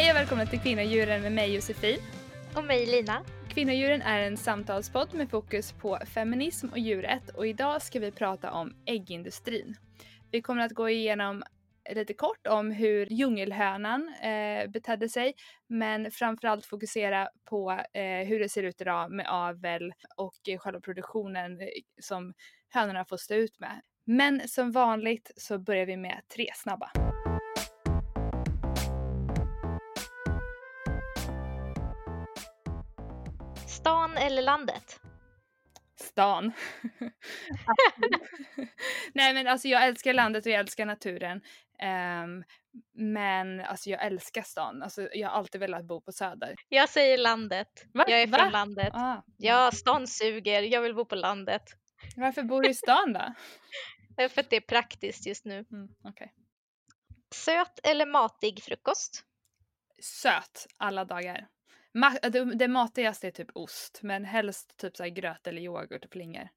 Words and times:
Hej 0.00 0.10
och 0.10 0.16
välkomna 0.16 0.46
till 0.46 0.60
Kvinnodjuren 0.60 1.22
med 1.22 1.32
mig 1.32 1.54
Josefin. 1.54 1.98
Och 2.56 2.64
mig 2.64 2.86
Lina. 2.86 3.24
Kvinnodjuren 3.48 4.02
är 4.02 4.20
en 4.20 4.36
samtalspodd 4.36 5.14
med 5.14 5.30
fokus 5.30 5.72
på 5.72 5.98
feminism 6.14 6.68
och 6.68 6.78
djurrätt 6.78 7.28
och 7.28 7.46
idag 7.46 7.82
ska 7.82 8.00
vi 8.00 8.10
prata 8.10 8.50
om 8.50 8.74
äggindustrin. 8.86 9.76
Vi 10.30 10.42
kommer 10.42 10.62
att 10.62 10.72
gå 10.72 10.88
igenom 10.88 11.42
lite 11.94 12.14
kort 12.14 12.46
om 12.46 12.70
hur 12.70 13.06
djungelhönan 13.06 14.14
eh, 14.22 14.70
betedde 14.70 15.08
sig 15.08 15.34
men 15.66 16.10
framförallt 16.10 16.66
fokusera 16.66 17.28
på 17.44 17.70
eh, 17.70 18.26
hur 18.26 18.40
det 18.40 18.48
ser 18.48 18.62
ut 18.62 18.80
idag 18.80 19.10
med 19.12 19.26
avel 19.28 19.92
och 20.16 20.48
eh, 20.48 20.58
själva 20.58 20.80
produktionen 20.80 21.58
som 22.00 22.34
hönorna 22.68 23.04
får 23.04 23.16
stå 23.16 23.34
ut 23.34 23.60
med. 23.60 23.80
Men 24.04 24.48
som 24.48 24.72
vanligt 24.72 25.30
så 25.36 25.58
börjar 25.58 25.86
vi 25.86 25.96
med 25.96 26.20
tre 26.34 26.46
snabba. 26.54 27.09
Stan 33.80 34.16
eller 34.16 34.42
landet? 34.42 35.00
Stan. 36.00 36.52
Nej 39.14 39.34
men 39.34 39.46
alltså 39.46 39.68
jag 39.68 39.86
älskar 39.86 40.12
landet 40.12 40.46
och 40.46 40.52
jag 40.52 40.60
älskar 40.60 40.86
naturen. 40.86 41.40
Um, 41.82 42.44
men 42.94 43.60
alltså 43.60 43.90
jag 43.90 44.06
älskar 44.06 44.42
stan. 44.42 44.82
Alltså, 44.82 45.08
jag 45.12 45.28
har 45.28 45.36
alltid 45.36 45.60
velat 45.60 45.84
bo 45.84 46.00
på 46.00 46.12
Söder. 46.12 46.54
Jag 46.68 46.88
säger 46.88 47.18
landet. 47.18 47.86
Va? 47.94 48.04
Jag 48.08 48.22
är 48.22 48.26
Va? 48.26 48.38
från 48.38 48.52
landet. 48.52 48.94
Ah. 48.94 49.22
Ja, 49.36 49.70
stan 49.74 50.06
suger. 50.06 50.62
Jag 50.62 50.80
vill 50.80 50.94
bo 50.94 51.04
på 51.04 51.14
landet. 51.14 51.62
Varför 52.16 52.42
bor 52.42 52.62
du 52.62 52.70
i 52.70 52.74
stan 52.74 53.12
då? 53.12 53.34
För 54.28 54.40
att 54.40 54.50
det 54.50 54.56
är 54.56 54.60
praktiskt 54.60 55.26
just 55.26 55.44
nu. 55.44 55.64
Mm, 55.72 55.88
okej. 56.04 56.34
Söt 57.34 57.80
eller 57.82 58.06
matig 58.06 58.62
frukost? 58.62 59.24
Söt 60.02 60.66
alla 60.76 61.04
dagar. 61.04 61.48
Det, 62.22 62.54
det 62.54 62.68
matigaste 62.68 63.26
är 63.26 63.30
typ 63.30 63.50
ost 63.54 64.00
men 64.02 64.24
helst 64.24 64.76
typ 64.76 64.96
så 64.96 65.04
gröt 65.04 65.46
eller 65.46 65.62
yoghurt 65.62 66.04
och 66.04 66.10
flingor. 66.12 66.48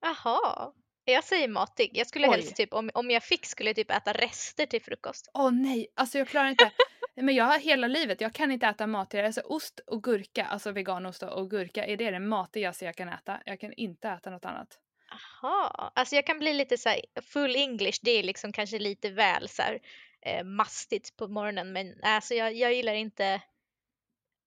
Jaha. 0.00 0.72
Jag 1.04 1.24
säger 1.24 1.48
matig. 1.48 1.90
Jag 1.94 2.06
skulle 2.06 2.28
Oj. 2.28 2.32
helst 2.32 2.56
typ, 2.56 2.74
om, 2.74 2.90
om 2.94 3.10
jag 3.10 3.22
fick 3.22 3.46
skulle 3.46 3.74
typ 3.74 3.90
äta 3.90 4.12
rester 4.12 4.66
till 4.66 4.82
frukost. 4.82 5.30
Åh 5.34 5.50
nej, 5.50 5.86
alltså 5.94 6.18
jag 6.18 6.28
klarar 6.28 6.48
inte. 6.48 6.70
Men 7.16 7.34
jag 7.34 7.44
har 7.44 7.58
hela 7.58 7.86
livet, 7.86 8.20
jag 8.20 8.32
kan 8.32 8.52
inte 8.52 8.66
äta 8.66 8.86
matigare. 8.86 9.26
Alltså 9.26 9.40
ost 9.40 9.80
och 9.86 10.02
gurka, 10.02 10.44
alltså 10.44 10.72
veganost 10.72 11.22
och 11.22 11.50
gurka, 11.50 11.86
är 11.86 11.96
det 11.96 12.10
det 12.10 12.20
matigaste 12.20 12.84
jag 12.84 12.96
kan 12.96 13.08
äta? 13.08 13.40
Jag 13.44 13.60
kan 13.60 13.72
inte 13.72 14.08
äta 14.08 14.30
något 14.30 14.44
annat. 14.44 14.78
Jaha. 15.10 15.90
Alltså 15.94 16.14
jag 16.14 16.26
kan 16.26 16.38
bli 16.38 16.52
lite 16.52 16.78
så 16.78 16.88
här, 16.88 17.00
full 17.22 17.56
English, 17.56 17.98
det 18.02 18.10
är 18.10 18.22
liksom 18.22 18.52
kanske 18.52 18.78
lite 18.78 19.10
väl 19.10 19.48
så 19.48 19.62
här, 19.62 19.80
eh, 20.22 20.44
mastigt 20.44 21.16
på 21.16 21.28
morgonen 21.28 21.72
men 21.72 21.94
alltså 22.02 22.34
jag, 22.34 22.54
jag 22.54 22.74
gillar 22.74 22.94
inte 22.94 23.42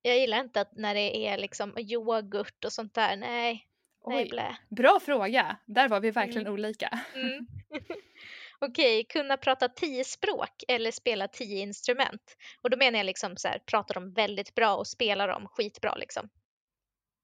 jag 0.02 0.18
gillar 0.20 0.40
inte 0.40 0.62
att 0.62 0.76
när 0.76 0.96
det 0.96 1.18
är 1.28 1.38
liksom 1.38 1.78
yoghurt 1.78 2.66
och 2.66 2.74
sånt 2.74 2.94
där, 2.94 3.18
nej, 3.18 3.68
nej 4.06 4.24
Oj, 4.24 4.30
blä. 4.30 4.58
bra 4.70 5.00
fråga. 5.06 5.58
Där 5.66 5.90
var 5.90 6.00
vi 6.00 6.12
verkligen 6.12 6.48
Mm. 6.48 6.54
olika. 6.54 7.00
Mm. 7.16 7.48
Okej, 8.60 9.04
kunna 9.04 9.38
prata 9.38 9.70
tio 9.70 10.04
språk 10.04 10.64
eller 10.68 10.92
spela 10.92 11.28
tio 11.28 11.60
instrument. 11.60 12.36
Och 12.62 12.70
då 12.70 12.78
menar 12.78 13.00
jag 13.00 13.06
liksom 13.06 13.38
så 13.38 13.48
här, 13.48 13.60
prata 13.66 13.94
dem 13.94 14.14
väldigt 14.14 14.56
bra 14.56 14.76
och 14.76 14.88
spela 14.88 15.28
dem 15.28 15.48
skitbra 15.48 15.96
liksom. 15.96 16.30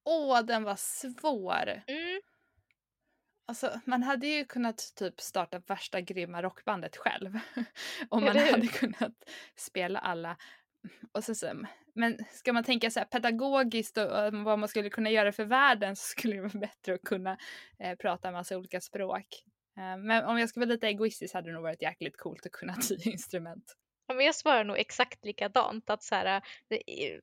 Åh, 0.05 0.41
den 0.41 0.63
var 0.63 0.75
svår. 0.75 1.83
Mm. 1.87 2.21
Alltså, 3.47 3.79
man 3.85 4.03
hade 4.03 4.27
ju 4.27 4.45
kunnat 4.45 4.93
typ 4.95 5.21
starta 5.21 5.59
värsta 5.59 6.01
grymma 6.01 6.41
rockbandet 6.41 6.97
själv. 6.97 7.39
Om 8.09 8.23
man 8.23 8.37
hade 8.37 8.67
kunnat 8.67 9.13
spela 9.55 9.99
alla. 9.99 10.37
Och 11.11 11.23
så, 11.23 11.35
så, 11.35 11.65
men 11.93 12.17
ska 12.31 12.53
man 12.53 12.63
tänka 12.63 12.91
så 12.91 12.99
här 12.99 13.05
pedagogiskt 13.07 13.97
och, 13.97 14.25
och 14.25 14.33
vad 14.33 14.59
man 14.59 14.69
skulle 14.69 14.89
kunna 14.89 15.09
göra 15.09 15.31
för 15.31 15.45
världen 15.45 15.95
så 15.95 16.03
skulle 16.03 16.35
det 16.35 16.41
vara 16.41 16.59
bättre 16.59 16.93
att 16.93 17.01
kunna 17.01 17.37
eh, 17.79 17.95
prata 17.95 18.27
en 18.27 18.33
massa 18.33 18.57
olika 18.57 18.81
språk. 18.81 19.43
Eh, 19.77 19.97
men 19.97 20.25
om 20.25 20.39
jag 20.39 20.49
ska 20.49 20.59
vara 20.59 20.69
lite 20.69 20.87
egoistisk 20.87 21.33
hade 21.33 21.49
det 21.49 21.53
nog 21.53 21.63
varit 21.63 21.81
jäkligt 21.81 22.17
coolt 22.17 22.45
att 22.45 22.51
kunna 22.51 22.73
tio 22.81 23.11
instrument. 23.11 23.75
Ja, 24.07 24.13
men 24.13 24.25
jag 24.25 24.35
svarar 24.35 24.63
nog 24.63 24.77
exakt 24.77 25.25
likadant. 25.25 25.89
Att 25.89 26.03
så 26.03 26.15
här, 26.15 26.41
är- 26.69 27.21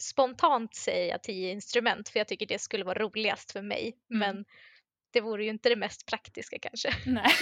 spontant 0.00 0.74
säger 0.74 1.10
jag 1.10 1.22
tio 1.22 1.52
instrument 1.52 2.08
för 2.08 2.20
jag 2.20 2.28
tycker 2.28 2.46
det 2.46 2.58
skulle 2.58 2.84
vara 2.84 2.98
roligast 2.98 3.52
för 3.52 3.62
mig. 3.62 3.96
Mm. 4.10 4.18
Men 4.18 4.44
det 5.12 5.20
vore 5.20 5.44
ju 5.44 5.50
inte 5.50 5.68
det 5.68 5.76
mest 5.76 6.06
praktiska 6.06 6.58
kanske. 6.58 6.90
Nej, 7.06 7.32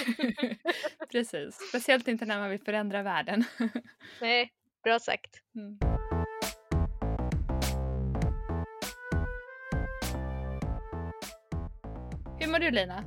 precis. 1.13 1.55
Speciellt 1.69 2.09
inte 2.09 2.25
när 2.25 2.39
man 2.39 2.51
vill 2.51 2.61
förändra 2.61 3.03
världen. 3.03 3.45
Nej, 4.21 4.53
bra 4.85 4.99
sagt. 4.99 5.43
Mm. 5.57 5.79
Hur 12.41 12.53
mår 12.53 12.59
du 12.59 12.71
Lina? 12.71 13.05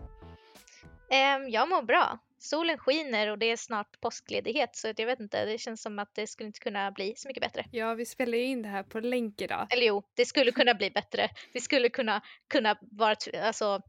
Ehm, 1.12 1.50
jag 1.50 1.70
mår 1.70 1.82
bra. 1.82 2.20
Solen 2.40 2.78
skiner 2.78 3.32
och 3.32 3.38
det 3.38 3.46
är 3.46 3.58
snart 3.58 4.02
påskledighet 4.02 4.76
så 4.76 4.94
jag 4.98 5.06
vet 5.06 5.20
inte, 5.20 5.46
det 5.46 5.58
känns 5.58 5.82
som 5.82 6.00
att 6.00 6.16
det 6.16 6.28
skulle 6.28 6.48
inte 6.48 6.60
kunna 6.60 6.92
bli 6.92 7.14
så 7.18 7.28
mycket 7.28 7.42
bättre. 7.42 7.66
Ja, 7.72 7.94
vi 7.94 8.06
spelar 8.06 8.38
ju 8.38 8.44
in 8.44 8.62
det 8.62 8.70
här 8.70 8.84
på 8.84 9.00
länk 9.00 9.42
idag. 9.42 9.68
Eller 9.70 9.86
jo, 9.86 10.04
det 10.16 10.26
skulle 10.26 10.52
kunna 10.52 10.74
bli 10.74 10.92
bättre. 10.92 11.30
Vi 11.54 11.60
skulle 11.60 11.90
kunna, 11.90 12.22
kunna 12.48 12.78
vara, 12.82 13.16
alltså, 13.44 13.82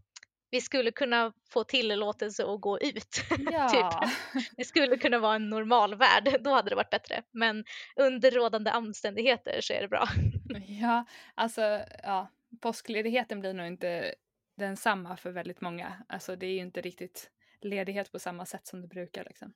vi 0.51 0.61
skulle 0.61 0.91
kunna 0.91 1.33
få 1.51 1.65
tillåtelse 1.65 2.45
att 2.45 2.61
gå 2.61 2.81
ut. 2.81 3.23
Ja, 3.51 4.09
Det 4.57 4.65
skulle 4.65 4.97
kunna 4.97 5.19
vara 5.19 5.35
en 5.35 5.51
normal 5.51 5.95
värld, 5.95 6.37
då 6.41 6.51
hade 6.51 6.71
det 6.71 6.77
varit 6.77 6.91
bättre. 6.91 7.23
Men 7.31 7.65
under 7.97 8.31
rådande 8.31 8.73
omständigheter 8.73 9.61
så 9.61 9.73
är 9.73 9.81
det 9.81 9.89
bra. 9.89 10.09
ja, 10.67 11.05
alltså 11.35 11.81
ja, 12.03 12.29
påskledigheten 12.61 13.41
blir 13.41 13.55
nog 13.55 13.67
inte 13.67 14.15
densamma 14.57 15.17
för 15.17 15.31
väldigt 15.31 15.61
många. 15.61 15.93
Alltså 16.09 16.37
det 16.37 16.47
är 16.47 16.53
ju 16.53 16.61
inte 16.61 16.81
riktigt 16.81 17.31
ledighet 17.61 18.13
på 18.13 18.19
samma 18.19 18.47
sätt 18.47 18.67
som 18.67 18.81
det 18.81 18.89
brukar 18.89 19.25
liksom. 19.25 19.53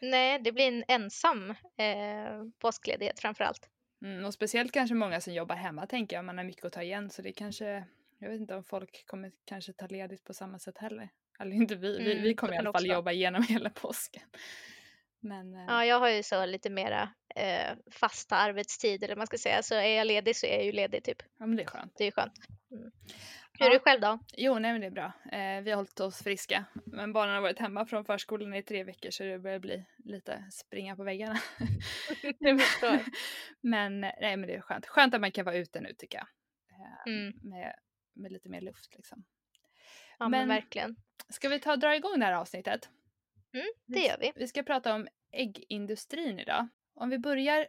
Nej, 0.00 0.38
det 0.38 0.52
blir 0.52 0.68
en 0.68 0.84
ensam 0.88 1.50
eh, 1.50 2.44
påskledighet 2.58 3.20
framför 3.20 3.44
allt. 3.44 3.68
Mm, 4.02 4.24
och 4.24 4.34
speciellt 4.34 4.72
kanske 4.72 4.94
många 4.94 5.20
som 5.20 5.34
jobbar 5.34 5.56
hemma 5.56 5.86
tänker 5.86 6.16
jag, 6.16 6.24
man 6.24 6.38
har 6.38 6.44
mycket 6.44 6.64
att 6.64 6.72
ta 6.72 6.82
igen 6.82 7.10
så 7.10 7.22
det 7.22 7.32
kanske, 7.32 7.84
jag 8.18 8.30
vet 8.30 8.40
inte 8.40 8.54
om 8.54 8.64
folk 8.64 9.06
kommer 9.06 9.32
kanske 9.44 9.72
ta 9.72 9.86
ledigt 9.86 10.24
på 10.24 10.34
samma 10.34 10.58
sätt 10.58 10.78
heller. 10.78 11.08
Eller 11.40 11.52
inte 11.56 11.76
vi, 11.76 11.98
vi, 11.98 12.12
Mm, 12.12 12.22
vi 12.22 12.30
så 12.30 12.36
kommer 12.36 12.54
i 12.54 12.56
alla 12.56 12.72
fall 12.72 12.74
också 12.84 12.86
jobba 12.94 13.12
igenom 13.12 13.42
hela 13.48 13.70
påsken. 13.70 14.22
Men 15.20 15.54
eh, 15.54 15.64
Ja, 15.68 15.84
jag 15.84 16.00
har 16.00 16.08
ju 16.08 16.22
så 16.22 16.46
lite 16.46 16.70
mera 16.70 17.12
eh, 17.36 17.76
fasta 17.90 18.36
arbetstider, 18.36 19.06
eller 19.08 19.16
man 19.16 19.26
ska 19.26 19.38
säga. 19.38 19.62
Så 19.62 19.74
är 19.74 19.96
jag 19.96 20.06
ledig 20.06 20.36
så 20.36 20.46
är 20.46 20.54
jag 20.56 20.64
ju 20.64 20.72
ledig 20.72 21.04
typ. 21.04 21.22
ja, 21.38 21.46
men 21.46 21.56
det 21.56 21.62
är 21.62 21.66
skönt. 21.66 21.92
Det 21.98 22.04
är 22.04 22.10
skönt. 22.10 22.32
Mm. 22.70 22.90
Ja. 23.58 23.64
Hur 23.64 23.70
är 23.70 23.74
du 23.74 23.80
själv 23.80 24.00
då? 24.00 24.18
Jo, 24.36 24.58
nej 24.58 24.72
men 24.72 24.80
det 24.80 24.86
är 24.86 24.90
bra. 24.90 25.12
Eh, 25.32 25.62
vi 25.62 25.70
har 25.70 25.76
hållit 25.76 26.00
oss 26.00 26.22
friska. 26.22 26.64
Men 26.86 27.12
barnen 27.12 27.34
har 27.34 27.42
varit 27.42 27.58
hemma 27.58 27.86
från 27.86 28.04
förskolan 28.04 28.54
i 28.54 28.62
tre 28.62 28.84
veckor 28.84 29.10
så 29.10 29.22
det 29.22 29.38
börjar 29.38 29.58
bli 29.58 29.84
lite 30.04 30.44
springa 30.52 30.96
på 30.96 31.04
väggarna. 31.04 31.38
Men 33.60 34.00
nej 34.00 34.36
men 34.36 34.42
det 34.42 34.54
är 34.54 34.60
skönt. 34.60 34.86
Skönt 34.86 35.14
att 35.14 35.20
man 35.20 35.32
kan 35.32 35.44
vara 35.44 35.56
ute 35.56 35.80
nu 35.80 35.92
tycker 35.98 36.18
jag. 36.18 36.26
Eh, 36.70 37.12
Mm. 37.12 37.32
med, 37.42 37.74
med 38.18 38.32
lite 38.32 38.48
mer 38.48 38.60
luft 38.60 38.94
liksom. 38.94 39.24
Ja, 40.18 40.28
men, 40.28 40.30
Men- 40.30 40.48
verkligen. 40.48 40.96
Ska 41.28 41.48
vi 41.48 41.60
ta 41.60 41.72
och 41.72 41.78
dra 41.78 41.96
igång 41.96 42.18
det 42.18 42.24
här 42.26 42.32
avsnittet? 42.32 42.88
Mm, 43.52 43.66
det 43.86 44.00
gör 44.00 44.16
vi. 44.20 44.32
Vi 44.36 44.48
ska 44.48 44.62
prata 44.62 44.94
om 44.94 45.08
äggindustrin 45.32 46.38
idag. 46.40 46.68
Om 46.94 47.10
vi 47.10 47.18
börjar 47.18 47.66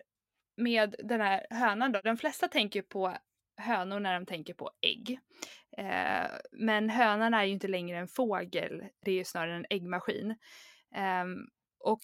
med 0.58 0.96
den 1.04 1.22
här 1.22 1.48
hönan 1.50 1.92
då. 1.92 2.02
De 2.02 2.18
flesta 2.18 2.48
tänker 2.48 2.82
på 2.82 3.18
hönor 3.58 4.00
när 4.00 4.14
de 4.14 4.26
tänker 4.26 4.54
på 4.54 4.72
ägg. 4.82 5.20
Eh, 5.78 6.28
men 6.52 6.90
hönan 6.90 7.34
är 7.34 7.44
ju 7.44 7.52
inte 7.54 7.68
längre 7.68 7.98
en 7.98 8.08
fågel, 8.08 8.84
det 9.06 9.12
är 9.12 9.16
ju 9.16 9.24
snarare 9.24 9.56
en 9.56 9.66
äggmaskin. 9.70 10.36
Ehm, 10.96 11.38
och 11.80 12.02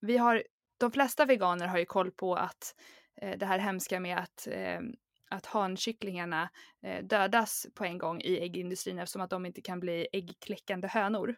vi 0.00 0.16
har, 0.16 0.42
de 0.78 0.92
flesta 0.92 1.24
veganer 1.24 1.66
har 1.66 1.78
ju 1.78 1.86
koll 1.86 2.10
på 2.10 2.34
att 2.34 2.74
eh, 3.22 3.38
det 3.38 3.46
här 3.46 3.58
hemska 3.58 4.00
med 4.00 4.18
att, 4.18 4.46
eh, 4.50 4.80
att 5.30 5.46
hankycklingarna 5.46 6.50
eh, 6.82 7.04
dödas 7.04 7.66
på 7.74 7.84
en 7.84 7.98
gång 7.98 8.20
i 8.20 8.38
äggindustrin 8.38 8.98
eftersom 8.98 9.22
att 9.22 9.30
de 9.30 9.46
inte 9.46 9.60
kan 9.60 9.80
bli 9.80 10.08
äggkläckande 10.12 10.88
hönor. 10.88 11.36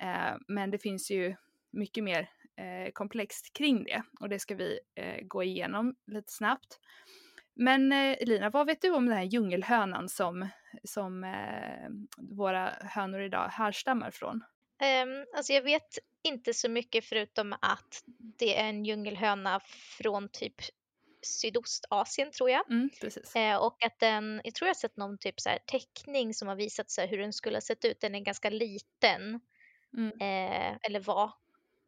Eh, 0.00 0.36
men 0.48 0.70
det 0.70 0.78
finns 0.78 1.10
ju 1.10 1.36
mycket 1.70 2.04
mer 2.04 2.30
eh, 2.56 2.92
komplext 2.92 3.52
kring 3.52 3.84
det 3.84 4.02
och 4.20 4.28
det 4.28 4.38
ska 4.38 4.54
vi 4.54 4.78
eh, 4.94 5.20
gå 5.22 5.42
igenom 5.42 5.94
lite 6.06 6.32
snabbt. 6.32 6.80
Men 7.54 7.92
eh, 7.92 8.16
Elina, 8.20 8.50
vad 8.50 8.66
vet 8.66 8.82
du 8.82 8.90
om 8.90 9.06
den 9.06 9.16
här 9.16 9.24
djungelhönan 9.24 10.08
som, 10.08 10.48
som 10.84 11.24
eh, 11.24 11.88
våra 12.16 12.72
hönor 12.80 13.20
idag 13.20 13.48
härstammar 13.48 14.10
från? 14.10 14.44
Um, 14.82 15.26
alltså 15.36 15.52
jag 15.52 15.62
vet 15.62 15.98
inte 16.22 16.54
så 16.54 16.70
mycket 16.70 17.04
förutom 17.04 17.52
att 17.52 18.02
det 18.38 18.60
är 18.60 18.68
en 18.68 18.84
djungelhöna 18.84 19.60
från 19.98 20.28
typ 20.28 20.54
Sydostasien 21.22 22.30
tror 22.30 22.50
jag. 22.50 22.70
Mm. 22.70 22.90
Eh, 23.34 23.56
och 23.56 23.84
att 23.84 23.98
den, 23.98 24.40
jag 24.44 24.54
tror 24.54 24.66
jag 24.66 24.74
har 24.74 24.78
sett 24.78 24.96
någon 24.96 25.18
typ 25.18 25.40
så 25.40 25.48
här 25.48 25.58
teckning 25.58 26.34
som 26.34 26.48
har 26.48 26.56
visat 26.56 26.90
sig 26.90 27.06
hur 27.06 27.18
den 27.18 27.32
skulle 27.32 27.56
ha 27.56 27.60
sett 27.60 27.84
ut. 27.84 28.00
Den 28.00 28.14
är 28.14 28.20
ganska 28.20 28.50
liten. 28.50 29.40
Mm. 29.96 30.12
Eh, 30.20 30.78
eller 30.82 31.00
var. 31.00 31.32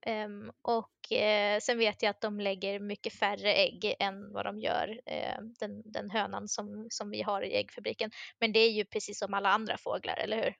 Um, 0.07 0.53
och 0.63 0.93
uh, 1.13 1.59
sen 1.61 1.79
vet 1.79 2.03
jag 2.03 2.11
att 2.11 2.21
de 2.21 2.41
lägger 2.41 2.81
mycket 2.81 3.13
färre 3.13 3.55
ägg 3.55 3.95
än 3.99 4.33
vad 4.33 4.45
de 4.45 4.61
gör, 4.61 4.89
uh, 4.89 5.45
den, 5.61 5.83
den 5.85 6.11
hönan 6.11 6.49
som, 6.49 6.87
som 6.91 7.11
vi 7.11 7.23
har 7.23 7.43
i 7.43 7.57
äggfabriken. 7.57 8.11
Men 8.39 8.53
det 8.53 8.61
är 8.61 8.71
ju 8.71 8.85
precis 8.85 9.19
som 9.19 9.35
alla 9.35 9.49
andra 9.49 9.77
fåglar, 9.77 10.17
eller 10.17 10.37
hur? 10.37 10.55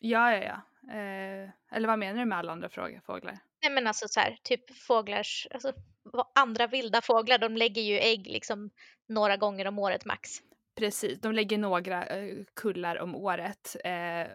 Ja, 0.00 0.36
ja, 0.36 0.42
ja. 0.42 0.62
Eh, 0.90 1.50
eller 1.72 1.88
vad 1.88 1.98
menar 1.98 2.20
du 2.20 2.26
med 2.26 2.38
alla 2.38 2.52
andra 2.52 2.68
fåglar? 3.06 3.38
Nej 3.62 3.72
men 3.72 3.86
alltså 3.86 4.08
så 4.08 4.20
här, 4.20 4.38
typ 4.42 4.76
fåglars, 4.76 5.48
alltså 5.50 5.72
andra 6.34 6.66
vilda 6.66 7.00
fåglar, 7.00 7.38
de 7.38 7.56
lägger 7.56 7.82
ju 7.82 7.98
ägg 7.98 8.26
liksom 8.26 8.70
några 9.06 9.36
gånger 9.36 9.66
om 9.66 9.78
året 9.78 10.04
max. 10.04 10.30
Precis, 10.74 11.20
de 11.20 11.32
lägger 11.32 11.58
några 11.58 12.06
eh, 12.06 12.36
kullar 12.54 12.98
om 13.00 13.14
året. 13.16 13.76
Eh, 13.84 14.26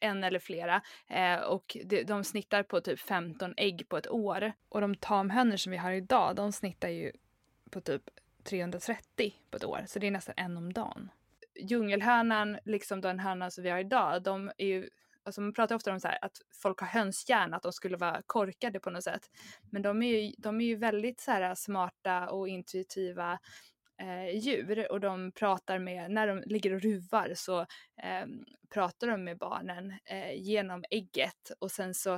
en 0.00 0.24
eller 0.24 0.38
flera. 0.38 0.82
Eh, 1.08 1.36
och 1.36 1.76
de, 1.84 2.04
de 2.04 2.24
snittar 2.24 2.62
på 2.62 2.80
typ 2.80 3.00
15 3.00 3.54
ägg 3.56 3.88
på 3.88 3.96
ett 3.96 4.10
år. 4.10 4.52
Och 4.68 4.80
de 4.80 4.94
tamhönor 4.94 5.56
som 5.56 5.72
vi 5.72 5.78
har 5.78 5.92
idag, 5.92 6.36
de 6.36 6.52
snittar 6.52 6.88
ju 6.88 7.12
på 7.70 7.80
typ 7.80 8.02
330 8.44 9.34
på 9.50 9.56
ett 9.56 9.64
år. 9.64 9.84
Så 9.86 9.98
det 9.98 10.06
är 10.06 10.10
nästan 10.10 10.34
en 10.36 10.56
om 10.56 10.72
dagen. 10.72 11.10
Djungelhönan, 11.60 12.58
liksom 12.64 13.00
den 13.00 13.20
hönan 13.20 13.50
som 13.50 13.64
vi 13.64 13.70
har 13.70 13.78
idag, 13.78 14.22
de 14.22 14.50
är 14.58 14.66
ju 14.66 14.88
Alltså 15.24 15.40
man 15.40 15.52
pratar 15.52 15.74
ofta 15.74 15.92
om 15.92 16.00
så 16.00 16.08
här, 16.08 16.18
att 16.22 16.36
folk 16.62 16.80
har 16.80 16.86
hönshjärna, 16.86 17.56
att 17.56 17.62
de 17.62 17.72
skulle 17.72 17.96
vara 17.96 18.22
korkade 18.26 18.80
på 18.80 18.90
något 18.90 19.04
sätt. 19.04 19.30
Men 19.70 19.82
de 19.82 20.02
är 20.02 20.20
ju, 20.20 20.32
de 20.38 20.60
är 20.60 20.64
ju 20.64 20.76
väldigt 20.76 21.20
så 21.20 21.30
här, 21.30 21.54
smarta 21.54 22.30
och 22.30 22.48
intuitiva 22.48 23.38
eh, 24.00 24.36
djur 24.38 24.92
och 24.92 25.00
de 25.00 25.32
pratar 25.32 25.78
med, 25.78 26.10
när 26.10 26.26
de 26.26 26.42
ligger 26.46 26.74
och 26.74 26.82
ruvar 26.82 27.32
så 27.34 27.60
eh, 28.02 28.26
pratar 28.74 29.06
de 29.06 29.24
med 29.24 29.38
barnen 29.38 29.94
eh, 30.04 30.32
genom 30.34 30.84
ägget 30.90 31.50
och 31.58 31.70
sen 31.70 31.94
så 31.94 32.14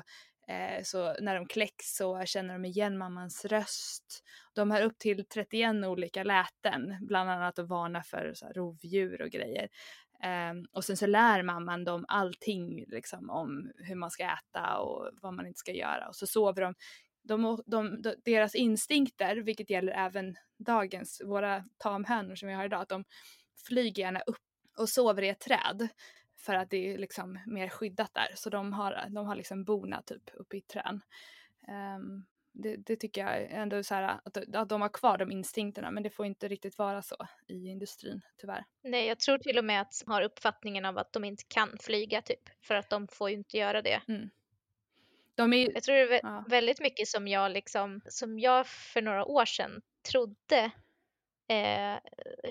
eh, 0.49 0.83
så 0.83 1.15
när 1.21 1.35
de 1.35 1.47
kläcks 1.47 1.97
så 1.97 2.25
känner 2.25 2.55
de 2.55 2.65
igen 2.65 2.99
mammans 2.99 3.45
röst. 3.45 4.25
De 4.55 4.71
har 4.71 4.83
upp 4.83 4.99
till 4.99 5.25
31 5.25 5.85
olika 5.85 6.25
läten, 6.25 6.97
bland 7.01 7.31
annat 7.31 7.59
att 7.59 7.69
varna 7.69 8.03
för 8.03 8.33
så 8.35 8.47
här, 8.47 8.53
rovdjur 8.53 9.23
och 9.23 9.31
grejer. 9.31 9.69
Um, 10.51 10.67
och 10.73 10.85
sen 10.85 10.97
så 10.97 11.07
lär 11.07 11.43
mamman 11.43 11.85
dem 11.85 12.05
allting 12.09 12.85
liksom 12.89 13.31
om 13.31 13.73
hur 13.77 13.95
man 13.95 14.11
ska 14.11 14.25
äta 14.25 14.79
och 14.79 15.11
vad 15.23 15.35
man 15.35 15.47
inte 15.47 15.59
ska 15.59 15.73
göra 15.73 16.09
och 16.09 16.17
så 16.17 16.27
sover 16.27 16.63
de. 16.63 16.75
de, 17.23 17.63
de, 17.67 18.03
de 18.03 18.15
deras 18.25 18.55
instinkter, 18.55 19.37
vilket 19.37 19.71
gäller 19.71 19.93
även 19.93 20.37
dagens, 20.59 21.23
våra 21.25 21.65
tamhönor 21.79 22.35
som 22.35 22.49
vi 22.49 22.55
har 22.55 22.65
idag, 22.65 22.81
att 22.81 22.89
de 22.89 23.05
flyger 23.67 24.03
gärna 24.03 24.21
upp 24.21 24.37
och 24.79 24.89
sover 24.89 25.23
i 25.23 25.29
ett 25.29 25.41
träd 25.41 25.89
för 26.39 26.55
att 26.55 26.71
det 26.71 26.95
är 26.95 26.99
liksom 26.99 27.39
mer 27.47 27.69
skyddat 27.69 28.15
där. 28.15 28.29
Så 28.35 28.51
de 28.51 28.73
har, 28.73 29.07
de 29.09 29.27
har 29.27 29.37
liksom 29.37 29.65
bona 29.65 30.03
typ 30.03 30.31
uppe 30.35 30.57
i 30.57 30.61
trän. 30.61 31.01
Um, 31.97 32.25
det, 32.53 32.77
det, 32.77 32.97
tycker 32.97 33.27
jag 33.27 33.51
ändå 33.51 33.83
så 33.83 33.95
här, 33.95 34.21
att, 34.25 34.55
att 34.55 34.69
de 34.69 34.81
har 34.81 34.89
kvar 34.89 35.19
de 35.19 35.33
instinkterna 35.33 35.91
men 35.91 36.03
det 36.03 36.11
får 36.11 36.27
inte 36.27 36.49
riktigt 36.49 36.79
vara 36.79 37.03
så 37.03 37.17
i 37.49 37.69
industrin 37.69 38.21
tyvärr. 38.41 38.65
Nej, 38.83 39.07
jag 39.07 39.19
tror 39.19 39.39
till 39.39 39.59
och 39.59 39.65
med 39.65 39.81
att 39.81 40.03
de 40.05 40.13
har 40.13 40.23
uppfattningen 40.23 40.85
av 40.85 40.99
att 40.99 41.13
de 41.13 41.25
inte 41.25 41.45
kan 41.49 41.79
flyga 41.81 42.23
typ 42.23 42.49
för 42.63 42.75
att 42.75 42.91
de 42.91 43.09
får 43.09 43.31
ju 43.31 43.37
inte 43.37 43.59
göra 43.59 43.83
det. 43.83 44.03
Mm. 44.09 44.31
De 45.35 45.53
är, 45.53 45.75
jag 45.75 45.83
tror 45.83 45.95
det 45.95 46.17
är 46.17 46.21
ja. 46.23 46.45
väldigt 46.49 46.81
mycket 46.81 47.09
som 47.09 47.29
jag 47.29 47.53
liksom, 47.53 48.01
som 48.09 48.39
jag 48.39 48.67
för 48.67 49.03
några 49.03 49.25
år 49.25 49.45
sedan 49.45 49.83
trodde 50.11 50.71
eh, 51.49 51.97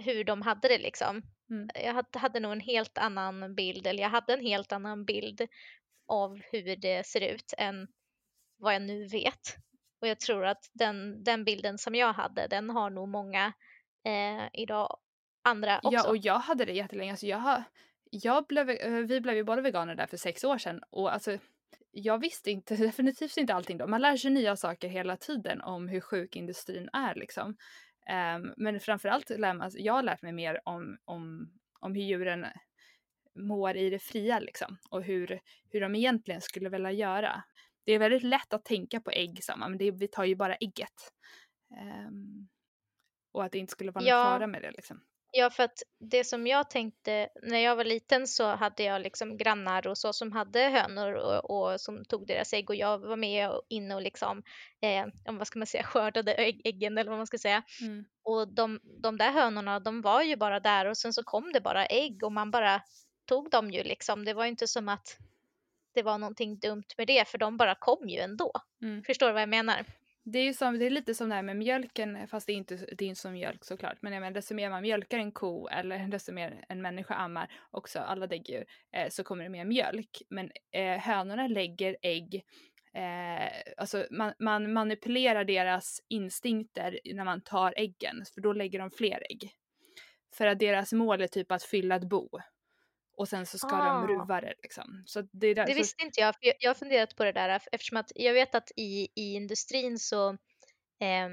hur 0.03 0.23
de 0.23 0.41
hade 0.41 0.67
det 0.67 0.77
liksom. 0.77 1.21
Mm. 1.49 1.69
Jag 1.75 1.93
hade, 1.93 2.19
hade 2.19 2.39
nog 2.39 2.51
en 2.51 2.59
helt 2.59 2.97
annan 2.97 3.55
bild, 3.55 3.87
eller 3.87 4.03
jag 4.03 4.09
hade 4.09 4.33
en 4.33 4.45
helt 4.45 4.71
annan 4.71 5.05
bild 5.05 5.47
av 6.07 6.41
hur 6.51 6.75
det 6.75 7.05
ser 7.07 7.21
ut 7.21 7.53
än 7.57 7.87
vad 8.57 8.75
jag 8.75 8.81
nu 8.81 9.07
vet. 9.07 9.57
Och 10.01 10.07
jag 10.07 10.19
tror 10.19 10.45
att 10.45 10.69
den, 10.73 11.23
den 11.23 11.43
bilden 11.43 11.77
som 11.77 11.95
jag 11.95 12.13
hade, 12.13 12.47
den 12.47 12.69
har 12.69 12.89
nog 12.89 13.07
många 13.07 13.53
eh, 14.05 14.49
idag 14.53 14.97
andra 15.43 15.77
också. 15.77 15.93
Ja, 15.93 16.09
och 16.09 16.17
jag 16.17 16.39
hade 16.39 16.65
det 16.65 16.73
jättelänge. 16.73 17.11
Alltså 17.11 17.25
jag 17.25 17.37
har, 17.37 17.63
jag 18.11 18.45
blev, 18.47 18.69
eh, 18.69 18.91
vi 18.91 19.21
blev 19.21 19.35
ju 19.35 19.43
båda 19.43 19.61
veganer 19.61 19.95
där 19.95 20.07
för 20.07 20.17
sex 20.17 20.43
år 20.43 20.57
sedan 20.57 20.81
och 20.89 21.13
alltså 21.13 21.37
jag 21.91 22.19
visste 22.21 22.51
inte, 22.51 22.75
definitivt 22.85 23.37
inte 23.37 23.53
allting 23.53 23.77
då. 23.77 23.87
Man 23.87 24.01
lär 24.01 24.17
sig 24.17 24.31
nya 24.31 24.55
saker 24.55 24.87
hela 24.87 25.17
tiden 25.17 25.61
om 25.61 25.87
hur 25.87 26.01
sjuk 26.01 26.35
industrin 26.35 26.89
är 26.93 27.15
liksom. 27.15 27.55
Um, 28.35 28.53
men 28.57 28.79
framförallt 28.79 29.29
lär 29.29 29.53
man, 29.53 29.71
jag 29.73 29.93
har 29.93 30.03
lärt 30.03 30.21
mig 30.21 30.31
mer 30.31 30.59
om, 30.65 30.97
om, 31.05 31.51
om 31.79 31.95
hur 31.95 32.01
djuren 32.01 32.45
mår 33.35 33.77
i 33.77 33.89
det 33.89 33.99
fria 33.99 34.39
liksom 34.39 34.77
och 34.89 35.03
hur, 35.03 35.39
hur 35.69 35.81
de 35.81 35.95
egentligen 35.95 36.41
skulle 36.41 36.69
vilja 36.69 36.91
göra 36.91 37.43
det 37.85 37.91
är 37.91 37.99
väldigt 37.99 38.23
lätt 38.23 38.53
att 38.53 38.65
tänka 38.65 39.01
på 39.01 39.11
ägg 39.11 39.43
samma, 39.43 39.69
men 39.69 39.77
det, 39.77 39.91
vi 39.91 40.07
tar 40.07 40.23
ju 40.23 40.35
bara 40.35 40.55
ägget. 40.55 41.13
Um, 42.07 42.49
och 43.33 43.43
att 43.43 43.51
det 43.51 43.57
inte 43.57 43.71
skulle 43.71 43.91
vara 43.91 44.05
ja. 44.05 44.23
någon 44.23 44.39
fara 44.39 44.47
med 44.47 44.61
det 44.61 44.71
liksom. 44.71 45.01
Ja, 45.33 45.49
för 45.49 45.63
att 45.63 45.83
det 45.99 46.23
som 46.23 46.47
jag 46.47 46.69
tänkte 46.69 47.29
när 47.43 47.59
jag 47.59 47.75
var 47.75 47.83
liten 47.83 48.27
så 48.27 48.55
hade 48.55 48.83
jag 48.83 49.01
liksom 49.01 49.37
grannar 49.37 49.87
och 49.87 49.97
så 49.97 50.13
som 50.13 50.31
hade 50.31 50.59
hönor 50.59 51.13
och, 51.13 51.49
och 51.49 51.81
som 51.81 52.05
tog 52.05 52.27
deras 52.27 52.53
ägg 52.53 52.69
och 52.69 52.75
jag 52.75 52.99
var 52.99 53.15
med 53.15 53.49
och 53.49 53.61
inne 53.69 53.95
och 53.95 54.01
liksom, 54.01 54.43
eh, 54.81 55.05
vad 55.25 55.47
ska 55.47 55.59
man 55.59 55.67
säga, 55.67 55.83
skördade 55.93 56.33
ägg, 56.33 56.61
äggen 56.63 56.97
eller 56.97 57.09
vad 57.09 57.19
man 57.19 57.27
ska 57.27 57.37
säga. 57.37 57.63
Mm. 57.81 58.05
Och 58.23 58.53
de, 58.53 58.79
de 58.83 59.17
där 59.17 59.31
hönorna, 59.31 59.79
de 59.79 60.01
var 60.01 60.21
ju 60.21 60.35
bara 60.35 60.59
där 60.59 60.85
och 60.85 60.97
sen 60.97 61.13
så 61.13 61.23
kom 61.23 61.51
det 61.53 61.61
bara 61.61 61.85
ägg 61.85 62.23
och 62.23 62.31
man 62.31 62.51
bara 62.51 62.81
tog 63.25 63.49
dem 63.49 63.71
ju 63.71 63.83
liksom. 63.83 64.25
Det 64.25 64.33
var 64.33 64.45
inte 64.45 64.67
som 64.67 64.89
att 64.89 65.17
det 65.93 66.03
var 66.03 66.17
någonting 66.17 66.59
dumt 66.59 66.87
med 66.97 67.07
det 67.07 67.27
för 67.27 67.37
de 67.37 67.57
bara 67.57 67.75
kom 67.75 68.09
ju 68.09 68.19
ändå. 68.19 68.51
Mm. 68.81 69.03
Förstår 69.03 69.27
du 69.27 69.33
vad 69.33 69.41
jag 69.41 69.49
menar? 69.49 69.85
Det 70.23 70.39
är, 70.39 70.53
som, 70.53 70.79
det 70.79 70.85
är 70.85 70.89
lite 70.89 71.15
som 71.15 71.29
det 71.29 71.35
här 71.35 71.41
med 71.41 71.57
mjölken, 71.57 72.27
fast 72.27 72.47
det 72.47 72.53
är 72.53 72.57
inte, 72.57 72.75
det 72.75 73.05
är 73.05 73.09
inte 73.09 73.21
som 73.21 73.33
mjölk 73.33 73.65
såklart. 73.65 73.97
Men 74.01 74.13
jag 74.13 74.21
menar, 74.21 74.33
desto 74.33 74.53
mer 74.53 74.69
man 74.69 74.81
mjölkar 74.81 75.17
en 75.17 75.31
ko 75.31 75.67
eller 75.67 76.07
desto 76.11 76.31
mer 76.31 76.65
en 76.69 76.81
människa 76.81 77.13
ammar, 77.13 77.51
också 77.71 77.99
alla 77.99 78.27
däggdjur, 78.27 78.65
eh, 78.93 79.09
så 79.09 79.23
kommer 79.23 79.43
det 79.43 79.49
mer 79.49 79.65
mjölk. 79.65 80.21
Men 80.29 80.51
eh, 80.71 80.97
hönorna 80.97 81.47
lägger 81.47 81.97
ägg 82.01 82.43
Eh, 82.93 83.73
alltså 83.77 84.05
man, 84.11 84.33
man, 84.39 84.73
manipulerar 84.73 85.43
deras 85.43 86.01
instinkter 86.07 86.99
när 87.13 87.25
man 87.25 87.41
tar 87.41 87.73
äggen, 87.77 88.23
för 88.33 88.41
då 88.41 88.53
lägger 88.53 88.79
de 88.79 88.91
fler 88.91 89.23
ägg. 89.29 89.51
För 90.33 90.47
att 90.47 90.59
deras 90.59 90.93
mål 90.93 91.21
är 91.21 91.27
typ 91.27 91.51
att 91.51 91.63
fylla 91.63 91.95
ett 91.95 92.09
bo 92.09 92.29
och 93.21 93.27
sen 93.27 93.45
så 93.45 93.57
ska 93.57 93.75
ah. 93.75 93.93
de 93.93 94.07
ruva 94.07 94.41
det 94.41 94.53
liksom. 94.61 95.03
Så 95.05 95.21
det, 95.21 95.53
där, 95.53 95.65
det 95.65 95.73
visste 95.73 96.03
inte 96.03 96.21
jag, 96.21 96.35
för 96.35 96.53
jag 96.59 96.69
har 96.69 96.75
funderat 96.75 97.15
på 97.15 97.23
det 97.23 97.31
där 97.31 97.61
eftersom 97.71 97.97
att 97.97 98.11
jag 98.15 98.33
vet 98.33 98.55
att 98.55 98.71
i, 98.75 99.07
i 99.15 99.33
industrin 99.33 99.99
så, 99.99 100.29
eh, 100.99 101.29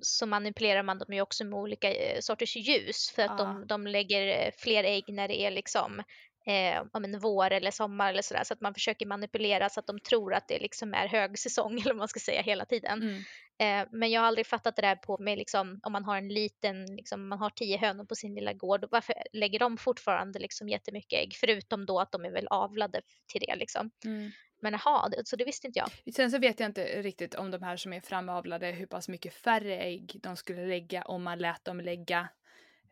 så 0.00 0.26
manipulerar 0.26 0.82
man 0.82 0.98
dem 0.98 1.14
ju 1.14 1.20
också 1.20 1.44
med 1.44 1.58
olika 1.58 1.92
eh, 1.92 2.20
sorters 2.20 2.56
ljus 2.56 3.10
för 3.10 3.22
att 3.22 3.40
ah. 3.40 3.44
de, 3.44 3.66
de 3.66 3.86
lägger 3.86 4.26
eh, 4.26 4.50
fler 4.58 4.84
ägg 4.84 5.04
när 5.08 5.28
det 5.28 5.40
är 5.40 5.50
liksom 5.50 6.02
eh, 6.46 6.82
om 6.92 7.04
en 7.04 7.18
vår 7.18 7.50
eller 7.50 7.70
sommar 7.70 8.10
eller 8.10 8.22
sådär 8.22 8.44
så 8.44 8.54
att 8.54 8.60
man 8.60 8.74
försöker 8.74 9.06
manipulera 9.06 9.68
så 9.68 9.80
att 9.80 9.86
de 9.86 10.00
tror 10.00 10.34
att 10.34 10.48
det 10.48 10.58
liksom 10.58 10.94
är 10.94 11.08
högsäsong 11.08 11.72
eller 11.80 11.90
vad 11.90 11.96
man 11.96 12.08
ska 12.08 12.20
säga 12.20 12.42
hela 12.42 12.64
tiden. 12.64 13.02
Mm. 13.02 13.22
Eh, 13.58 13.88
men 13.92 14.10
jag 14.10 14.20
har 14.20 14.28
aldrig 14.28 14.46
fattat 14.46 14.76
det 14.76 14.82
där 14.82 14.96
på 14.96 15.18
med 15.18 15.38
liksom 15.38 15.80
om 15.82 15.92
man 15.92 16.04
har 16.04 16.16
en 16.16 16.28
liten, 16.28 16.96
liksom, 16.96 17.28
man 17.28 17.38
har 17.38 17.50
tio 17.50 17.76
hönor 17.76 18.04
på 18.04 18.14
sin 18.14 18.34
lilla 18.34 18.52
gård, 18.52 18.86
varför 18.90 19.14
lägger 19.32 19.58
de 19.58 19.76
fortfarande 19.76 20.38
liksom 20.38 20.68
jättemycket 20.68 21.18
ägg? 21.18 21.36
Förutom 21.40 21.86
då 21.86 22.00
att 22.00 22.12
de 22.12 22.24
är 22.24 22.30
väl 22.30 22.46
avlade 22.46 23.00
till 23.26 23.40
det 23.40 23.56
liksom. 23.56 23.90
Mm. 24.04 24.30
Men 24.62 24.72
jaha, 24.72 25.10
så 25.24 25.36
det 25.36 25.44
visste 25.44 25.66
inte 25.66 25.78
jag. 25.78 26.14
Sen 26.14 26.30
så 26.30 26.38
vet 26.38 26.60
jag 26.60 26.68
inte 26.68 27.02
riktigt 27.02 27.34
om 27.34 27.50
de 27.50 27.62
här 27.62 27.76
som 27.76 27.92
är 27.92 28.00
framavlade 28.00 28.66
hur 28.66 28.86
pass 28.86 29.08
mycket 29.08 29.34
färre 29.34 29.80
ägg 29.80 30.20
de 30.22 30.36
skulle 30.36 30.66
lägga 30.66 31.02
om 31.02 31.22
man 31.22 31.38
lät 31.38 31.64
dem 31.64 31.80
lägga 31.80 32.28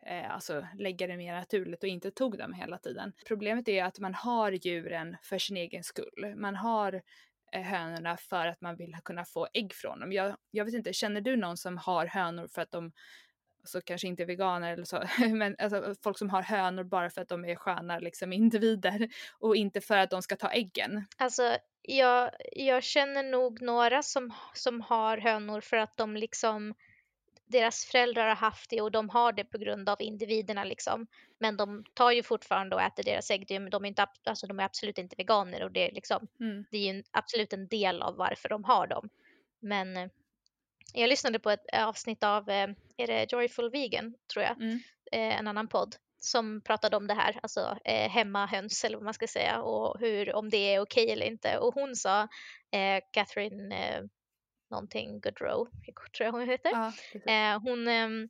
eh, 0.05 0.31
alltså 0.31 0.67
lägga 0.77 1.07
det 1.07 1.17
mer 1.17 1.33
naturligt 1.33 1.83
och 1.83 1.89
inte 1.89 2.11
tog 2.11 2.37
dem 2.37 2.53
hela 2.53 2.77
tiden. 2.77 3.13
Problemet 3.27 3.67
är 3.67 3.83
att 3.83 3.99
man 3.99 4.13
har 4.13 4.51
djuren 4.51 5.17
för 5.23 5.37
sin 5.37 5.57
egen 5.57 5.83
skull. 5.83 6.33
Man 6.35 6.55
har 6.55 7.01
eh, 7.51 7.61
hönorna 7.61 8.17
för 8.17 8.47
att 8.47 8.61
man 8.61 8.75
vill 8.75 8.97
kunna 9.03 9.25
få 9.25 9.47
ägg 9.53 9.73
från 9.73 9.99
dem. 9.99 10.11
Jag, 10.11 10.35
jag 10.51 10.65
vet 10.65 10.73
inte, 10.73 10.93
känner 10.93 11.21
du 11.21 11.35
någon 11.35 11.57
som 11.57 11.77
har 11.77 12.05
hönor 12.05 12.47
för 12.47 12.61
att 12.61 12.71
de 12.71 12.91
alltså 13.61 13.81
kanske 13.81 14.07
inte 14.07 14.23
är 14.23 14.27
veganer 14.27 14.73
eller 14.73 14.83
så, 14.83 15.03
men 15.35 15.55
alltså, 15.59 15.95
folk 16.03 16.17
som 16.17 16.29
har 16.29 16.41
hönor 16.41 16.83
bara 16.83 17.09
för 17.09 17.21
att 17.21 17.29
de 17.29 17.45
är 17.45 17.55
sköna 17.55 17.99
liksom, 17.99 18.33
individer 18.33 19.09
och 19.39 19.55
inte 19.55 19.81
för 19.81 19.97
att 19.97 20.09
de 20.09 20.21
ska 20.21 20.35
ta 20.35 20.51
äggen. 20.51 21.05
Alltså 21.17 21.57
jag, 21.81 22.31
jag 22.51 22.83
känner 22.83 23.23
nog 23.23 23.61
några 23.61 24.03
som, 24.03 24.33
som 24.53 24.81
har 24.81 25.17
hönor 25.17 25.61
för 25.61 25.77
att 25.77 25.97
de 25.97 26.15
liksom 26.15 26.73
deras 27.51 27.85
föräldrar 27.85 28.27
har 28.27 28.35
haft 28.35 28.69
det 28.69 28.81
och 28.81 28.91
de 28.91 29.09
har 29.09 29.31
det 29.31 29.43
på 29.43 29.57
grund 29.57 29.89
av 29.89 30.01
individerna 30.01 30.63
liksom. 30.63 31.07
Men 31.39 31.57
de 31.57 31.83
tar 31.93 32.11
ju 32.11 32.23
fortfarande 32.23 32.75
och 32.75 32.81
äter 32.81 33.03
deras 33.03 33.31
ägg. 33.31 33.47
De 33.47 33.85
är, 33.85 33.87
inte, 33.87 34.07
alltså, 34.25 34.47
de 34.47 34.59
är 34.59 34.63
absolut 34.63 34.97
inte 34.97 35.15
veganer 35.15 35.63
och 35.63 35.71
det 35.71 35.89
är, 35.89 35.91
liksom, 35.91 36.27
mm. 36.39 36.65
det 36.71 36.77
är 36.77 36.81
ju 36.81 36.89
en, 36.89 37.03
absolut 37.11 37.53
en 37.53 37.67
del 37.67 38.01
av 38.01 38.15
varför 38.15 38.49
de 38.49 38.63
har 38.63 38.87
dem. 38.87 39.09
Men 39.59 39.97
eh, 39.97 40.07
jag 40.93 41.09
lyssnade 41.09 41.39
på 41.39 41.49
ett 41.49 41.65
avsnitt 41.73 42.23
av, 42.23 42.49
eh, 42.49 42.69
är 42.97 43.07
det 43.07 43.31
Joyful 43.31 43.71
Vegan 43.71 44.13
tror 44.33 44.45
jag, 44.45 44.61
mm. 44.61 44.79
eh, 45.11 45.39
en 45.39 45.47
annan 45.47 45.67
podd 45.67 45.95
som 46.23 46.61
pratade 46.61 46.97
om 46.97 47.07
det 47.07 47.13
här, 47.13 47.39
alltså 47.43 47.77
eh, 47.85 48.09
hemmahöns 48.09 48.83
eller 48.83 48.97
vad 48.97 49.05
man 49.05 49.13
ska 49.13 49.27
säga 49.27 49.61
och 49.61 49.99
hur, 49.99 50.35
om 50.35 50.49
det 50.49 50.57
är 50.57 50.79
okej 50.79 51.11
eller 51.11 51.25
inte. 51.25 51.57
Och 51.57 51.73
hon 51.73 51.95
sa, 51.95 52.21
eh, 52.71 53.03
Catherine, 53.11 53.75
eh, 53.75 54.03
någonting 54.71 55.19
Goodrow, 55.19 55.67
tror 56.17 56.25
jag 56.25 56.31
hon 56.31 56.49
heter. 56.49 56.71
Ja, 56.71 56.93
eh, 57.33 57.61
hon, 57.61 57.87
eh, 57.87 58.29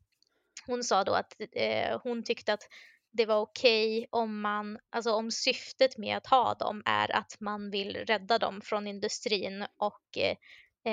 hon 0.66 0.84
sa 0.84 1.04
då 1.04 1.14
att 1.14 1.34
eh, 1.52 2.00
hon 2.04 2.24
tyckte 2.24 2.54
att 2.54 2.68
det 3.12 3.26
var 3.26 3.40
okej 3.40 3.98
okay 3.98 4.08
om 4.12 4.42
man, 4.42 4.80
alltså 4.90 5.12
om 5.12 5.32
syftet 5.32 5.98
med 5.98 6.18
att 6.18 6.28
ha 6.28 6.54
dem 6.54 6.84
är 6.86 7.16
att 7.16 7.38
man 7.40 7.72
vill 7.72 7.96
rädda 7.96 8.38
dem 8.38 8.62
från 8.62 8.88
industrin 8.88 9.66
och 9.78 10.18
eh, 10.18 10.38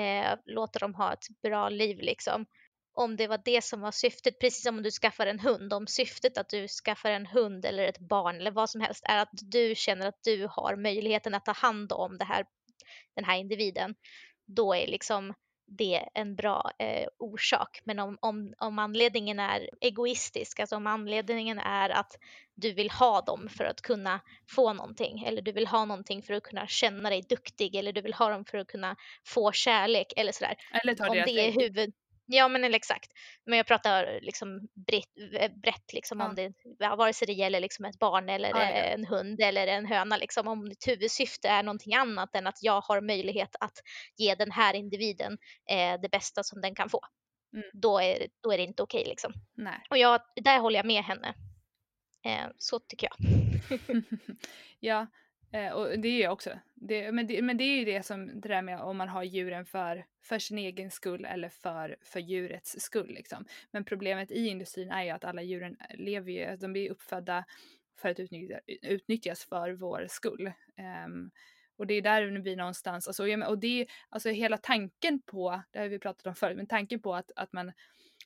eh, 0.01 0.37
låta 0.45 0.79
dem 0.79 0.95
ha 0.95 1.13
ett 1.13 1.41
bra 1.41 1.69
liv 1.69 1.97
liksom. 1.99 2.45
Om 2.93 3.15
det 3.15 3.27
var 3.27 3.41
det 3.45 3.63
som 3.63 3.81
var 3.81 3.91
syftet, 3.91 4.39
precis 4.39 4.63
som 4.63 4.77
om 4.77 4.83
du 4.83 4.91
skaffar 4.91 5.27
en 5.27 5.39
hund, 5.39 5.73
om 5.73 5.87
syftet 5.87 6.37
att 6.37 6.49
du 6.49 6.67
skaffar 6.67 7.11
en 7.11 7.25
hund 7.25 7.65
eller 7.65 7.83
ett 7.83 7.99
barn 7.99 8.35
eller 8.35 8.51
vad 8.51 8.69
som 8.69 8.81
helst 8.81 9.03
är 9.05 9.17
att 9.17 9.29
du 9.31 9.75
känner 9.75 10.07
att 10.07 10.23
du 10.23 10.47
har 10.51 10.75
möjligheten 10.75 11.33
att 11.33 11.45
ta 11.45 11.51
hand 11.51 11.91
om 11.91 12.17
det 12.17 12.25
här, 12.25 12.45
den 13.15 13.25
här 13.25 13.37
individen, 13.37 13.95
då 14.55 14.73
är 14.73 14.87
liksom 14.87 15.33
det 15.67 16.05
en 16.13 16.35
bra 16.35 16.71
eh, 16.79 17.07
orsak. 17.17 17.81
Men 17.83 17.99
om, 17.99 18.17
om, 18.21 18.53
om 18.57 18.79
anledningen 18.79 19.39
är 19.39 19.69
egoistisk, 19.81 20.59
alltså 20.59 20.75
om 20.75 20.87
anledningen 20.87 21.59
är 21.59 21.89
att 21.89 22.17
du 22.55 22.73
vill 22.73 22.91
ha 22.91 23.21
dem 23.21 23.49
för 23.49 23.63
att 23.65 23.81
kunna 23.81 24.19
få 24.49 24.73
någonting 24.73 25.23
eller 25.23 25.41
du 25.41 25.51
vill 25.51 25.67
ha 25.67 25.85
någonting 25.85 26.23
för 26.23 26.33
att 26.33 26.43
kunna 26.43 26.67
känna 26.67 27.09
dig 27.09 27.21
duktig 27.29 27.75
eller 27.75 27.93
du 27.93 28.01
vill 28.01 28.13
ha 28.13 28.29
dem 28.29 28.45
för 28.45 28.57
att 28.57 28.67
kunna 28.67 28.95
få 29.25 29.51
kärlek 29.51 30.13
eller 30.17 30.31
sådär. 30.31 30.55
Eller 30.83 30.95
ta 30.95 31.07
om 31.07 31.15
det 31.15 31.47
är 31.47 31.51
huvud, 31.51 31.93
Ja 32.31 32.47
men 32.47 32.63
eller 32.63 32.75
exakt. 32.75 33.11
Men 33.45 33.57
jag 33.57 33.67
pratar 33.67 34.19
liksom 34.21 34.67
brett, 34.87 35.13
brett 35.61 35.93
liksom 35.93 36.19
ja. 36.19 36.25
om 36.25 36.35
det, 36.35 36.53
vare 36.79 37.13
sig 37.13 37.25
det 37.27 37.33
gäller 37.33 37.59
liksom 37.59 37.85
ett 37.85 37.99
barn 37.99 38.29
eller 38.29 38.49
ja, 38.49 38.61
en 38.61 39.05
hund 39.05 39.41
eller 39.41 39.67
en 39.67 39.85
höna 39.85 40.17
liksom. 40.17 40.47
Om 40.47 40.69
ditt 40.69 40.87
huvudsyfte 40.87 41.49
är 41.49 41.63
någonting 41.63 41.95
annat 41.95 42.35
än 42.35 42.47
att 42.47 42.63
jag 42.63 42.81
har 42.81 43.01
möjlighet 43.01 43.55
att 43.59 43.79
ge 44.17 44.35
den 44.35 44.51
här 44.51 44.73
individen 44.73 45.37
eh, 45.69 46.01
det 46.01 46.09
bästa 46.11 46.43
som 46.43 46.61
den 46.61 46.75
kan 46.75 46.89
få. 46.89 47.01
Mm. 47.53 47.69
Då, 47.73 47.99
är, 47.99 48.27
då 48.43 48.51
är 48.51 48.57
det 48.57 48.63
inte 48.63 48.83
okej 48.83 49.01
okay, 49.01 49.09
liksom. 49.09 49.33
Nej. 49.57 49.83
Och 49.89 49.97
jag, 49.97 50.21
där 50.35 50.59
håller 50.59 50.79
jag 50.79 50.85
med 50.85 51.03
henne. 51.03 51.33
Eh, 52.25 52.47
så 52.57 52.79
tycker 52.79 53.09
jag. 53.09 53.17
ja, 54.79 55.07
Eh, 55.51 55.71
och 55.71 55.99
det 55.99 56.07
är 56.07 56.21
jag 56.21 56.33
också. 56.33 56.59
Det, 56.75 57.11
men, 57.11 57.27
det, 57.27 57.41
men 57.41 57.57
det 57.57 57.63
är 57.63 57.77
ju 57.79 57.85
det 57.85 58.05
som 58.05 58.41
det 58.41 58.49
där 58.49 58.61
med 58.61 58.79
om 58.79 58.97
man 58.97 59.09
har 59.09 59.23
djuren 59.23 59.65
för, 59.65 60.05
för 60.21 60.39
sin 60.39 60.57
egen 60.57 60.91
skull 60.91 61.25
eller 61.25 61.49
för, 61.49 61.95
för 62.01 62.19
djurets 62.19 62.79
skull. 62.79 63.13
Liksom. 63.13 63.45
Men 63.71 63.85
problemet 63.85 64.31
i 64.31 64.47
industrin 64.47 64.91
är 64.91 65.03
ju 65.03 65.09
att 65.09 65.23
alla 65.23 65.41
djuren 65.41 65.77
eh, 65.89 65.97
lever 65.97 66.31
ju, 66.31 66.57
de 66.57 66.73
blir 66.73 66.91
uppfödda 66.91 67.45
för 67.97 68.09
att 68.09 68.19
utnyttja, 68.19 68.59
utnyttjas 68.81 69.45
för 69.45 69.71
vår 69.71 70.05
skull. 70.09 70.51
Um, 71.05 71.31
och 71.77 71.87
det 71.87 71.93
är 71.93 72.01
där 72.01 72.21
vi 72.23 72.55
någonstans, 72.55 73.07
alltså, 73.07 73.23
och 73.47 73.59
det 73.59 73.81
är 73.81 73.87
alltså 74.09 74.29
hela 74.29 74.57
tanken 74.57 75.21
på, 75.21 75.61
det 75.71 75.79
har 75.79 75.87
vi 75.87 75.99
pratat 75.99 76.27
om 76.27 76.35
förut, 76.35 76.57
men 76.57 76.67
tanken 76.67 77.01
på 77.01 77.15
att, 77.15 77.31
att, 77.35 77.53
man, 77.53 77.71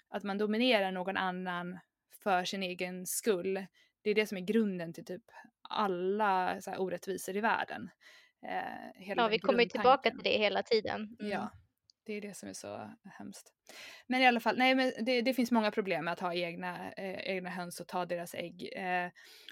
att 0.10 0.24
man 0.24 0.38
dominerar 0.38 0.92
någon 0.92 1.18
annan 1.18 1.80
för 2.24 2.46
sin 2.46 2.64
egen 2.64 3.06
skull, 3.06 3.66
det 4.02 4.10
är 4.10 4.16
det 4.16 4.28
som 4.28 4.38
är 4.38 4.42
grunden 4.42 4.94
till 4.94 5.06
typ 5.06 5.24
alla 5.70 6.62
så 6.62 6.72
här, 6.72 6.82
orättvisor 6.82 7.38
i 7.38 7.42
världen. 7.42 7.90
Eh, 8.48 9.14
ja, 9.16 9.28
vi 9.28 9.40
kommer 9.40 9.66
tillbaka 9.66 10.12
till 10.12 10.24
det 10.24 10.38
hela 10.38 10.64
tiden. 10.64 11.18
Mm. 11.20 11.32
Ja, 11.32 11.52
det 12.06 12.14
är 12.14 12.22
det 12.22 12.34
som 12.34 12.50
är 12.50 12.54
så 12.54 12.90
hemskt. 13.06 13.54
Men 14.08 14.22
i 14.22 14.28
alla 14.28 14.40
fall, 14.40 14.58
nej 14.58 14.76
men 14.76 14.94
det, 15.06 15.22
det 15.22 15.34
finns 15.34 15.52
många 15.52 15.72
problem 15.72 16.06
med 16.06 16.12
att 16.12 16.20
ha 16.20 16.34
egna, 16.34 16.92
eh, 16.92 17.20
egna 17.20 17.50
höns 17.50 17.80
och 17.80 17.88
ta 17.88 18.06
deras 18.06 18.36
ägg. 18.36 18.70
Eh, 18.76 19.10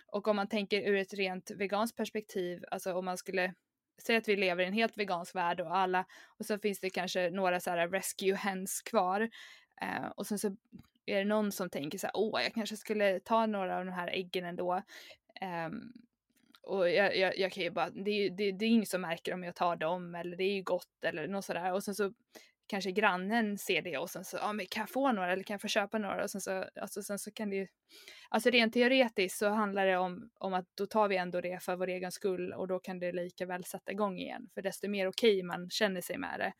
och 0.07 0.27
om 0.27 0.35
man 0.35 0.47
tänker 0.47 0.81
ur 0.81 0.95
ett 0.95 1.13
rent 1.13 1.51
veganskt 1.51 1.97
perspektiv, 1.97 2.63
alltså 2.71 2.93
om 2.93 3.05
man 3.05 3.17
skulle 3.17 3.53
säga 4.01 4.17
att 4.17 4.27
vi 4.27 4.35
lever 4.35 4.63
i 4.63 4.67
en 4.67 4.73
helt 4.73 4.97
vegansk 4.97 5.35
värld 5.35 5.61
och 5.61 5.77
alla, 5.77 6.05
och 6.39 6.45
så 6.45 6.59
finns 6.59 6.79
det 6.79 6.89
kanske 6.89 7.29
några 7.29 7.59
så 7.59 7.69
här 7.69 7.87
rescue 7.87 8.35
hens 8.35 8.81
kvar. 8.81 9.29
Eh, 9.81 10.07
och 10.15 10.27
sen 10.27 10.39
så 10.39 10.55
är 11.05 11.17
det 11.17 11.25
någon 11.25 11.51
som 11.51 11.69
tänker 11.69 11.97
så 11.97 12.07
här, 12.07 12.11
åh, 12.15 12.43
jag 12.43 12.53
kanske 12.53 12.77
skulle 12.77 13.19
ta 13.19 13.45
några 13.45 13.77
av 13.77 13.85
de 13.85 13.91
här 13.91 14.07
äggen 14.07 14.45
ändå. 14.45 14.81
Um, 15.41 15.93
och 16.63 16.89
jag, 16.89 17.17
jag, 17.17 17.37
jag, 17.37 17.51
kan 17.51 17.63
ju 17.63 17.69
bara, 17.69 17.89
det, 17.89 18.29
det, 18.29 18.51
det 18.51 18.65
är 18.65 18.69
ingen 18.69 18.85
som 18.85 19.01
märker 19.01 19.33
om 19.33 19.43
jag 19.43 19.55
tar 19.55 19.75
dem 19.75 20.15
eller 20.15 20.37
det 20.37 20.43
är 20.43 20.53
ju 20.53 20.63
gott 20.63 21.03
eller 21.03 21.27
något 21.27 21.45
sådär. 21.45 21.73
Och 21.73 21.83
sen 21.83 21.95
så 21.95 22.13
kanske 22.67 22.91
grannen 22.91 23.57
ser 23.57 23.81
det 23.81 23.97
och 23.97 24.09
sen 24.09 24.25
så, 24.25 24.37
ja 24.37 24.53
men 24.53 24.65
kan 24.65 24.81
jag 24.81 24.89
få 24.89 25.11
några 25.11 25.33
eller 25.33 25.43
kan 25.43 25.53
jag 25.53 25.61
få 25.61 25.67
köpa 25.67 25.97
några? 25.97 26.23
Och 26.23 26.31
sen 26.31 26.41
så, 26.41 26.65
alltså 26.75 27.03
sen 27.03 27.19
så 27.19 27.31
kan 27.31 27.49
det 27.49 27.55
ju, 27.55 27.67
alltså 28.29 28.49
rent 28.49 28.73
teoretiskt 28.73 29.37
så 29.37 29.49
handlar 29.49 29.85
det 29.85 29.97
om, 29.97 30.29
om 30.39 30.53
att 30.53 30.65
då 30.75 30.85
tar 30.85 31.07
vi 31.07 31.17
ändå 31.17 31.41
det 31.41 31.63
för 31.63 31.75
vår 31.75 31.87
egen 31.87 32.11
skull 32.11 32.53
och 32.53 32.67
då 32.67 32.79
kan 32.79 32.99
det 32.99 33.11
lika 33.11 33.45
väl 33.45 33.63
sätta 33.63 33.91
igång 33.91 34.17
igen. 34.17 34.49
För 34.53 34.61
desto 34.61 34.87
mer 34.87 35.07
okej 35.07 35.37
okay 35.37 35.43
man 35.43 35.69
känner 35.69 36.01
sig 36.01 36.17
med 36.17 36.39
det, 36.39 36.53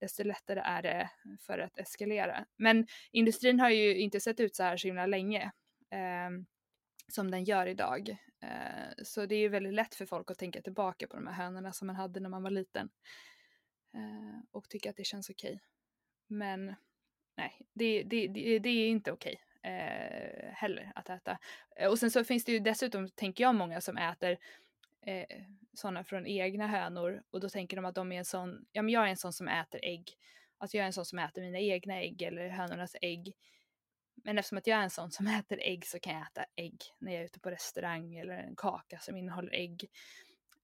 desto 0.00 0.22
lättare 0.22 0.60
är 0.60 0.82
det 0.82 1.10
för 1.40 1.58
att 1.58 1.78
eskalera. 1.78 2.44
Men 2.56 2.86
industrin 3.12 3.60
har 3.60 3.70
ju 3.70 3.96
inte 3.96 4.20
sett 4.20 4.40
ut 4.40 4.56
så 4.56 4.62
här 4.62 4.76
så 4.76 4.88
himla 4.88 5.06
länge. 5.06 5.42
Eh, 5.90 6.30
som 7.08 7.30
den 7.30 7.44
gör 7.44 7.66
idag. 7.66 8.16
Eh, 8.42 9.04
så 9.04 9.26
det 9.26 9.34
är 9.34 9.40
ju 9.40 9.48
väldigt 9.48 9.74
lätt 9.74 9.94
för 9.94 10.06
folk 10.06 10.30
att 10.30 10.38
tänka 10.38 10.62
tillbaka 10.62 11.06
på 11.06 11.16
de 11.16 11.26
här 11.26 11.44
hönorna 11.44 11.72
som 11.72 11.86
man 11.86 11.96
hade 11.96 12.20
när 12.20 12.28
man 12.28 12.42
var 12.42 12.50
liten. 12.50 12.88
Eh, 13.94 14.40
och 14.50 14.68
tycka 14.68 14.90
att 14.90 14.96
det 14.96 15.04
känns 15.04 15.30
okej. 15.30 15.50
Okay. 15.50 15.60
Men 16.26 16.74
nej, 17.36 17.66
det, 17.72 18.02
det, 18.02 18.26
det, 18.26 18.58
det 18.58 18.68
är 18.68 18.88
inte 18.88 19.12
okej 19.12 19.40
okay, 19.58 19.72
eh, 19.72 20.52
heller 20.52 20.92
att 20.94 21.10
äta. 21.10 21.38
Eh, 21.76 21.90
och 21.90 21.98
sen 21.98 22.10
så 22.10 22.24
finns 22.24 22.44
det 22.44 22.52
ju 22.52 22.58
dessutom, 22.58 23.08
tänker 23.10 23.44
jag, 23.44 23.54
många 23.54 23.80
som 23.80 23.96
äter 23.96 24.38
eh, 25.06 25.44
sådana 25.72 26.04
från 26.04 26.26
egna 26.26 26.66
hönor 26.66 27.22
och 27.30 27.40
då 27.40 27.48
tänker 27.48 27.76
de 27.76 27.84
att 27.84 27.94
de 27.94 28.12
är 28.12 28.18
en 28.18 28.24
sån, 28.24 28.66
ja 28.72 28.82
men 28.82 28.94
jag 28.94 29.04
är 29.04 29.08
en 29.08 29.16
sån 29.16 29.32
som 29.32 29.48
äter 29.48 29.80
ägg. 29.84 30.12
Alltså 30.58 30.76
jag 30.76 30.82
är 30.82 30.86
en 30.86 30.92
sån 30.92 31.04
som 31.04 31.18
äter 31.18 31.42
mina 31.42 31.58
egna 31.58 31.94
ägg 32.02 32.22
eller 32.22 32.48
hönornas 32.48 32.96
ägg. 33.02 33.34
Men 34.28 34.38
eftersom 34.38 34.58
att 34.58 34.66
jag 34.66 34.78
är 34.78 34.82
en 34.82 34.90
sån 34.90 35.10
som 35.10 35.26
äter 35.38 35.58
ägg 35.62 35.86
så 35.86 36.00
kan 36.00 36.12
jag 36.12 36.22
äta 36.22 36.44
ägg 36.56 36.82
när 36.98 37.12
jag 37.12 37.20
är 37.20 37.24
ute 37.24 37.40
på 37.40 37.50
restaurang 37.50 38.14
eller 38.14 38.32
en 38.32 38.56
kaka 38.56 38.98
som 38.98 39.16
innehåller 39.16 39.54
ägg. 39.54 39.90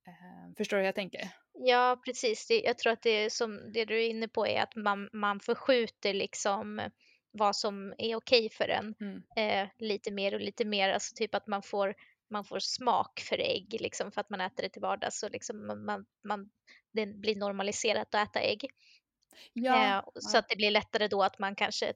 Uh, 0.09 0.55
förstår 0.57 0.77
du 0.77 0.81
hur 0.81 0.87
jag 0.87 0.95
tänker? 0.95 1.29
Ja, 1.53 2.01
precis. 2.05 2.47
Det, 2.47 2.61
jag 2.61 2.79
tror 2.79 2.93
att 2.93 3.03
det 3.03 3.33
som 3.33 3.73
det 3.73 3.85
du 3.85 4.05
är 4.05 4.09
inne 4.09 4.29
på 4.29 4.47
är 4.47 4.63
att 4.63 4.77
man, 4.77 5.09
man 5.13 5.41
förskjuter 5.41 6.15
liksom 6.15 6.91
vad 7.31 7.57
som 7.57 7.95
är 7.99 8.17
okej 8.17 8.51
för 8.51 8.69
en 8.69 8.95
mm. 9.01 9.23
eh, 9.37 9.69
lite 9.79 10.11
mer 10.11 10.35
och 10.35 10.41
lite 10.41 10.65
mer. 10.65 10.91
Alltså 10.91 11.15
typ 11.15 11.35
att 11.35 11.47
man 11.47 11.63
får, 11.63 11.95
man 12.31 12.45
får 12.45 12.59
smak 12.59 13.21
för 13.21 13.39
ägg 13.39 13.77
liksom 13.81 14.13
för 14.13 14.21
att 14.21 14.31
man 14.31 14.41
äter 14.41 14.63
det 14.63 14.69
till 14.69 14.83
vardags. 14.83 15.19
Så 15.19 15.29
liksom 15.29 15.67
man, 15.67 16.07
man, 16.25 16.51
det 16.93 17.07
blir 17.07 17.37
normaliserat 17.37 18.15
att 18.15 18.29
äta 18.29 18.41
ägg. 18.41 18.67
Ja, 19.53 19.99
eh, 19.99 20.05
så 20.15 20.39
att 20.39 20.49
det 20.49 20.57
blir 20.57 20.71
lättare 20.71 21.09
då 21.09 21.23
att 21.23 21.39
man 21.39 21.55
kanske 21.55 21.93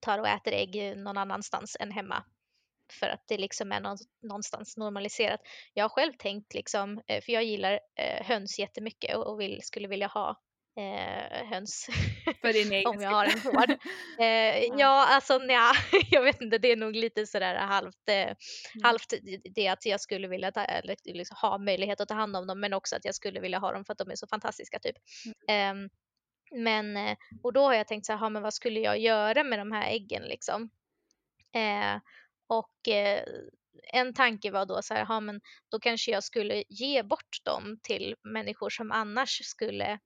tar 0.00 0.18
och 0.18 0.28
äter 0.28 0.52
ägg 0.52 0.96
någon 0.96 1.18
annanstans 1.18 1.76
än 1.80 1.90
hemma. 1.90 2.24
För 2.92 3.08
att 3.08 3.24
det 3.28 3.38
liksom 3.38 3.72
är 3.72 3.80
någonstans 4.26 4.76
normaliserat. 4.76 5.40
Jag 5.74 5.84
har 5.84 5.88
själv 5.88 6.12
tänkt 6.12 6.54
liksom, 6.54 7.00
eh, 7.06 7.22
för 7.22 7.32
jag 7.32 7.44
gillar 7.44 7.72
eh, 7.72 8.26
höns 8.26 8.58
jättemycket 8.58 9.16
och 9.16 9.40
vill, 9.40 9.62
skulle 9.62 9.88
vilja 9.88 10.06
ha 10.06 10.36
eh, 10.76 11.46
höns 11.46 11.88
om 12.86 13.00
jag 13.00 13.10
har 13.10 13.24
en 13.24 13.52
gård. 13.52 13.78
Eh, 14.20 14.64
ja. 14.64 14.74
ja, 14.78 15.06
alltså 15.08 15.38
nja, 15.38 15.72
jag 16.10 16.22
vet 16.22 16.40
inte, 16.40 16.58
det 16.58 16.72
är 16.72 16.76
nog 16.76 16.96
lite 16.96 17.26
sådär 17.26 17.54
halvt, 17.54 18.08
eh, 18.08 18.14
mm. 18.16 18.36
halvt 18.82 19.14
det 19.54 19.68
att 19.68 19.86
jag 19.86 20.00
skulle 20.00 20.28
vilja 20.28 20.52
ta, 20.52 20.64
eller, 20.64 20.96
liksom, 21.04 21.36
ha 21.42 21.58
möjlighet 21.58 22.00
att 22.00 22.08
ta 22.08 22.14
hand 22.14 22.36
om 22.36 22.46
dem 22.46 22.60
men 22.60 22.72
också 22.72 22.96
att 22.96 23.04
jag 23.04 23.14
skulle 23.14 23.40
vilja 23.40 23.58
ha 23.58 23.72
dem 23.72 23.84
för 23.84 23.92
att 23.92 23.98
de 23.98 24.10
är 24.10 24.16
så 24.16 24.26
fantastiska 24.26 24.78
typ. 24.78 24.96
Mm. 25.48 25.76
Um, 25.76 25.90
men, 26.50 26.96
eh, 26.96 27.16
och 27.42 27.52
då 27.52 27.60
har 27.60 27.74
jag 27.74 27.88
tänkt 27.88 28.06
så 28.06 28.12
här, 28.12 28.30
men 28.30 28.42
vad 28.42 28.54
skulle 28.54 28.80
jag 28.80 28.98
göra 28.98 29.44
med 29.44 29.58
de 29.58 29.72
här 29.72 29.90
äggen 29.90 30.22
liksom? 30.22 30.70
Eh, 31.54 32.00
och 32.46 32.88
eh, 32.88 33.24
en 33.92 34.14
tanke 34.14 34.50
var 34.50 34.66
då 34.66 34.82
så 34.82 34.94
här, 34.94 35.06
ja 35.08 35.20
men 35.20 35.40
då 35.70 35.78
kanske 35.78 36.10
jag 36.10 36.24
skulle 36.24 36.64
ge 36.68 37.02
bort 37.02 37.44
dem 37.44 37.78
till 37.82 38.14
människor 38.22 38.70
som 38.70 38.92
annars 38.92 39.44
skulle 39.44 39.98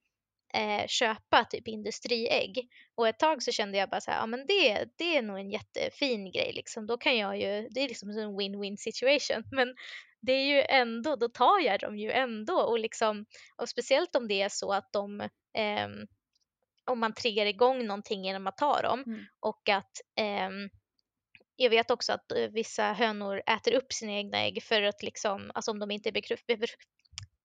eh, 0.54 0.86
köpa 0.86 1.44
typ 1.44 1.68
industriägg. 1.68 2.68
Och 2.94 3.08
ett 3.08 3.18
tag 3.18 3.42
så 3.42 3.52
kände 3.52 3.78
jag 3.78 3.90
bara 3.90 4.00
så 4.00 4.10
här, 4.10 4.18
ja 4.18 4.26
men 4.26 4.46
det, 4.46 4.84
det 4.96 5.16
är 5.16 5.22
nog 5.22 5.38
en 5.38 5.50
jättefin 5.50 6.32
grej 6.32 6.52
liksom. 6.52 6.86
Då 6.86 6.98
kan 6.98 7.16
jag 7.16 7.40
ju, 7.40 7.68
det 7.70 7.80
är 7.80 7.88
liksom 7.88 8.10
en 8.10 8.40
win-win 8.40 8.76
situation. 8.76 9.44
Men 9.52 9.74
det 10.20 10.32
är 10.32 10.44
ju 10.44 10.62
ändå, 10.62 11.16
då 11.16 11.28
tar 11.28 11.60
jag 11.60 11.80
dem 11.80 11.98
ju 11.98 12.10
ändå 12.10 12.54
och 12.54 12.78
liksom, 12.78 13.26
och 13.56 13.68
speciellt 13.68 14.16
om 14.16 14.28
det 14.28 14.42
är 14.42 14.48
så 14.48 14.72
att 14.72 14.92
de 14.92 15.20
eh, 15.54 15.88
om 16.84 17.00
man 17.00 17.14
triggar 17.14 17.46
igång 17.46 17.86
någonting 17.86 18.24
genom 18.24 18.46
att 18.46 18.56
ta 18.56 18.82
dem. 18.82 19.04
Mm. 19.06 19.24
Och 19.40 19.68
att 19.68 20.00
eh, 20.18 20.50
jag 21.56 21.70
vet 21.70 21.90
också 21.90 22.12
att 22.12 22.32
eh, 22.32 22.48
vissa 22.48 22.92
hönor 22.92 23.42
äter 23.46 23.74
upp 23.74 23.92
sina 23.92 24.12
egna 24.12 24.38
ägg 24.38 24.62
för 24.62 24.82
att 24.82 25.02
liksom, 25.02 25.50
alltså 25.54 25.70
om 25.70 25.78
de 25.78 25.90
inte 25.90 26.08
är 26.08 26.12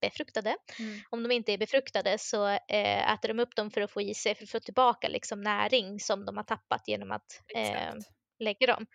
befruktade. 0.01 0.55
Mm. 0.79 0.99
Om 1.09 1.23
de 1.23 1.31
inte 1.31 1.53
är 1.53 1.57
befruktade 1.57 2.17
så 2.17 2.47
eh, 2.47 3.13
äter 3.13 3.27
de 3.27 3.39
upp 3.39 3.55
dem 3.55 3.71
för 3.71 3.81
att 3.81 3.91
få 3.91 4.01
i 4.01 4.13
sig, 4.13 4.35
för 4.35 4.43
att 4.43 4.49
få 4.49 4.59
tillbaka 4.59 5.07
liksom 5.07 5.41
näring 5.41 5.99
som 5.99 6.25
de 6.25 6.37
har 6.37 6.43
tappat 6.43 6.87
genom 6.87 7.11
att 7.11 7.41
eh, 7.55 7.93
lägga 8.39 8.67
dem. 8.67 8.85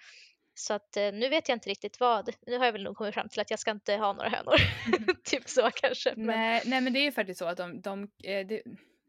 Så 0.54 0.74
att 0.74 0.96
eh, 0.96 1.12
nu 1.12 1.28
vet 1.28 1.48
jag 1.48 1.56
inte 1.56 1.70
riktigt 1.70 2.00
vad. 2.00 2.30
Nu 2.46 2.58
har 2.58 2.64
jag 2.64 2.72
väl 2.72 2.82
nog 2.82 2.96
kommit 2.96 3.14
fram 3.14 3.28
till 3.28 3.40
att 3.40 3.50
jag 3.50 3.58
ska 3.58 3.70
inte 3.70 3.96
ha 3.96 4.12
några 4.12 4.28
hönor. 4.28 4.54
Mm. 4.86 5.16
typ 5.24 5.48
så 5.48 5.70
kanske. 5.74 6.14
Men... 6.16 6.26
Nej, 6.26 6.62
nej 6.64 6.80
men 6.80 6.92
det 6.92 6.98
är 6.98 7.04
ju 7.04 7.12
faktiskt 7.12 7.38
så 7.38 7.46
att 7.46 7.56
de, 7.56 7.80
de, 7.80 8.02
eh, 8.02 8.46
de 8.46 8.62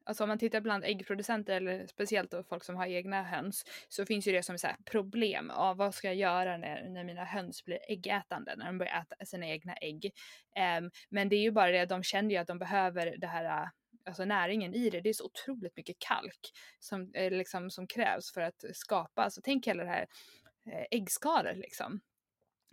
alltså 0.05 0.23
om 0.23 0.27
man 0.27 0.37
tittar 0.37 0.61
bland 0.61 0.83
äggproducenter 0.83 1.55
eller 1.55 1.87
speciellt 1.87 2.31
då 2.31 2.43
folk 2.43 2.63
som 2.63 2.75
har 2.75 2.87
egna 2.87 3.23
höns 3.23 3.63
så 3.89 4.05
finns 4.05 4.27
ju 4.27 4.31
det 4.31 4.43
som 4.43 4.57
här 4.63 4.75
problem. 4.85 5.51
Ja, 5.55 5.73
vad 5.73 5.95
ska 5.95 6.07
jag 6.07 6.15
göra 6.15 6.57
när, 6.57 6.89
när 6.89 7.03
mina 7.03 7.25
höns 7.25 7.65
blir 7.65 7.79
äggätande, 7.89 8.55
när 8.55 8.65
de 8.65 8.77
börjar 8.77 9.01
äta 9.01 9.25
sina 9.25 9.47
egna 9.47 9.75
ägg? 9.75 10.11
Um, 10.79 10.91
men 11.09 11.29
det 11.29 11.35
är 11.35 11.41
ju 11.41 11.51
bara 11.51 11.71
det, 11.71 11.85
de 11.85 12.03
känner 12.03 12.29
ju 12.29 12.37
att 12.37 12.47
de 12.47 12.59
behöver 12.59 13.17
det 13.17 13.27
här 13.27 13.69
alltså 14.05 14.25
näringen 14.25 14.73
i 14.73 14.89
det. 14.89 15.01
Det 15.01 15.09
är 15.09 15.13
så 15.13 15.25
otroligt 15.25 15.77
mycket 15.77 15.99
kalk 15.99 16.51
som, 16.79 17.11
eh, 17.13 17.31
liksom, 17.31 17.69
som 17.69 17.87
krävs 17.87 18.33
för 18.33 18.41
att 18.41 18.63
skapa, 18.73 19.23
alltså 19.23 19.41
tänk 19.43 19.67
hela 19.67 19.83
det 19.83 19.89
här 19.89 20.07
eh, 20.71 20.85
äggskalor 20.91 21.53
liksom. 21.53 21.99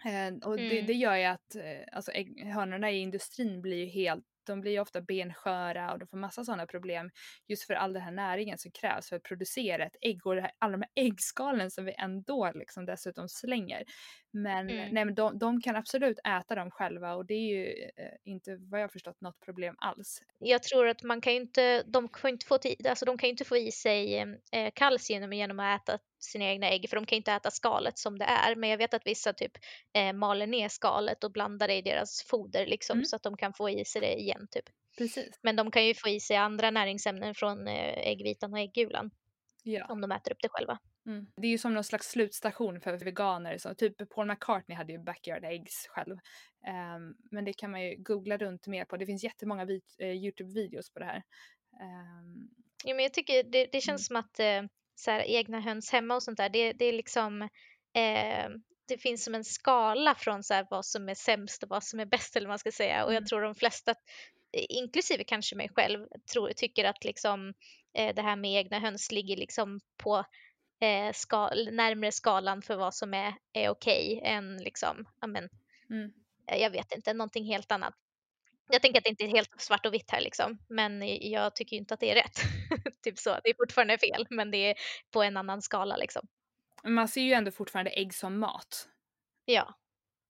Eh, 0.04 0.48
och 0.48 0.58
mm. 0.58 0.68
det, 0.68 0.82
det, 0.82 0.92
gör 0.92 1.16
ju 1.16 1.24
att 1.24 1.54
eh, 1.54 1.80
alltså, 1.92 2.12
ägg, 2.12 2.44
hönorna 2.46 2.90
i 2.90 2.98
industrin 2.98 3.62
blir 3.62 3.76
ju 3.76 3.86
helt 3.86 4.24
de 4.46 4.60
blir 4.60 4.72
ju 4.72 4.80
ofta 4.80 5.00
bensköra 5.00 5.92
och 5.92 5.98
de 5.98 6.06
får 6.06 6.16
massa 6.16 6.44
sådana 6.44 6.66
problem 6.66 7.10
just 7.48 7.66
för 7.66 7.74
all 7.74 7.92
den 7.92 8.02
här 8.02 8.12
näringen 8.12 8.58
som 8.58 8.70
krävs 8.70 9.08
för 9.08 9.16
att 9.16 9.22
producera 9.22 9.86
ett 9.86 9.96
ägg 10.00 10.26
och 10.26 10.34
här, 10.34 10.50
alla 10.58 10.72
de 10.72 10.82
här 10.82 11.04
äggskalen 11.06 11.70
som 11.70 11.84
vi 11.84 11.94
ändå 11.98 12.52
liksom 12.54 12.86
dessutom 12.86 13.28
slänger. 13.28 13.84
Men, 14.32 14.70
mm. 14.70 14.94
nej, 14.94 15.04
men 15.04 15.14
de, 15.14 15.38
de, 15.38 15.60
kan 15.60 15.76
absolut 15.76 16.18
äta 16.18 16.54
dem 16.54 16.70
själva 16.70 17.14
och 17.14 17.26
det 17.26 17.34
är 17.34 17.56
ju 17.56 17.66
eh, 17.96 18.12
inte 18.24 18.56
vad 18.60 18.80
jag 18.80 18.92
förstått 18.92 19.20
något 19.20 19.40
problem 19.40 19.74
alls. 19.78 20.22
Jag 20.38 20.62
tror 20.62 20.88
att 20.88 21.02
man 21.02 21.20
kan 21.20 21.32
ju 21.32 21.40
inte, 21.40 21.82
de 21.82 22.08
kan 22.08 22.30
inte 22.30 22.46
få, 22.46 22.58
alltså 22.88 23.04
de 23.04 23.18
kan 23.18 23.30
inte 23.30 23.44
få 23.44 23.56
i 23.56 23.72
sig 23.72 24.20
eh, 24.52 24.70
kalcium 24.74 25.32
genom 25.32 25.60
att 25.60 25.82
äta 25.82 25.98
sina 26.24 26.44
egna 26.44 26.70
ägg 26.70 26.88
för 26.88 26.96
de 26.96 27.06
kan 27.06 27.16
inte 27.16 27.32
äta 27.32 27.50
skalet 27.50 27.98
som 27.98 28.18
det 28.18 28.24
är. 28.24 28.56
Men 28.56 28.70
jag 28.70 28.78
vet 28.78 28.94
att 28.94 29.06
vissa 29.06 29.32
typ 29.32 29.52
eh, 29.92 30.12
maler 30.12 30.46
ner 30.46 30.68
skalet 30.68 31.24
och 31.24 31.32
blandar 31.32 31.68
det 31.68 31.74
i 31.74 31.82
deras 31.82 32.22
foder 32.22 32.66
liksom 32.66 32.94
mm. 32.94 33.04
så 33.04 33.16
att 33.16 33.22
de 33.22 33.36
kan 33.36 33.54
få 33.54 33.70
i 33.70 33.84
sig 33.84 34.00
det 34.00 34.20
igen 34.20 34.46
typ. 34.50 34.64
Precis. 34.98 35.38
Men 35.42 35.56
de 35.56 35.70
kan 35.70 35.86
ju 35.86 35.94
få 35.94 36.08
i 36.08 36.20
sig 36.20 36.36
andra 36.36 36.70
näringsämnen 36.70 37.34
från 37.34 37.68
eh, 37.68 38.08
äggvitan 38.08 38.52
och 38.52 38.58
äggulan. 38.58 39.10
Ja. 39.62 39.86
Om 39.88 40.00
de 40.00 40.12
äter 40.12 40.32
upp 40.32 40.42
det 40.42 40.48
själva. 40.48 40.78
Mm. 41.06 41.26
Det 41.36 41.46
är 41.46 41.50
ju 41.50 41.58
som 41.58 41.74
någon 41.74 41.84
slags 41.84 42.08
slutstation 42.08 42.80
för 42.80 43.04
veganer. 43.04 43.58
Så 43.58 43.74
typ 43.74 44.08
Paul 44.08 44.26
McCartney 44.26 44.76
hade 44.76 44.92
ju 44.92 44.98
backyard 44.98 45.44
eggs 45.44 45.86
själv. 45.88 46.12
Um, 46.12 47.16
men 47.30 47.44
det 47.44 47.52
kan 47.52 47.70
man 47.70 47.82
ju 47.82 47.96
googla 47.96 48.36
runt 48.36 48.66
mer 48.66 48.84
på. 48.84 48.96
Det 48.96 49.06
finns 49.06 49.24
jättemånga 49.24 49.64
uh, 49.64 49.78
Youtube-videos 49.98 50.92
på 50.92 50.98
det 50.98 51.04
här. 51.04 51.22
Um, 51.80 52.50
ja, 52.84 52.94
men 52.94 53.02
jag 53.02 53.14
tycker 53.14 53.42
det, 53.42 53.66
det 53.72 53.80
känns 53.80 54.10
mm. 54.10 54.22
som 54.22 54.30
att 54.30 54.62
uh, 54.62 54.68
så 55.02 55.10
här, 55.10 55.20
egna 55.20 55.60
höns 55.60 55.92
hemma 55.92 56.14
och 56.14 56.22
sånt 56.22 56.38
där, 56.38 56.48
det, 56.48 56.72
det 56.72 56.84
är 56.84 56.92
liksom 56.92 57.42
uh, 57.42 58.48
det 58.88 58.98
finns 58.98 59.24
som 59.24 59.34
en 59.34 59.44
skala 59.44 60.14
från 60.14 60.42
så 60.42 60.54
här, 60.54 60.66
vad 60.70 60.84
som 60.86 61.08
är 61.08 61.14
sämst 61.14 61.62
och 61.62 61.68
vad 61.68 61.84
som 61.84 62.00
är 62.00 62.06
bäst 62.06 62.36
eller 62.36 62.46
vad 62.46 62.52
man 62.52 62.58
ska 62.58 62.72
säga. 62.72 63.04
Och 63.04 63.10
jag 63.10 63.16
mm. 63.16 63.26
tror 63.26 63.40
de 63.40 63.54
flesta, 63.54 63.94
inklusive 64.52 65.24
kanske 65.24 65.56
mig 65.56 65.68
själv, 65.74 66.06
tror, 66.32 66.52
tycker 66.52 66.84
att 66.84 67.04
liksom, 67.04 67.54
det 67.92 68.22
här 68.22 68.36
med 68.36 68.50
egna 68.50 68.78
höns 68.78 69.12
ligger 69.12 69.36
liksom 69.36 69.80
på 69.96 70.24
eh, 70.82 71.12
skal, 71.12 71.68
närmre 71.72 72.12
skalan 72.12 72.62
för 72.62 72.76
vad 72.76 72.94
som 72.94 73.14
är, 73.14 73.34
är 73.52 73.70
okej 73.70 74.16
okay 74.16 74.30
än 74.30 74.56
liksom, 74.56 75.08
amen, 75.20 75.48
mm. 75.90 76.12
Eh, 76.46 76.62
jag 76.62 76.70
vet 76.70 76.92
inte, 76.92 77.12
någonting 77.12 77.44
helt 77.44 77.72
annat. 77.72 77.94
Jag 78.70 78.82
tänker 78.82 78.98
att 78.98 79.04
det 79.04 79.10
inte 79.10 79.24
är 79.24 79.28
helt 79.28 79.60
svart 79.60 79.86
och 79.86 79.94
vitt 79.94 80.10
här 80.10 80.20
liksom, 80.20 80.58
men 80.68 81.18
jag 81.30 81.56
tycker 81.56 81.76
inte 81.76 81.94
att 81.94 82.00
det 82.00 82.10
är 82.10 82.14
rätt. 82.14 82.40
typ 83.02 83.18
så, 83.18 83.38
det 83.44 83.50
är 83.50 83.54
fortfarande 83.54 83.98
fel, 83.98 84.26
men 84.30 84.50
det 84.50 84.58
är 84.58 84.74
på 85.10 85.22
en 85.22 85.36
annan 85.36 85.62
skala 85.62 85.96
liksom. 85.96 86.26
Man 86.84 87.08
ser 87.08 87.20
ju 87.20 87.32
ändå 87.32 87.50
fortfarande 87.50 87.90
ägg 87.90 88.14
som 88.14 88.38
mat. 88.38 88.88
Ja. 89.44 89.74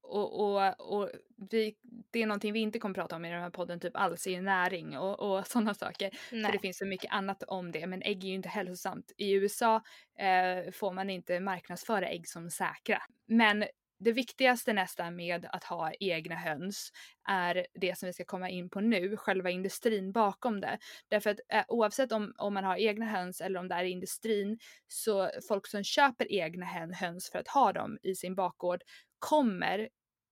Och, 0.02 0.40
och, 0.40 0.80
och 0.80 1.10
vi, 1.50 1.74
det 2.10 2.22
är 2.22 2.26
någonting 2.26 2.52
vi 2.52 2.60
inte 2.60 2.78
kommer 2.78 2.94
prata 2.94 3.16
om 3.16 3.24
i 3.24 3.30
den 3.30 3.42
här 3.42 3.50
podden 3.50 3.80
typ 3.80 3.96
alls, 3.96 4.26
är 4.26 4.42
näring 4.42 4.98
och, 4.98 5.20
och 5.20 5.46
sådana 5.46 5.74
saker. 5.74 6.10
Nej. 6.32 6.44
För 6.44 6.52
det 6.52 6.58
finns 6.58 6.78
så 6.78 6.86
mycket 6.86 7.12
annat 7.12 7.42
om 7.42 7.72
det. 7.72 7.86
Men 7.86 8.02
ägg 8.02 8.24
är 8.24 8.28
ju 8.28 8.34
inte 8.34 8.48
hälsosamt. 8.48 9.12
I 9.16 9.32
USA 9.32 9.82
eh, 10.18 10.72
får 10.72 10.92
man 10.92 11.10
inte 11.10 11.40
marknadsföra 11.40 12.08
ägg 12.08 12.28
som 12.28 12.50
säkra. 12.50 13.02
Men 13.26 13.64
det 14.04 14.12
viktigaste 14.12 14.72
nästan 14.72 15.16
med 15.16 15.46
att 15.52 15.64
ha 15.64 15.92
egna 16.00 16.34
höns 16.34 16.92
är 17.28 17.66
det 17.74 17.98
som 17.98 18.06
vi 18.06 18.12
ska 18.12 18.24
komma 18.24 18.48
in 18.50 18.70
på 18.70 18.80
nu, 18.80 19.16
själva 19.16 19.50
industrin 19.50 20.12
bakom 20.12 20.60
det. 20.60 20.78
Därför 21.08 21.30
att 21.30 21.40
eh, 21.48 21.64
oavsett 21.68 22.12
om, 22.12 22.34
om 22.38 22.54
man 22.54 22.64
har 22.64 22.76
egna 22.76 23.06
höns 23.06 23.40
eller 23.40 23.60
om 23.60 23.68
det 23.68 23.74
är 23.74 23.84
industrin, 23.84 24.58
så 24.88 25.30
folk 25.48 25.66
som 25.66 25.84
köper 25.84 26.32
egna 26.32 26.66
höns 26.94 27.30
för 27.30 27.38
att 27.38 27.48
ha 27.48 27.72
dem 27.72 27.98
i 28.02 28.14
sin 28.14 28.34
bakgård 28.34 28.82
kommer 29.18 29.88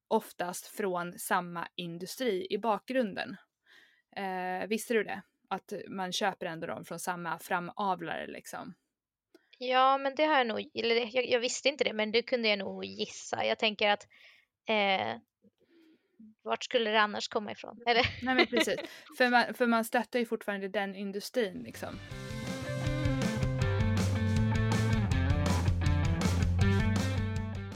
oftast 0.09 0.67
från 0.67 1.19
samma 1.19 1.69
industri 1.75 2.47
i 2.51 2.59
bakgrunden. 2.59 3.37
Eh, 4.17 4.69
visste 4.69 4.95
du 4.95 5.05
det? 5.05 5.23
Att 5.49 5.73
man 5.89 6.13
köper 6.13 6.47
ändå 6.47 6.67
dem 6.67 6.85
från 6.85 6.99
samma 6.99 7.39
framavlare 7.39 8.27
liksom. 8.27 8.75
Ja, 9.63 9.99
men 9.99 10.15
det 10.15 10.25
har 10.25 10.39
jag 10.39 10.47
nog, 10.47 10.71
eller 10.75 11.17
jag, 11.17 11.27
jag, 11.27 11.41
visste 11.41 11.69
inte 11.69 11.85
det, 11.85 11.93
men 11.93 12.13
det 12.13 12.23
kunde 12.23 12.49
jag 12.49 12.59
nog 12.59 12.85
gissa. 12.85 13.45
Jag 13.45 13.59
tänker 13.59 13.91
att 13.91 14.07
eh, 14.69 15.17
vart 16.43 16.65
skulle 16.65 16.91
det 16.91 17.01
annars 17.01 17.29
komma 17.29 17.53
ifrån? 17.53 17.83
Eller? 17.87 18.07
Nej 18.23 18.35
men 18.35 18.47
precis, 18.47 18.81
för 19.19 19.29
man, 19.29 19.55
för 19.55 19.67
man 19.67 19.85
stöttar 19.85 20.19
ju 20.19 20.27
fortfarande 20.27 20.69
den 20.69 20.95
industrin 20.95 21.63
liksom. 21.63 21.99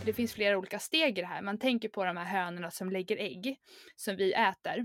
det 0.04 0.12
finns 0.12 0.34
flera 0.34 0.58
olika 0.58 0.78
steg 0.78 1.18
i 1.18 1.20
det 1.20 1.26
här. 1.26 1.42
Man 1.42 1.58
tänker 1.58 1.88
på 1.88 2.04
de 2.04 2.16
här 2.16 2.24
hönorna 2.24 2.70
som 2.70 2.90
lägger 2.90 3.16
ägg 3.16 3.56
som 3.96 4.16
vi 4.16 4.32
äter. 4.32 4.78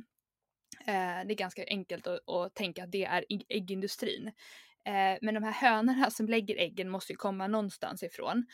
Eh, 0.80 1.26
det 1.26 1.34
är 1.34 1.36
ganska 1.36 1.66
enkelt 1.68 2.08
att, 2.08 2.30
att 2.30 2.56
tänka 2.56 2.84
att 2.84 2.92
det 2.92 3.06
är 3.06 3.26
äggindustrin. 3.50 4.32
Eh, 4.90 5.18
men 5.22 5.34
de 5.34 5.44
här 5.44 5.52
hönorna 5.52 6.10
som 6.10 6.28
lägger 6.28 6.56
äggen 6.56 6.90
måste 6.90 7.14
ju 7.14 7.18
komma 7.18 7.48
någonstans 7.48 8.04
ifrån. 8.04 8.46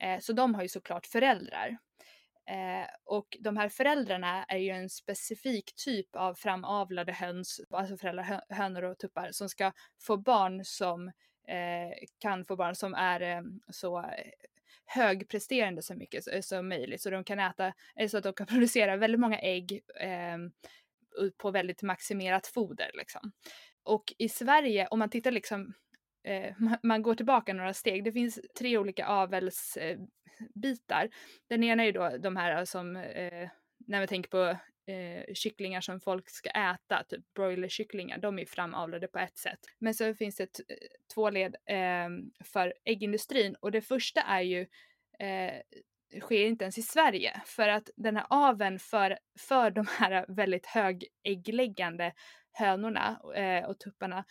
Eh, 0.00 0.18
så 0.20 0.32
de 0.32 0.54
har 0.54 0.62
ju 0.62 0.68
såklart 0.68 1.06
föräldrar. 1.06 1.78
Eh, 2.50 2.88
och 3.04 3.36
de 3.40 3.56
här 3.56 3.68
föräldrarna 3.68 4.44
är 4.44 4.58
ju 4.58 4.70
en 4.70 4.90
specifik 4.90 5.74
typ 5.74 6.16
av 6.16 6.34
framavlade 6.34 7.12
höns, 7.12 7.60
alltså 7.70 7.96
föräldrar, 7.96 8.40
hönor 8.48 8.82
och 8.82 8.98
tuppar, 8.98 9.28
som 9.32 9.48
ska 9.48 9.72
få 10.00 10.16
barn 10.16 10.64
som 10.64 11.08
eh, 11.48 12.06
kan 12.18 12.44
få 12.44 12.56
barn 12.56 12.74
som 12.74 12.94
är 12.94 13.20
eh, 13.20 13.42
så 13.72 13.98
eh, 13.98 14.04
högpresterande 14.86 15.82
så 15.82 15.94
mycket 15.94 16.44
som 16.44 16.68
möjligt 16.68 17.00
så 17.00 17.10
de 17.10 17.24
kan 17.24 17.38
äta, 17.38 17.72
så 18.10 18.18
att 18.18 18.24
de 18.24 18.32
kan 18.32 18.46
producera 18.56 18.96
väldigt 18.96 19.20
många 19.20 19.38
ägg 19.38 19.80
ehm, 20.00 20.52
på 21.36 21.50
väldigt 21.50 21.82
maximerat 21.82 22.46
foder 22.46 22.90
liksom. 22.94 23.32
Och 23.82 24.14
i 24.18 24.28
Sverige, 24.28 24.86
om 24.86 24.98
man 24.98 25.10
tittar 25.10 25.30
liksom, 25.30 25.74
eh, 26.24 26.54
man 26.82 27.02
går 27.02 27.14
tillbaka 27.14 27.52
några 27.52 27.74
steg, 27.74 28.04
det 28.04 28.12
finns 28.12 28.40
tre 28.58 28.78
olika 28.78 29.06
avelsbitar. 29.06 31.08
Den 31.48 31.64
ena 31.64 31.82
är 31.82 31.86
ju 31.86 31.92
då 31.92 32.16
de 32.18 32.36
här 32.36 32.64
som, 32.64 32.96
eh, 32.96 33.48
när 33.86 34.00
vi 34.00 34.06
tänker 34.06 34.30
på 34.30 34.58
eh, 34.92 35.34
kycklingar 35.34 35.80
som 35.80 36.00
folk 36.00 36.30
ska 36.30 36.50
äta, 36.50 37.04
typ 37.08 37.34
broilerkycklingar, 37.34 38.18
de 38.18 38.38
är 38.38 38.46
framavlade 38.46 39.08
på 39.08 39.18
ett 39.18 39.38
sätt. 39.38 39.58
Men 39.78 39.94
så 39.94 40.14
finns 40.14 40.36
det 40.36 40.60
två 41.14 41.30
led 41.30 41.56
eh, 41.66 42.08
för 42.44 42.74
äggindustrin 42.84 43.56
och 43.60 43.70
det 43.70 43.80
första 43.80 44.20
är 44.20 44.42
ju 44.42 44.60
eh, 45.18 45.60
sker 46.20 46.46
inte 46.46 46.64
ens 46.64 46.78
i 46.78 46.82
Sverige 46.82 47.42
för 47.46 47.68
att 47.68 47.90
den 47.96 48.16
här 48.16 48.26
aven 48.30 48.78
för, 48.78 49.18
för 49.38 49.70
de 49.70 49.86
här 49.98 50.24
väldigt 50.28 50.66
högäggläggande 50.66 52.12
hönorna 52.52 53.20
eh, 53.36 53.64
och 53.64 53.78
tupparna 53.78 54.24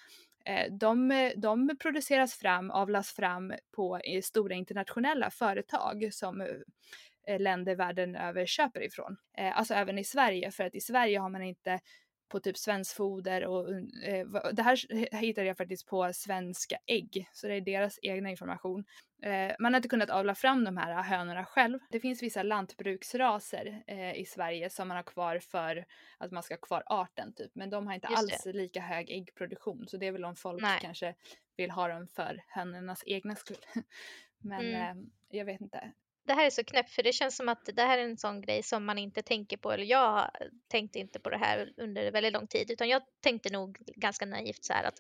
Eh, 0.46 0.72
de, 0.72 1.32
de 1.36 1.78
produceras 1.78 2.36
fram, 2.36 2.72
avlas 2.72 3.12
fram 3.12 3.54
på 3.72 3.98
eh, 3.98 4.22
stora 4.22 4.56
internationella 4.56 5.30
företag 5.30 6.10
som 6.14 6.42
eh, 6.42 7.40
länder 7.40 7.76
världen 7.76 8.16
över 8.16 8.46
köper 8.46 8.84
ifrån. 8.84 9.18
Alltså 9.54 9.74
även 9.74 9.98
i 10.00 10.04
Sverige, 10.04 10.52
för 10.52 10.64
att 10.64 10.76
i 10.76 10.82
Sverige 10.82 11.20
har 11.20 11.30
man 11.30 11.44
inte 11.44 11.80
på 12.34 12.40
typ 12.40 12.58
Svenskt 12.58 12.94
Foder 12.94 13.46
och 13.46 13.70
eh, 14.04 14.28
det 14.54 14.64
här 14.64 15.16
hittade 15.16 15.48
jag 15.48 15.58
faktiskt 15.58 15.88
på 15.88 16.14
Svenska 16.14 16.78
Ägg, 16.86 17.30
så 17.34 17.48
det 17.48 17.54
är 17.54 17.62
deras 17.62 18.00
egna 18.02 18.30
information. 18.30 18.86
Eh, 19.24 19.56
man 19.60 19.74
har 19.74 19.78
inte 19.78 19.90
kunnat 19.90 20.10
avla 20.10 20.36
fram 20.36 20.64
de 20.64 20.78
här 20.78 21.04
hönorna 21.04 21.46
själv. 21.46 21.80
Det 21.90 22.00
finns 22.00 22.24
vissa 22.24 22.44
lantbruksraser 22.44 23.84
eh, 23.88 24.16
i 24.16 24.26
Sverige 24.26 24.70
som 24.70 24.88
man 24.88 24.98
har 24.98 25.04
kvar 25.04 25.40
för 25.40 25.86
att 26.18 26.32
man 26.32 26.44
ska 26.44 26.54
ha 26.54 26.60
kvar 26.60 26.84
arten 26.86 27.34
typ, 27.34 27.52
men 27.56 27.70
de 27.70 27.88
har 27.88 27.94
inte 27.94 28.08
Just 28.12 28.20
alls 28.20 28.44
det. 28.44 28.54
lika 28.54 28.82
hög 28.82 29.10
äggproduktion, 29.10 29.88
så 29.88 29.98
det 29.98 30.08
är 30.08 30.12
väl 30.12 30.26
om 30.26 30.36
folk 30.36 30.62
Nej. 30.62 30.80
kanske 30.82 31.16
vill 31.58 31.72
ha 31.72 31.88
dem 31.88 32.08
för 32.08 32.44
hönornas 32.48 33.04
egna 33.06 33.36
skull. 33.36 33.66
men 34.38 34.60
mm. 34.60 34.98
eh, 34.98 35.04
jag 35.30 35.46
vet 35.46 35.62
inte 35.62 35.92
det 36.26 36.34
här 36.34 36.46
är 36.46 36.50
så 36.50 36.64
knäppt 36.64 36.92
för 36.92 37.04
det 37.04 37.14
känns 37.14 37.38
som 37.38 37.50
att 37.50 37.70
det 37.74 37.82
här 37.82 37.98
är 37.98 38.04
en 38.04 38.18
sån 38.18 38.42
grej 38.42 38.64
som 38.64 38.86
man 38.86 38.98
inte 38.98 39.22
tänker 39.22 39.58
på 39.58 39.72
eller 39.72 39.86
jag 39.86 40.30
tänkte 40.68 41.00
inte 41.00 41.20
på 41.20 41.30
det 41.30 41.38
här 41.38 41.74
under 41.78 42.12
väldigt 42.12 42.34
lång 42.34 42.48
tid 42.48 42.72
utan 42.72 42.90
jag 42.90 43.02
tänkte 43.22 43.50
nog 43.50 43.78
ganska 43.96 44.26
naivt 44.26 44.66
så 44.66 44.74
här 44.74 44.84
att 44.84 45.00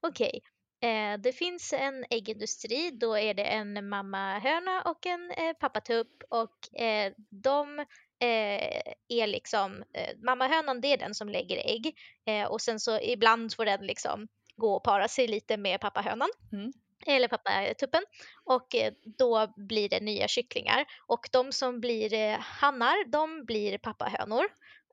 okej 0.00 0.40
okay, 0.80 0.90
eh, 0.90 1.18
det 1.18 1.32
finns 1.32 1.72
en 1.72 2.04
äggindustri 2.10 2.90
då 2.90 3.18
är 3.18 3.34
det 3.34 3.44
en 3.44 3.88
mammahöna 3.88 4.82
och 4.82 5.06
en 5.06 5.30
eh, 5.30 5.52
pappatupp 5.60 6.22
och 6.28 6.80
eh, 6.80 7.12
de 7.30 7.78
eh, 8.20 8.82
är 9.08 9.26
liksom 9.26 9.84
eh, 9.94 10.16
mammahönan 10.22 10.80
det 10.80 10.92
är 10.92 10.98
den 10.98 11.14
som 11.14 11.28
lägger 11.28 11.56
ägg 11.56 11.98
eh, 12.26 12.44
och 12.44 12.60
sen 12.60 12.80
så 12.80 13.00
ibland 13.00 13.54
får 13.54 13.64
den 13.64 13.86
liksom 13.86 14.28
gå 14.56 14.74
och 14.74 14.84
para 14.84 15.08
sig 15.08 15.26
lite 15.26 15.56
med 15.56 15.80
pappahönan. 15.80 16.28
Mm. 16.52 16.72
Eller 17.08 17.28
pappatuppen. 17.28 18.02
Och 18.44 18.74
eh, 18.74 18.92
då 19.18 19.52
blir 19.56 19.88
det 19.88 20.00
nya 20.00 20.28
kycklingar. 20.28 20.84
Och 21.06 21.28
de 21.32 21.52
som 21.52 21.80
blir 21.80 22.14
eh, 22.14 22.38
hannar, 22.38 23.10
de 23.10 23.44
blir 23.44 23.78
pappahönor. 23.78 24.44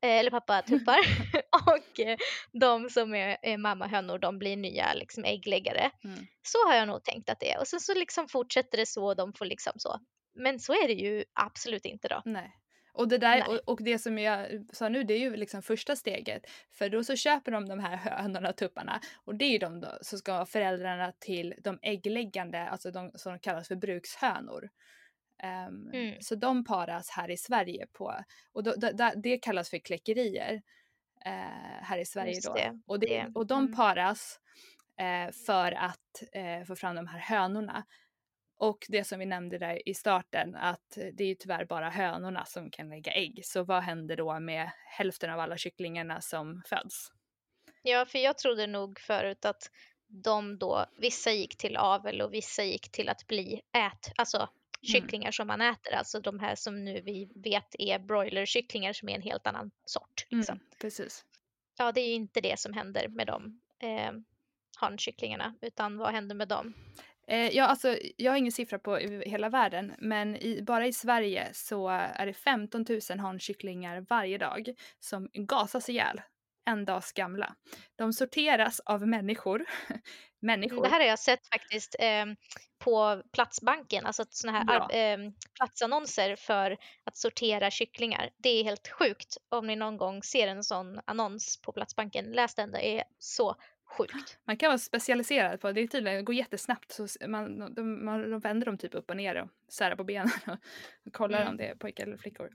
Eh, 0.02 0.20
eller 0.20 0.32
pappatuppar. 0.32 1.00
och 1.66 2.00
de 2.60 2.90
som 2.90 3.16
är, 3.16 3.38
är 3.42 3.58
mammahönor, 3.58 4.20
de 4.20 4.40
blir 4.40 4.58
nya 4.58 4.94
liksom, 4.94 5.24
äggläggare. 5.24 5.92
Mm. 6.04 6.20
Så 6.42 6.68
har 6.68 6.76
jag 6.76 6.88
nog 6.88 7.04
tänkt 7.04 7.30
att 7.30 7.40
det 7.40 7.52
är. 7.52 7.60
Och 7.60 7.68
sen 7.68 7.80
så 7.80 7.94
liksom 7.94 8.28
fortsätter 8.28 8.78
det 8.78 8.86
så 8.86 9.06
och 9.06 9.16
de 9.16 9.34
får 9.34 9.46
liksom 9.46 9.74
så. 9.76 10.00
Men 10.36 10.60
så 10.60 10.74
är 10.74 10.88
det 10.88 10.94
ju 10.94 11.24
absolut 11.34 11.86
inte 11.86 12.08
då. 12.08 12.22
Nej. 12.26 12.52
Och 12.96 13.08
det, 13.08 13.18
där, 13.18 13.50
och, 13.50 13.60
och 13.74 13.84
det 13.84 14.00
som 14.00 14.18
jag 14.18 14.66
sa 14.74 14.90
nu, 14.90 15.04
det 15.04 15.14
är 15.14 15.20
ju 15.20 15.36
liksom 15.36 15.62
första 15.62 15.96
steget. 15.96 16.46
För 16.72 16.90
då 16.90 17.04
så 17.04 17.16
köper 17.16 17.52
de 17.52 17.66
de 17.70 17.80
här 17.80 17.96
hönorna 18.18 18.50
och 18.50 18.56
tupparna. 18.56 19.00
Och 19.26 19.36
det 19.36 19.46
är 19.46 19.50
ju 19.52 19.58
de 19.58 19.80
då 19.80 19.98
som 20.02 20.20
ska 20.20 20.34
vara 20.34 20.46
föräldrarna 20.46 21.12
till 21.20 21.54
de 21.64 21.80
äggläggande, 21.82 22.70
alltså 22.70 22.92
de 22.92 23.12
som 23.16 23.40
kallas 23.40 23.68
för 23.68 23.76
brukshönor. 23.76 24.70
Ehm, 25.44 25.90
Mm. 25.94 26.22
Så 26.22 26.36
de 26.36 26.66
paras 26.66 27.10
här 27.10 27.32
i 27.32 27.38
Sverige 27.38 27.88
på, 27.94 28.16
och 28.54 28.64
då, 28.64 28.72
da- 28.72 28.92
da- 28.92 29.14
det 29.16 29.38
kallas 29.38 29.70
för 29.70 29.78
kläckerier 29.78 30.62
eh, 31.26 31.32
här 31.84 31.98
i 31.98 32.06
Sverige 32.06 32.34
Just 32.34 32.48
då. 32.48 32.54
det, 32.54 32.80
och, 32.88 33.00
det, 33.00 33.32
och 33.36 33.48
de 33.48 33.60
Mm. 33.64 33.76
paras 33.76 34.40
eh, 35.00 35.32
för 35.46 35.72
att 35.72 36.24
eh, 36.32 36.64
få 36.68 36.76
fram 36.76 36.96
de 36.96 37.08
här 37.08 37.20
hönorna. 37.20 37.86
Och 38.58 38.86
det 38.90 39.04
som 39.04 39.20
vi 39.20 39.26
nämnde 39.26 39.58
där 39.58 39.90
i 39.90 39.94
starten 39.94 40.56
att 40.56 40.98
det 41.14 41.24
är 41.24 41.28
ju 41.28 41.36
tyvärr 41.36 41.66
bara 41.66 41.90
hönorna 41.90 42.46
som 42.46 42.72
kan 42.72 42.90
lägga 42.90 43.14
ägg. 43.14 43.42
Så 43.44 43.64
vad 43.64 43.84
händer 43.84 44.18
då 44.18 44.40
med 44.40 44.72
hälften 44.86 45.30
av 45.30 45.40
alla 45.40 45.58
kycklingarna 45.58 46.22
som 46.22 46.62
föds? 46.66 47.12
Ja, 47.82 48.06
för 48.06 48.20
jag 48.20 48.38
trodde 48.38 48.68
nog 48.68 49.00
förut 49.00 49.46
att 49.46 49.70
de 50.08 50.58
då, 50.58 50.86
vissa 50.98 51.32
gick 51.32 51.58
till 51.58 51.78
avel 51.78 52.22
och 52.22 52.34
vissa 52.34 52.64
gick 52.64 52.92
till 52.92 53.10
att 53.10 53.28
bli 53.28 53.62
ät, 53.74 54.12
alltså 54.16 54.50
kycklingar 54.82 55.32
som 55.32 55.48
man 55.48 55.62
äter, 55.62 55.94
alltså 55.94 56.20
de 56.20 56.40
här 56.40 56.56
som 56.56 56.86
nu 56.86 57.02
vi 57.02 57.32
vet 57.36 57.76
är 57.80 58.00
broilerkycklingar 58.00 58.94
som 58.94 59.10
är 59.10 59.16
en 59.16 59.22
helt 59.22 59.48
annan 59.48 59.72
sort. 59.86 60.26
Liksom. 60.30 60.56
Mm, 60.56 60.68
precis. 60.82 61.26
Ja, 61.78 61.92
det 61.92 62.02
är 62.02 62.08
ju 62.08 62.14
inte 62.14 62.42
det 62.42 62.60
som 62.60 62.74
händer 62.74 63.08
med 63.08 63.28
de 63.28 63.62
eh, 63.80 64.12
hankycklingarna, 64.78 65.56
utan 65.62 65.98
vad 65.98 66.12
händer 66.12 66.36
med 66.36 66.48
dem? 66.48 66.74
Eh, 67.28 67.50
ja, 67.50 67.66
alltså, 67.66 67.98
jag 68.18 68.32
har 68.32 68.38
ingen 68.38 68.52
siffra 68.52 68.80
på 68.80 68.98
hela 69.26 69.50
världen, 69.50 69.94
men 69.98 70.36
i, 70.36 70.62
bara 70.62 70.88
i 70.88 70.94
Sverige 70.94 71.50
så 71.54 71.88
är 71.90 72.26
det 72.26 72.34
15 72.34 72.86
000 73.10 73.20
hankycklingar 73.20 74.06
varje 74.10 74.38
dag 74.38 74.70
som 75.00 75.30
gasas 75.34 75.90
ihjäl 75.90 76.22
en 76.66 76.86
dags 76.86 77.12
gamla. 77.12 77.56
De 77.96 78.14
sorteras 78.14 78.80
av 78.80 79.08
människor. 79.08 79.66
människor. 80.40 80.84
Det 80.84 80.90
här 80.90 81.00
har 81.00 81.08
jag 81.08 81.20
sett 81.20 81.48
faktiskt 81.48 81.96
eh, 82.00 82.26
på 82.80 83.22
Platsbanken, 83.34 84.06
alltså 84.06 84.26
sådana 84.30 84.58
här 84.60 84.96
eh, 84.96 85.18
platsannonser 85.54 86.36
för 86.36 86.78
att 87.04 87.18
sortera 87.18 87.72
kycklingar. 87.72 88.30
Det 88.38 88.50
är 88.50 88.64
helt 88.64 88.88
sjukt 88.88 89.38
om 89.50 89.68
ni 89.68 89.76
någon 89.76 89.98
gång 89.98 90.24
ser 90.24 90.48
en 90.48 90.64
sån 90.64 91.00
annons 91.06 91.62
på 91.62 91.72
Platsbanken. 91.72 92.26
Läs 92.26 92.56
den, 92.56 92.72
det 92.72 92.88
är 92.88 93.04
så 93.20 93.56
sjukt. 93.86 94.38
Man 94.46 94.58
kan 94.58 94.68
vara 94.70 94.78
specialiserad 94.78 95.62
på 95.62 95.72
det. 95.72 95.82
är 95.82 95.88
tydligen, 95.88 96.18
det 96.18 96.24
går 96.24 96.36
jättesnabbt. 96.36 96.92
Så 96.92 97.08
man, 97.28 97.74
de, 97.76 98.06
man, 98.06 98.32
de 98.32 98.40
vänder 98.40 98.66
dem 98.66 98.78
typ 98.78 98.96
upp 98.96 99.10
och 99.10 99.18
ner 99.18 99.36
och 99.36 99.50
särar 99.74 99.96
på 99.96 100.04
benen 100.04 100.30
och 101.06 101.14
kollar 101.14 101.38
Mm. 101.42 101.50
om 101.52 101.58
det 101.58 101.68
är 101.68 101.76
pojkar 101.76 102.04
eller 102.04 102.18
flickor. 102.18 102.50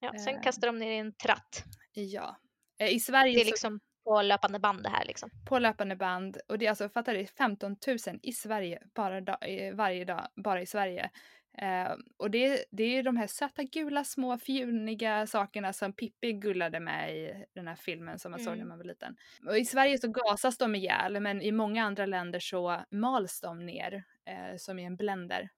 Ja, 0.00 0.12
sen 0.18 0.34
Eh. 0.34 0.42
kastar 0.42 0.66
de 0.66 0.78
ner 0.78 0.90
i 0.92 0.96
en 0.98 1.12
tratt. 1.12 1.64
Ja. 1.92 2.36
Eh, 2.78 2.88
I 2.94 3.00
Sverige 3.00 3.34
Det 3.34 3.40
är 3.40 3.44
så 3.44 3.50
liksom 3.50 3.80
på 4.04 4.22
löpande 4.22 4.58
band 4.58 4.82
det 4.82 4.88
här 4.88 5.04
liksom. 5.04 5.30
på 5.48 5.58
löpande 5.58 5.96
band 5.96 6.36
och 6.48 6.58
det 6.58 6.66
är 6.66 6.70
alltså, 6.70 6.88
fattar 6.88 7.14
du, 7.14 7.26
15 7.26 7.76
000 7.86 7.98
i 8.22 8.32
Sverige 8.32 8.82
bara 8.94 9.20
da, 9.20 9.38
eh, 9.40 9.74
varje 9.74 10.04
dag, 10.04 10.28
bara 10.36 10.62
i 10.62 10.66
Sverige. 10.66 11.10
Eh, 11.58 11.92
och 12.16 12.30
det, 12.30 12.64
det 12.70 12.84
är 12.84 13.02
de 13.02 13.16
här 13.16 13.26
söta 13.26 13.62
gula 13.62 14.04
små 14.04 14.38
fjuniga 14.38 15.26
sakerna 15.26 15.72
som 15.72 15.92
Pippi 15.92 16.32
gullade 16.32 16.80
med 16.80 17.16
i 17.16 17.44
den 17.54 17.68
här 17.68 17.76
filmen 17.76 18.18
som 18.18 18.30
man 18.30 18.40
såg 18.40 18.46
när 18.48 18.54
Mm. 18.54 18.68
man 18.68 18.78
var 18.78 18.84
liten. 18.84 19.16
Och 19.46 19.58
i 19.58 19.64
Sverige 19.64 19.98
så 19.98 20.08
gasas 20.08 20.58
de 20.58 20.74
ihjäl 20.74 21.20
men 21.20 21.42
i 21.42 21.52
många 21.52 21.84
andra 21.84 22.06
länder 22.06 22.40
så 22.40 22.80
mals 22.90 23.40
de 23.40 23.66
ner 23.66 24.04
eh, 24.26 24.56
som 24.56 24.78
i 24.78 24.84
en 24.84 24.96
blender. 24.96 25.48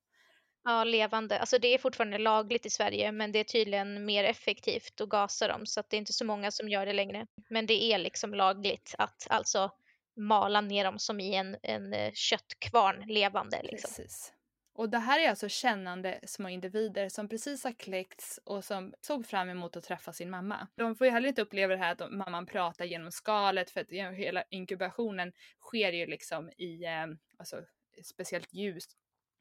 Ja, 0.64 0.84
levande. 0.84 1.38
Alltså 1.38 1.58
det 1.58 1.68
är 1.74 1.78
fortfarande 1.78 2.18
lagligt 2.18 2.66
i 2.66 2.70
Sverige, 2.70 3.12
men 3.12 3.32
det 3.32 3.38
är 3.38 3.44
tydligen 3.44 4.04
mer 4.04 4.24
effektivt 4.24 5.00
att 5.00 5.08
gasa 5.08 5.48
dem, 5.48 5.66
så 5.66 5.80
att 5.80 5.90
det 5.90 5.96
är 5.96 5.98
inte 5.98 6.12
så 6.12 6.24
många 6.24 6.50
som 6.50 6.68
gör 6.68 6.86
det 6.86 6.92
längre. 6.92 7.26
Men 7.50 7.66
det 7.66 7.82
är 7.92 7.98
liksom 7.98 8.34
lagligt 8.34 8.94
att 8.98 9.26
alltså 9.30 9.70
mala 10.16 10.60
ner 10.60 10.84
dem 10.84 10.98
som 10.98 11.20
i 11.20 11.34
en, 11.34 11.56
en 11.62 11.92
eh, 11.92 12.12
köttkvarn 12.14 13.04
levande. 13.08 13.60
Liksom. 13.62 13.88
Precis. 13.88 14.32
Och 14.76 14.90
det 14.90 14.98
här 14.98 15.20
är 15.20 15.30
alltså 15.30 15.48
kännande 15.48 16.20
små 16.26 16.48
individer 16.48 17.08
som 17.08 17.28
precis 17.28 17.64
har 17.64 17.72
kläckts 17.72 18.40
och 18.44 18.64
som 18.64 18.94
såg 19.00 19.26
fram 19.26 19.48
emot 19.48 19.76
att 19.76 19.84
träffa 19.84 20.12
sin 20.12 20.30
mamma. 20.30 20.68
De 20.74 20.94
får 20.94 21.06
ju 21.06 21.10
heller 21.10 21.28
inte 21.28 21.42
uppleva 21.42 21.72
det 21.74 21.78
här 21.80 21.92
att 21.92 22.12
mamman 22.12 22.46
pratar 22.46 22.84
genom 22.84 23.12
skalet 23.12 23.70
för 23.70 23.80
att 23.80 23.90
hela 24.16 24.42
inkubationen 24.50 25.32
sker 25.60 25.92
ju 25.92 26.06
liksom 26.06 26.50
i 26.50 26.84
eh, 26.84 27.06
alltså, 27.38 27.62
speciellt 28.04 28.52
ljus 28.52 28.84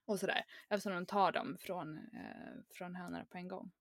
och 0.08 0.20
sådär 0.20 0.46
eftersom 0.70 0.94
de 0.94 1.06
tar 1.06 1.32
dem 1.32 1.58
från, 1.60 1.98
eh, 1.98 2.54
från 2.74 2.96
hönorna 2.96 3.26
på 3.26 3.38
en 3.38 3.48
gång. 3.48 3.72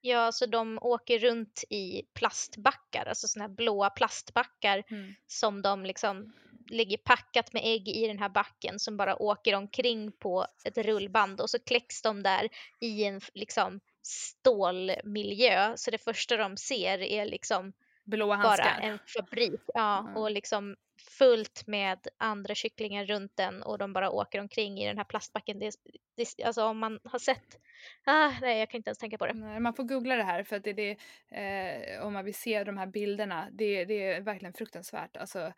Ja, 0.00 0.32
så 0.32 0.46
de 0.46 0.78
åker 0.82 1.18
runt 1.18 1.64
i 1.70 2.02
plastbackar, 2.14 3.06
alltså 3.06 3.28
sådana 3.28 3.48
här 3.48 3.54
blåa 3.54 3.90
plastbackar 3.90 4.84
Mm. 4.90 5.14
som 5.26 5.62
de 5.62 5.84
liksom 5.84 6.32
ligger 6.70 6.96
packat 6.96 7.52
med 7.52 7.62
ägg 7.64 7.88
i 7.88 8.06
den 8.06 8.18
här 8.18 8.28
backen 8.28 8.78
som 8.78 8.96
bara 8.96 9.22
åker 9.22 9.54
omkring 9.54 10.12
på 10.12 10.46
ett 10.64 10.78
rullband 10.78 11.40
och 11.40 11.50
så 11.50 11.58
kläcks 11.58 12.02
de 12.02 12.22
där 12.22 12.48
i 12.80 13.04
en 13.04 13.20
liksom 13.34 13.80
stålmiljö. 14.02 15.72
Så 15.76 15.90
det 15.90 15.98
första 15.98 16.36
de 16.36 16.56
ser 16.56 17.02
är 17.02 17.24
liksom 17.24 17.72
Blåa 18.10 18.36
bara 18.36 18.46
handskar. 18.46 18.78
en 18.80 18.98
fabrik. 19.16 19.60
Ja, 19.74 19.98
Mm. 19.98 20.16
och 20.16 20.30
liksom 20.30 20.76
fullt 21.18 21.66
med 21.66 22.08
andra 22.18 22.54
kycklingar 22.54 23.04
runt 23.04 23.36
den 23.36 23.62
och 23.62 23.78
de 23.78 23.92
bara 23.92 24.10
åker 24.10 24.40
omkring 24.40 24.78
i 24.78 24.86
den 24.86 24.96
här 24.98 25.04
plastbacken. 25.04 25.58
Det, 25.58 25.70
det, 26.16 26.44
alltså 26.44 26.64
om 26.64 26.78
man 26.78 27.00
har 27.04 27.18
sett, 27.18 27.58
ah, 28.04 28.30
nej 28.40 28.58
jag 28.58 28.70
kan 28.70 28.78
inte 28.78 28.88
ens 28.88 28.98
tänka 28.98 29.18
på 29.18 29.26
det. 29.26 29.32
Nej, 29.34 29.60
man 29.60 29.74
får 29.74 29.84
googla 29.84 30.16
det 30.16 30.22
här 30.22 30.42
för 30.44 30.56
att 30.56 30.64
det, 30.64 30.72
det 30.72 30.96
eh, 31.30 32.06
om 32.06 32.12
man 32.12 32.24
vill 32.24 32.34
se 32.34 32.64
de 32.64 32.78
här 32.78 32.86
bilderna, 32.86 33.48
det, 33.52 33.84
det 33.84 34.02
är 34.12 34.20
verkligen 34.20 34.52
fruktansvärt. 34.54 35.16
Alltså, 35.16 35.52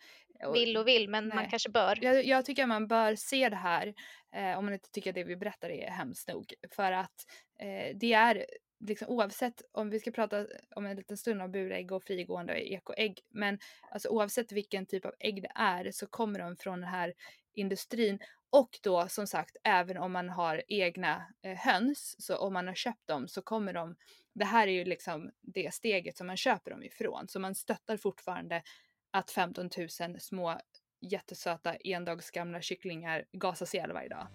och- 0.45 0.55
Vill 0.57 0.77
och 0.77 0.89
vill, 0.89 1.09
men 1.09 1.29
man 1.29 1.37
nej. 1.37 1.47
kanske 1.51 1.69
bör. 1.71 1.99
Jag, 2.03 2.25
jag 2.25 2.45
tycker 2.45 2.63
att 2.63 2.69
man 2.69 2.87
bör 2.89 3.15
se 3.15 3.49
det 3.49 3.57
här 3.57 3.95
eh, 4.35 4.59
om 4.59 4.65
man 4.65 4.75
inte 4.75 4.91
tycker 4.91 5.11
att 5.11 5.15
det 5.15 5.25
vi 5.25 5.37
berättar 5.37 5.71
är 5.71 5.91
hemskt 5.91 6.29
nog. 6.29 6.53
För 6.77 6.93
att 6.93 7.27
eh, 7.59 7.97
det 7.97 8.13
är 8.13 8.47
liksom 8.81 9.09
oavsett 9.09 9.63
om 9.73 9.91
vi 9.91 10.01
ska 10.01 10.11
prata 10.11 10.47
om 10.77 10.87
en 10.87 10.97
liten 10.97 11.17
stund 11.17 11.43
om 11.43 11.53
burägg 11.53 11.93
och 11.93 12.05
frigående 12.05 12.53
och 12.53 12.59
ekoägg. 12.59 13.21
Men 13.29 13.59
alltså 13.91 14.09
oavsett 14.09 14.53
vilken 14.53 14.87
typ 14.87 15.05
av 15.05 15.15
ägg 15.19 15.43
det 15.43 15.53
är 15.55 15.93
så 15.93 16.07
kommer 16.07 16.39
de 16.39 16.57
från 16.57 16.81
den 16.81 16.89
här 16.89 17.15
industrin. 17.55 18.19
Och 18.51 18.79
då 18.83 19.09
som 19.09 19.27
sagt 19.27 19.57
även 19.65 19.97
om 19.97 20.13
man 20.13 20.29
har 20.29 20.63
egna 20.69 21.27
eh, 21.43 21.57
höns 21.57 22.17
så 22.19 22.37
om 22.37 22.53
man 22.53 22.67
har 22.67 22.75
köpt 22.75 23.07
dem 23.07 23.29
så 23.29 23.43
kommer 23.43 23.73
de. 23.73 23.97
Det 24.33 24.45
här 24.45 24.69
är 24.69 24.73
ju 24.73 24.85
liksom 24.85 25.31
det 25.41 25.75
steget 25.75 26.17
som 26.17 26.27
man 26.27 26.37
köper 26.37 26.71
dem 26.71 26.83
ifrån. 26.83 27.29
Så 27.29 27.41
man 27.41 27.55
stöttar 27.55 27.97
fortfarande 27.97 28.63
att 29.11 29.31
15 29.31 29.71
000 30.01 30.21
små 30.21 30.61
jättesöta 31.01 31.77
endagsgamla 31.77 32.61
kycklingar 32.61 33.25
gasas 33.33 33.75
ihjäl 33.75 33.93
varje 33.93 34.09
dag. 34.09 34.27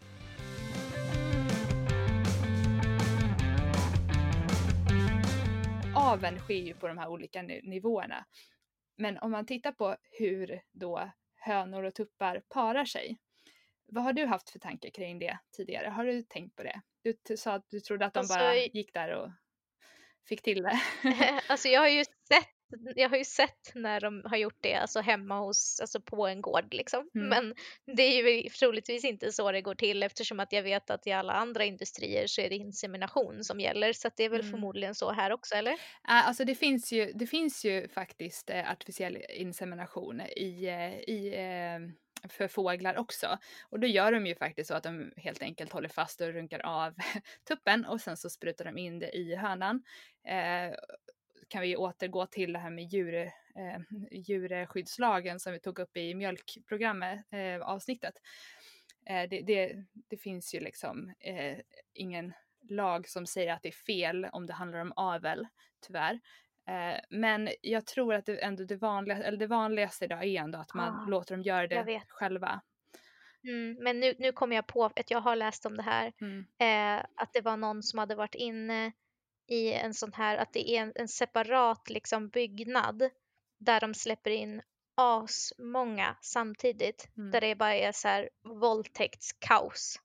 Aveln 6.06 6.40
sker 6.40 6.54
ju 6.54 6.74
på 6.74 6.88
de 6.88 6.98
här 6.98 7.08
olika 7.08 7.42
ni- 7.42 7.62
nivåerna. 7.64 8.26
Men 8.98 9.18
om 9.18 9.32
man 9.32 9.46
tittar 9.46 9.72
på 9.72 9.98
hur 10.20 10.62
då 10.72 11.12
hönor 11.36 11.84
och 11.84 11.96
tuppar 11.96 12.44
parar 12.50 12.86
sig. 12.86 13.18
Vad 13.88 14.04
har 14.04 14.14
du 14.14 14.26
haft 14.26 14.50
för 14.50 14.60
tankar 14.60 14.90
kring 14.90 15.20
det 15.20 15.40
tidigare? 15.58 15.88
Har 15.90 16.06
du 16.06 16.24
tänkt 16.24 16.56
på 16.56 16.64
det? 16.64 16.82
Du 17.24 17.38
sa 17.38 17.54
att 17.54 17.70
du 17.70 17.80
trodde 17.80 18.06
att 18.06 18.14
de 18.14 18.20
Alltså, 18.20 18.34
bara 18.34 18.56
gick 18.56 18.94
där 18.94 19.10
och 19.16 19.32
fick 20.28 20.42
till 20.42 20.64
det. 20.64 20.80
alltså 21.50 21.68
jag 21.68 21.82
har 21.82 21.88
ju 21.90 22.04
sett 22.04 22.55
jag 22.96 23.10
har 23.10 23.18
ju 23.18 23.26
sett 23.26 23.72
när 23.76 24.00
de 24.02 24.22
har 24.26 24.38
gjort 24.38 24.58
det 24.62 24.74
alltså 24.76 25.00
hemma 25.00 25.40
hos, 25.40 25.80
alltså 25.82 26.02
på 26.02 26.28
en 26.28 26.42
gård 26.42 26.74
liksom. 26.74 27.10
Mm. 27.16 27.30
Men 27.30 27.56
det 27.96 28.04
är 28.04 28.44
ju 28.44 28.50
troligtvis 28.50 29.06
inte 29.06 29.32
så 29.32 29.52
det 29.52 29.62
går 29.62 29.76
till 29.76 30.04
eftersom 30.04 30.40
att 30.40 30.54
jag 30.54 30.64
vet 30.64 30.90
att 30.90 31.08
i 31.08 31.12
alla 31.12 31.34
andra 31.34 31.64
industrier 31.66 32.28
så 32.28 32.42
är 32.42 32.50
det 32.50 32.56
insemination 32.56 33.44
som 33.44 33.60
gäller. 33.60 33.94
Så 33.94 34.08
att 34.08 34.18
det 34.18 34.24
är 34.24 34.30
väl 34.30 34.40
Mm. 34.40 34.52
förmodligen 34.52 34.96
så 34.96 35.12
här 35.12 35.32
också, 35.32 35.56
eller? 35.56 35.76
Alltså 36.08 36.46
det 36.46 36.56
finns 36.56 36.92
ju, 36.92 37.12
det 37.16 37.28
finns 37.28 37.66
ju 37.66 37.88
faktiskt 37.88 38.50
eh, 38.50 38.72
artificiell 38.72 39.18
insemination 39.30 40.22
i, 40.22 40.66
eh, 40.66 41.00
i, 41.16 41.34
eh, 41.36 42.30
för 42.30 42.48
fåglar 42.48 42.98
också. 42.98 43.38
Och 43.70 43.80
då 43.80 43.88
gör 43.88 44.12
de 44.12 44.26
ju 44.28 44.36
faktiskt 44.36 44.68
så 44.68 44.74
att 44.74 44.84
de 44.84 45.12
helt 45.18 45.42
enkelt 45.42 45.72
håller 45.74 45.90
fast 45.90 46.22
och 46.22 46.28
runkar 46.34 46.60
av 46.60 46.94
tuppen 47.48 47.86
och 47.86 48.02
sen 48.02 48.18
så 48.18 48.30
sprutar 48.30 48.66
de 48.66 48.78
in 48.78 49.00
det 49.00 49.18
i 49.18 49.36
hönan. 49.36 49.84
Eh, 50.28 50.76
kan 51.48 51.62
vi 51.62 51.76
återgå 51.76 52.26
till 52.26 52.54
det 52.54 52.60
här 52.60 52.70
med 52.70 52.84
djur, 52.84 53.16
eh, 53.16 53.80
djurskyddslagen 54.12 55.40
som 55.40 55.54
vi 55.54 55.60
tog 55.60 55.80
upp 55.80 55.98
i 55.98 56.16
mjölkprogrammet 56.16 57.26
eh, 57.32 57.62
avsnittet. 57.62 58.14
Eh, 59.10 59.30
det, 59.30 59.42
det, 59.42 59.76
det, 60.10 60.18
finns 60.18 60.56
ju 60.56 60.60
liksom 60.60 61.14
eh, 61.20 61.58
ingen 61.94 62.34
lag 62.70 63.08
som 63.08 63.26
säger 63.26 63.54
att 63.54 63.62
det 63.62 63.70
är 63.70 63.86
fel 63.86 64.28
om 64.32 64.46
det 64.46 64.54
handlar 64.54 64.80
om 64.80 64.94
avel, 64.96 65.48
tyvärr. 65.88 66.20
Eh, 66.70 67.00
men 67.10 67.50
jag 67.62 67.86
tror 67.86 68.14
att 68.14 68.26
det 68.26 68.44
ändå 68.44 68.64
det, 68.64 68.76
vanliga, 68.76 69.18
eller 69.18 69.38
det 69.38 69.48
vanligaste 69.48 70.06
idag 70.06 70.24
är 70.24 70.42
ändå 70.42 70.60
att 70.60 70.74
man 70.74 70.94
ah, 70.94 71.10
låter 71.10 71.36
dem 71.36 71.42
göra 71.42 71.68
det 71.68 72.04
själva. 72.08 72.62
Mm, 73.48 73.78
men 73.84 74.00
nu, 74.00 74.14
nu 74.20 74.32
kommer 74.32 74.56
jag 74.56 74.68
på 74.68 74.86
att 74.86 75.12
jag 75.12 75.22
har 75.22 75.36
läst 75.36 75.66
om 75.66 75.78
det 75.78 75.84
här. 75.84 76.14
Mm. 76.22 76.46
Eh, 76.60 77.06
att 77.16 77.34
det 77.34 77.42
var 77.42 77.58
någon 77.58 77.84
som 77.84 78.00
hade 78.00 78.16
varit 78.16 78.36
inne 78.36 78.92
i 79.48 79.74
en 79.74 79.94
sån 79.94 80.14
här, 80.14 80.38
att 80.38 80.54
det 80.54 80.70
är 80.70 80.82
en, 80.82 80.92
en 80.96 81.08
separat 81.08 81.90
liksom 81.90 82.30
byggnad 82.30 83.10
där 83.60 83.80
de 83.80 83.94
släpper 83.94 84.32
in 84.32 84.62
asmånga 84.98 86.18
samtidigt. 86.22 87.10
Mm. 87.18 87.32
Där 87.32 87.42
det 87.42 87.56
bara 87.56 87.76
är 87.76 87.92
så 87.92 88.08
här 88.08 88.30
våldtäktskaos. 88.44 90.00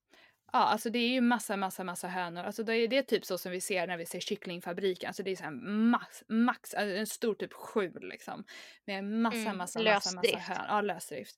Ja, 0.52 0.58
alltså 0.58 0.90
det 0.90 0.98
är 0.98 1.08
ju 1.08 1.20
massa, 1.20 1.56
massa, 1.56 1.84
massa 1.84 2.08
hönor. 2.08 2.44
Alltså 2.44 2.62
det 2.62 2.74
är 2.74 2.88
det 2.88 3.02
typ 3.02 3.24
så 3.24 3.38
som 3.38 3.52
vi 3.52 3.60
ser 3.60 3.86
när 3.86 3.96
vi 3.96 4.06
ser 4.06 4.20
kycklingfabriken. 4.20 5.08
Alltså 5.08 5.22
det 5.22 5.30
är 5.30 5.36
så 5.36 5.44
här 5.44 5.50
max, 5.90 6.22
max 6.28 6.74
alltså 6.74 6.96
en 6.96 7.06
stor 7.06 7.34
typ 7.34 7.52
skjul 7.52 8.08
liksom. 8.08 8.44
Med 8.84 9.04
massa, 9.04 9.36
mm, 9.36 9.56
massa, 9.56 9.82
massa, 9.82 10.16
massa 10.16 10.38
hönor. 10.38 10.64
Ja, 10.68 10.80
lösdrift. 10.80 11.36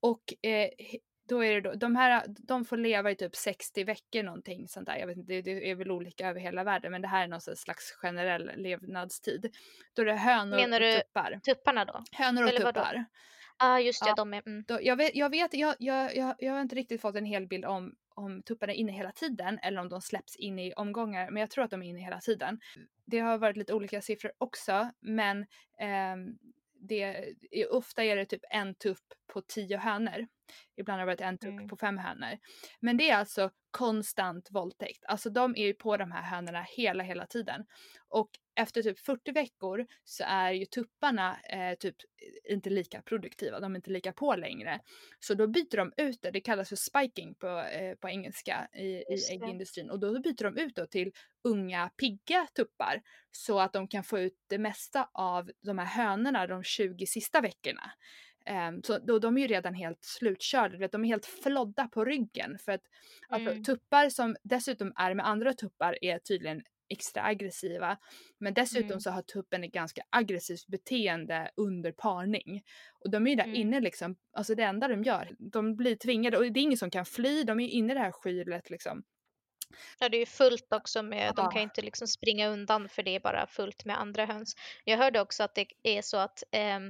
Och 0.00 0.46
eh, 0.46 0.70
då 1.28 1.44
är 1.44 1.54
det 1.54 1.60
då, 1.60 1.74
de 1.74 1.96
här, 1.96 2.24
de 2.28 2.64
får 2.64 2.76
leva 2.76 3.10
i 3.10 3.16
typ 3.16 3.36
60 3.36 3.84
veckor 3.84 4.22
någonting 4.22 4.68
sånt 4.68 4.86
där. 4.86 4.96
Jag 4.96 5.06
vet 5.06 5.16
inte, 5.16 5.32
det, 5.32 5.42
det 5.42 5.70
är 5.70 5.74
väl 5.74 5.90
olika 5.90 6.28
över 6.28 6.40
hela 6.40 6.64
världen, 6.64 6.92
men 6.92 7.02
det 7.02 7.08
här 7.08 7.24
är 7.24 7.28
någon 7.28 7.40
slags 7.40 7.92
generell 7.92 8.50
levnadstid. 8.56 9.54
Då 9.92 10.02
är 10.02 10.06
det 10.06 10.16
hönor 10.16 10.56
Menar 10.56 10.80
och 10.80 11.02
tuppar. 11.02 11.30
Du 11.30 11.54
tupparna 11.54 11.84
då? 11.84 12.04
Hönor 12.12 12.42
och 12.42 12.48
Eller 12.48 12.60
tuppar. 12.60 13.04
Ja, 13.58 13.68
ah, 13.68 13.80
just 13.80 14.02
det, 14.02 14.08
ja. 14.08 14.14
de 14.14 14.34
är... 14.34 14.42
Mm. 14.46 14.64
Då, 14.68 14.78
jag 14.82 14.96
vet, 14.96 15.14
jag, 15.14 15.30
vet 15.30 15.54
jag, 15.54 15.74
jag, 15.78 16.16
jag, 16.16 16.34
jag 16.38 16.52
har 16.52 16.60
inte 16.60 16.76
riktigt 16.76 17.00
fått 17.00 17.16
en 17.16 17.24
hel 17.24 17.46
bild 17.46 17.64
om 17.64 17.94
om 18.14 18.42
tupparna 18.42 18.72
är 18.72 18.76
inne 18.76 18.92
hela 18.92 19.12
tiden 19.12 19.58
eller 19.62 19.80
om 19.80 19.88
de 19.88 20.00
släpps 20.00 20.36
in 20.36 20.58
i 20.58 20.72
omgångar, 20.72 21.30
men 21.30 21.40
jag 21.40 21.50
tror 21.50 21.64
att 21.64 21.70
de 21.70 21.82
är 21.82 21.86
inne 21.86 22.00
hela 22.00 22.20
tiden. 22.20 22.60
Det 23.04 23.18
har 23.18 23.38
varit 23.38 23.56
lite 23.56 23.74
olika 23.74 24.02
siffror 24.02 24.32
också, 24.38 24.90
men 25.00 25.40
eh, 25.80 26.16
det, 26.88 27.34
ofta 27.70 28.04
är 28.04 28.16
det 28.16 28.26
typ 28.26 28.42
en 28.50 28.74
tupp 28.74 29.04
på 29.32 29.42
tio 29.42 29.76
hönor. 29.76 30.26
Ibland 30.76 31.00
har 31.00 31.06
det 31.06 31.12
varit 31.12 31.20
en 31.20 31.38
tupp 31.38 31.50
mm. 31.50 31.68
på 31.68 31.76
fem 31.76 31.98
hönor. 31.98 32.38
Men 32.80 32.96
det 32.96 33.10
är 33.10 33.16
alltså 33.16 33.50
konstant 33.72 34.50
våldtäkt. 34.50 35.04
Alltså 35.04 35.30
de 35.30 35.56
är 35.56 35.66
ju 35.66 35.74
på 35.74 35.96
de 35.96 36.12
här 36.12 36.22
hönorna 36.22 36.62
hela, 36.62 37.04
hela 37.04 37.26
tiden. 37.26 37.64
Och 38.08 38.30
efter 38.54 38.82
typ 38.82 38.98
40 38.98 39.32
veckor 39.32 39.86
så 40.04 40.24
är 40.26 40.52
ju 40.52 40.64
tupparna 40.64 41.36
eh, 41.42 41.74
typ 41.78 41.96
inte 42.44 42.70
lika 42.70 43.02
produktiva, 43.02 43.60
de 43.60 43.72
är 43.72 43.76
inte 43.76 43.90
lika 43.90 44.12
på 44.12 44.34
längre. 44.34 44.80
Så 45.20 45.34
då 45.34 45.46
byter 45.46 45.76
de 45.76 45.92
ut 45.96 46.22
det, 46.22 46.30
det 46.30 46.40
kallas 46.40 46.68
för 46.68 46.76
spiking 46.76 47.34
på, 47.34 47.46
eh, 47.46 47.94
på 47.94 48.08
engelska 48.08 48.68
i, 48.74 48.84
i 48.84 49.16
äggindustrin 49.30 49.90
och 49.90 50.00
då 50.00 50.20
byter 50.20 50.44
de 50.44 50.56
ut 50.56 50.74
det 50.74 50.86
till 50.86 51.12
unga 51.44 51.90
pigga 51.96 52.46
tuppar 52.56 53.02
så 53.30 53.60
att 53.60 53.72
de 53.72 53.88
kan 53.88 54.04
få 54.04 54.18
ut 54.18 54.36
det 54.46 54.58
mesta 54.58 55.08
av 55.12 55.50
de 55.62 55.78
här 55.78 55.86
hönorna 55.86 56.46
de 56.46 56.62
20 56.62 57.06
sista 57.06 57.40
veckorna. 57.40 57.92
Um, 58.50 58.82
så 58.82 58.98
då, 58.98 59.18
de 59.18 59.36
är 59.36 59.40
ju 59.40 59.46
redan 59.46 59.74
helt 59.74 60.04
slutkörda, 60.04 60.88
de 60.88 61.04
är 61.04 61.08
helt 61.08 61.26
flodda 61.26 61.88
på 61.88 62.04
ryggen 62.04 62.58
för 62.58 62.72
att 62.72 62.82
alltså, 63.28 63.50
mm. 63.50 63.58
alltså, 63.58 63.74
tuppar 63.74 64.08
som 64.08 64.36
dessutom 64.42 64.92
är 64.96 65.14
med 65.14 65.28
andra 65.28 65.52
tuppar 65.52 65.98
är 66.04 66.18
tydligen 66.18 66.62
extra 66.92 67.22
aggressiva. 67.22 67.96
Men 68.38 68.54
dessutom 68.54 68.86
mm. 68.86 69.00
så 69.00 69.10
har 69.10 69.22
tuppen 69.22 69.64
ett 69.64 69.72
ganska 69.72 70.02
aggressivt 70.10 70.66
beteende 70.66 71.50
under 71.56 71.92
parning. 71.92 72.62
Och 73.04 73.10
de 73.10 73.26
är 73.26 73.30
ju 73.30 73.36
där 73.36 73.44
mm. 73.44 73.56
inne 73.56 73.80
liksom, 73.80 74.16
alltså 74.32 74.54
det 74.54 74.62
enda 74.62 74.88
de 74.88 75.02
gör, 75.02 75.30
de 75.38 75.76
blir 75.76 75.96
tvingade 75.96 76.38
och 76.38 76.52
det 76.52 76.60
är 76.60 76.62
ingen 76.62 76.78
som 76.78 76.90
kan 76.90 77.04
fly, 77.04 77.44
de 77.44 77.60
är 77.60 77.68
inne 77.68 77.92
i 77.92 77.94
det 77.94 78.00
här 78.00 78.12
skyddet 78.12 78.70
liksom. 78.70 79.02
Ja, 79.98 80.08
det 80.08 80.16
är 80.16 80.20
ju 80.20 80.26
fullt 80.26 80.72
också 80.72 81.02
med, 81.02 81.26
ja. 81.28 81.32
de 81.32 81.50
kan 81.50 81.62
inte 81.62 81.82
liksom 81.82 82.08
springa 82.08 82.48
undan 82.48 82.88
för 82.88 83.02
det 83.02 83.10
är 83.10 83.20
bara 83.20 83.46
fullt 83.46 83.84
med 83.84 84.00
andra 84.00 84.26
höns. 84.26 84.54
Jag 84.84 84.98
hörde 84.98 85.20
också 85.20 85.42
att 85.42 85.54
det 85.54 85.66
är 85.82 86.02
så 86.02 86.16
att 86.16 86.42
eh, 86.52 86.80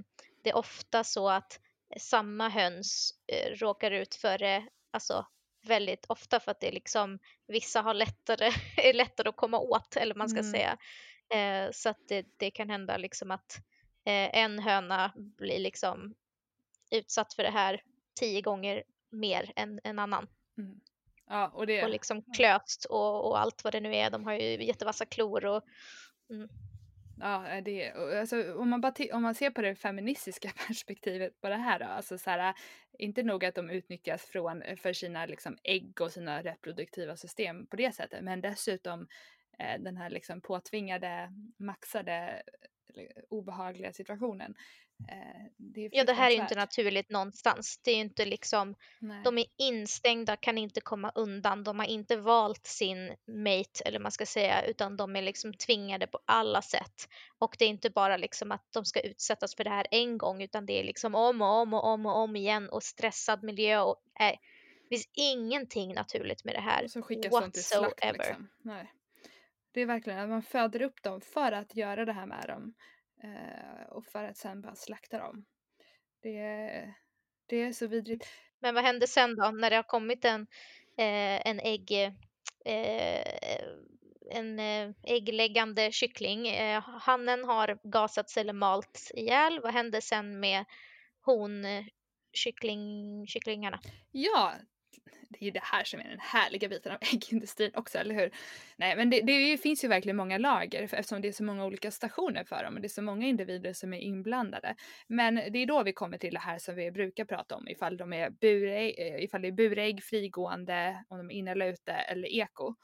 det 0.43 0.51
är 0.51 0.57
ofta 0.57 1.05
så 1.05 1.29
att 1.29 1.61
samma 2.01 2.49
höns 2.49 3.15
eh, 3.27 3.51
råkar 3.51 3.91
ut 3.91 4.15
för 4.15 4.39
det, 4.39 4.69
alltså 4.91 5.27
väldigt 5.63 6.07
ofta 6.09 6.41
för 6.41 6.51
att 6.51 6.61
det 6.61 6.69
är 6.69 6.73
liksom 6.73 7.19
vissa 7.47 7.83
har 7.83 7.95
lättare, 7.95 8.51
är 8.77 8.95
lättare 8.95 9.29
att 9.29 9.37
komma 9.37 9.59
åt 9.59 9.97
eller 9.97 10.15
man 10.15 10.29
ska 10.29 10.41
mm. 10.41 10.53
säga. 10.53 10.79
Eh, 11.35 11.71
så 11.73 11.89
att 11.89 12.09
det, 12.09 12.27
det, 12.37 12.51
kan 12.51 12.71
hända 12.71 12.97
liksom 12.97 13.31
att 13.31 13.57
eh, 14.05 14.39
en 14.39 14.59
höna 14.59 15.13
blir 15.17 15.59
liksom 15.59 16.15
utsatt 16.91 17.35
för 17.35 17.43
det 17.43 17.51
här 17.51 17.83
tio 18.21 18.41
gånger 18.41 18.83
mer 19.11 19.53
än 19.57 19.81
en 19.85 19.99
annan. 19.99 20.29
Mm. 20.59 20.81
Ja, 21.27 21.49
och, 21.49 21.67
det... 21.67 21.85
och 21.85 21.91
liksom 21.91 22.23
klöst 22.37 22.85
och, 22.85 23.29
och, 23.29 23.41
allt 23.41 23.65
vad 23.65 23.73
det 23.73 23.81
nu 23.81 23.95
är. 23.95 24.11
De 24.11 24.25
har 24.25 24.33
ju 24.33 24.65
jättevassa 24.65 25.07
klor 25.07 25.45
och 25.45 25.63
mm. 26.31 26.49
Ja, 27.23 27.49
eh, 27.49 27.63
det, 27.65 27.93
alltså, 28.21 28.55
om, 28.55 28.71
man 28.71 28.81
bara 28.81 28.93
om 29.13 29.23
man 29.23 29.35
ser 29.35 29.51
på 29.51 29.63
det 29.63 29.75
feministiska 29.75 30.53
perspektivet 30.67 31.41
på 31.41 31.49
det 31.49 31.57
här 31.57 31.79
då, 31.79 31.85
alltså 31.85 32.19
så 32.19 32.31
här, 32.31 32.55
inte 32.99 33.23
nog 33.23 33.45
att 33.45 33.55
de 33.55 33.71
utnyttjas 33.71 34.23
från, 34.25 34.63
eh, 34.63 34.77
för 34.77 34.93
sina 34.93 35.27
liksom, 35.27 35.59
ägg 35.63 36.01
och 36.01 36.13
sina 36.13 36.43
reproduktiva 36.43 37.17
system 37.17 37.67
på 37.67 37.77
det 37.77 37.95
sättet, 37.95 38.25
men 38.25 38.41
dessutom 38.41 39.07
eh, 39.59 39.81
den 39.81 39.97
här 39.97 40.11
liksom 40.11 40.41
påtvingade, 40.41 41.33
maxade, 41.57 42.43
eh, 42.95 43.23
obehagliga 43.29 43.93
situationen. 43.93 44.55
Eh, 45.09 45.43
det 45.57 45.89
ja, 45.93 46.05
det 46.05 46.13
här 46.13 46.31
är 46.31 46.35
ju 46.35 46.43
inte 46.43 46.55
naturligt 46.55 47.11
någonstans. 47.11 47.81
Det 47.85 47.91
är 47.91 47.95
ju 47.95 48.01
inte 48.01 48.25
liksom, 48.25 48.75
Nej. 49.01 49.23
de 49.25 49.39
är 49.39 49.45
instängda, 49.59 50.37
kan 50.37 50.59
inte 50.59 50.81
komma 50.81 51.13
undan. 51.15 51.65
De 51.65 51.79
har 51.79 51.87
inte 51.87 52.17
valt 52.17 52.67
sin 52.67 53.09
mate, 53.27 53.85
eller 53.85 53.99
man 53.99 54.13
ska 54.13 54.27
säga, 54.27 54.65
utan 54.65 54.97
de 54.97 55.17
är 55.17 55.23
liksom 55.23 55.55
tvingade 55.55 56.07
på 56.07 56.19
alla 56.25 56.63
sätt. 56.63 57.09
Och 57.39 57.57
det 57.59 57.65
är 57.65 57.69
inte 57.69 57.91
bara 57.91 58.17
liksom 58.17 58.53
att 58.53 58.67
de 58.73 58.85
ska 58.85 59.01
utsättas 59.01 59.55
för 59.55 59.65
det 59.65 59.71
här 59.71 59.87
en 59.91 60.19
gång, 60.19 60.43
utan 60.43 60.67
det 60.67 60.81
är 60.81 60.85
liksom 60.85 61.15
om 61.15 61.43
och 61.43 61.61
om 61.61 61.75
och 61.75 61.85
om 61.85 62.07
och 62.07 62.17
om 62.17 62.37
igen 62.37 62.69
och 62.69 62.83
stressad 62.83 63.43
miljö 63.43 63.81
och 63.81 63.97
äh, 64.21 64.37
det 64.93 64.97
finns 64.97 65.09
ingenting 65.13 65.95
naturligt 65.95 66.45
med 66.45 66.55
det 66.55 66.61
här. 66.61 66.89
Så 66.89 67.03
skickas 67.03 67.41
de 67.41 67.51
till 67.51 67.65
slakt 67.65 68.05
liksom. 68.13 68.49
Nej. 68.63 68.93
Det 69.73 69.81
är 69.81 69.87
verkligen 69.87 70.19
att 70.19 70.29
man 70.29 70.43
föder 70.43 70.83
upp 70.83 71.03
dem 71.03 71.21
för 71.21 71.53
att 71.53 71.77
göra 71.77 72.05
det 72.05 72.13
här 72.13 72.27
med 72.27 72.45
dem. 72.49 72.75
Eh, 73.23 73.87
och 73.89 74.05
för 74.05 74.25
att 74.25 74.37
sen 74.37 74.61
bara 74.61 74.75
slakta 74.75 75.19
dem. 75.19 75.45
Det 76.21 76.39
är, 76.39 76.95
det 77.47 77.63
är 77.63 77.73
så 77.73 77.87
vidrigt. 77.87 78.29
Men 78.59 78.75
vad 78.75 78.85
händer 78.85 79.07
sen 79.07 79.37
då 79.37 79.51
när 79.51 79.71
det 79.71 79.77
har 79.77 79.83
kommit 79.83 80.25
en, 80.25 80.41
eh, 80.97 81.49
en 81.49 81.61
ägg 81.61 81.93
eh, 82.65 83.25
en 84.31 84.59
äggläggande 85.03 85.93
kyckling. 85.93 86.47
Hannen 86.83 87.45
har 87.45 87.79
gasats 87.83 88.37
eller 88.37 88.53
malts 88.53 89.13
ihjäl. 89.15 89.61
Vad 89.61 89.73
händer 89.73 90.01
sen 90.01 90.41
med 90.41 90.65
hon 91.21 91.65
kyckling, 92.33 93.27
kycklingarna? 93.27 93.81
Ja, 94.11 94.55
det 95.33 95.39
är 95.41 95.45
ju 95.45 95.51
det 95.51 95.63
här 95.63 95.85
som 95.85 96.01
är 96.01 96.09
den 96.09 96.21
härliga 96.21 96.69
biten 96.69 96.93
av 96.93 96.99
äggindustrin 97.13 97.71
också, 97.75 97.99
eller 97.99 98.15
hur? 98.15 98.31
Nej, 98.77 98.97
men 98.97 99.11
det, 99.11 99.21
det 99.21 99.59
finns 99.59 99.85
ju 99.85 99.89
verkligen 99.89 100.17
många 100.17 100.39
lager 100.39 100.83
eftersom 100.83 101.23
det 101.23 101.29
är 101.29 101.33
så 101.33 101.45
många 101.45 101.65
olika 101.65 101.91
stationer 101.91 102.45
för 102.45 102.65
dem 102.65 102.75
och 102.75 102.81
det 102.81 102.87
är 102.87 102.89
så 102.89 103.03
många 103.03 103.27
individer 103.27 103.73
som 103.73 103.93
är 103.93 103.99
inblandade. 103.99 104.75
Men 105.07 105.35
det 105.35 105.59
är 105.59 105.67
då 105.67 105.83
vi 105.83 105.93
kommer 105.93 106.19
till 106.19 106.35
det 106.35 106.41
här 106.41 106.59
som 106.59 106.75
vi 106.75 106.91
brukar 106.91 107.25
prata 107.25 107.57
om 107.57 107.69
ifall 107.69 107.97
de 107.97 108.13
är 108.13 108.31
burägg, 108.31 108.95
eh, 108.99 109.25
ifall 109.25 109.43
det 109.43 109.49
är 109.49 109.53
burägg, 109.53 110.03
frigående, 110.03 111.05
om 111.09 111.19
de 111.19 111.31
är 111.31 111.35
inne 111.35 111.51
eller 111.51 111.67
ute 111.67 111.93
eller 111.93 112.29
eko. 112.35 112.75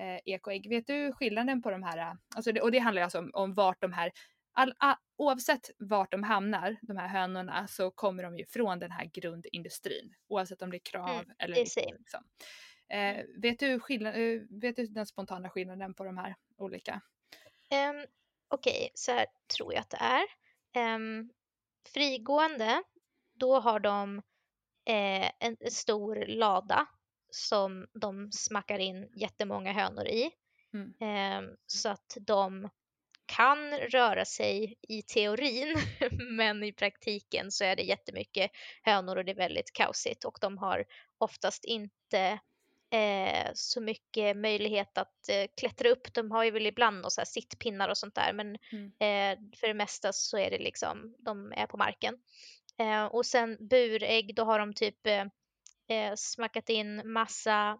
Eh, 0.00 0.34
ekoägg. 0.34 0.68
Vet 0.68 0.86
du 0.86 1.12
skillnaden 1.12 1.62
på 1.62 1.70
de 1.70 1.82
här? 1.82 1.98
Eh, 1.98 2.12
alltså 2.36 2.52
det, 2.52 2.60
och 2.60 2.72
det 2.72 2.78
handlar 2.78 3.02
alltså 3.02 3.18
om, 3.18 3.30
om 3.34 3.54
vart 3.54 3.80
de 3.80 3.92
här 3.92 4.12
all, 4.52 4.74
all, 4.78 4.96
oavsett 5.18 5.70
vart 5.78 6.12
de 6.12 6.22
hamnar, 6.22 6.76
de 6.82 6.96
här 6.96 7.08
hönorna, 7.08 7.66
så 7.66 7.90
kommer 7.90 8.22
de 8.22 8.38
ju 8.38 8.46
från 8.46 8.78
den 8.78 8.90
här 8.90 9.04
grundindustrin. 9.04 10.14
Oavsett 10.28 10.62
om 10.62 10.70
det 10.70 10.76
är 10.76 10.84
krav 10.84 11.08
mm, 11.08 11.36
eller. 11.38 11.56
Liksom. 11.56 12.24
Eh, 12.88 13.24
vet, 13.42 13.58
du 13.58 13.80
skillnad, 13.80 14.14
eh, 14.14 14.40
vet 14.50 14.76
du 14.76 14.86
den 14.86 15.06
spontana 15.06 15.50
skillnaden 15.50 15.94
på 15.94 16.04
de 16.04 16.18
här 16.18 16.34
olika? 16.56 17.00
Um, 17.70 18.06
Okej, 18.48 18.76
okay, 18.78 18.88
så 18.94 19.12
här 19.12 19.26
tror 19.56 19.74
jag 19.74 19.80
att 19.80 19.90
det 19.90 19.98
är. 20.00 20.24
Um, 20.94 21.30
frigående, 21.94 22.82
då 23.34 23.60
har 23.60 23.80
de 23.80 24.18
eh, 24.84 25.30
en, 25.40 25.56
en 25.60 25.70
stor 25.70 26.26
lada 26.26 26.86
som 27.30 27.86
de 27.94 28.32
smackar 28.32 28.78
in 28.78 29.10
jättemånga 29.14 29.72
hönor 29.72 30.06
i. 30.06 30.30
Mm. 30.72 30.94
Eh, 31.00 31.50
så 31.66 31.88
att 31.88 32.16
de 32.20 32.68
kan 33.28 33.70
röra 33.78 34.24
sig 34.24 34.74
i 34.88 35.02
teorin 35.02 35.74
men 36.36 36.64
i 36.64 36.72
praktiken 36.72 37.50
så 37.50 37.64
är 37.64 37.76
det 37.76 37.82
jättemycket 37.82 38.50
hönor 38.82 39.16
och 39.16 39.24
det 39.24 39.32
är 39.32 39.36
väldigt 39.36 39.72
kaosigt 39.72 40.24
och 40.24 40.38
de 40.40 40.58
har 40.58 40.84
oftast 41.18 41.64
inte 41.64 42.38
eh, 42.92 43.50
så 43.54 43.80
mycket 43.80 44.36
möjlighet 44.36 44.98
att 44.98 45.28
eh, 45.28 45.46
klättra 45.60 45.88
upp. 45.88 46.14
De 46.14 46.30
har 46.30 46.44
ju 46.44 46.50
väl 46.50 46.66
ibland 46.66 47.04
och 47.04 47.12
så 47.12 47.20
här 47.20 47.26
sittpinnar 47.26 47.88
och 47.88 47.98
sånt 47.98 48.14
där 48.14 48.32
men 48.32 48.56
Mm. 48.72 48.86
eh, 48.86 49.58
för 49.60 49.66
det 49.66 49.74
mesta 49.74 50.12
så 50.12 50.38
är 50.38 50.50
det 50.50 50.58
liksom, 50.58 51.14
de 51.18 51.52
är 51.52 51.66
på 51.66 51.76
marken. 51.76 52.14
Eh, 52.78 53.04
och 53.04 53.26
sen 53.26 53.56
burägg, 53.68 54.34
då 54.34 54.44
har 54.44 54.58
de 54.58 54.74
typ 54.74 55.06
eh, 55.06 55.24
eh, 55.88 56.14
smackat 56.16 56.68
in 56.68 57.12
massa 57.12 57.78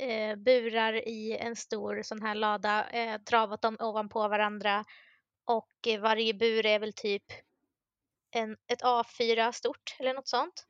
eh, 0.00 0.36
burar 0.36 1.08
i 1.08 1.36
en 1.36 1.56
stor 1.56 2.02
sån 2.02 2.22
här 2.22 2.34
lada, 2.34 2.90
eh, 2.90 3.20
travat 3.20 3.62
dem 3.62 3.76
ovanpå 3.80 4.28
varandra 4.28 4.84
och 5.44 5.72
eh, 5.86 6.00
varje 6.00 6.34
bur 6.34 6.66
är 6.66 6.78
väl 6.78 6.92
typ 6.92 7.24
en, 8.30 8.56
ett 8.66 8.82
A4 8.82 9.52
stort 9.52 9.96
eller 9.98 10.14
något 10.14 10.28
sånt. 10.28 10.66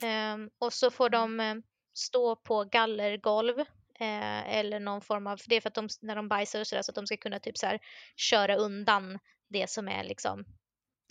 Ehm, 0.00 0.50
och 0.58 0.72
så 0.72 0.90
får 0.90 1.10
de 1.10 1.40
eh, 1.40 1.54
stå 1.94 2.36
på 2.36 2.64
gallergolv 2.64 3.58
eh, 4.00 4.56
eller 4.58 4.80
någon 4.80 5.00
form 5.00 5.26
av, 5.26 5.38
det 5.46 5.56
är 5.56 5.60
för 5.60 5.68
att 5.68 5.74
de, 5.74 5.88
när 6.00 6.16
de 6.16 6.28
bajsar 6.28 6.60
och 6.60 6.66
sådär 6.66 6.82
så 6.82 6.90
att 6.90 6.94
de 6.94 7.06
ska 7.06 7.16
kunna 7.16 7.38
typ 7.38 7.58
så 7.58 7.66
här 7.66 7.78
köra 8.16 8.56
undan 8.56 9.18
det 9.48 9.70
som 9.70 9.88
är 9.88 10.04
liksom 10.04 10.44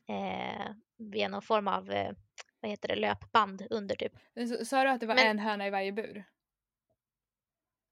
eh, 0.10 0.72
via 0.98 1.28
någon 1.28 1.42
form 1.42 1.68
av, 1.68 1.92
eh, 1.92 2.12
vad 2.60 2.72
heter 2.72 2.88
det, 2.88 2.96
löpband 2.96 3.68
under 3.70 3.96
typ. 3.96 4.14
Så- 4.50 4.66
Sa 4.66 4.84
du 4.84 4.90
att 4.90 5.00
det 5.00 5.06
var 5.08 5.16
Men- 5.16 5.28
en 5.28 5.40
höna 5.40 5.68
i 5.68 5.70
varje 5.70 5.92
bur? 5.92 6.24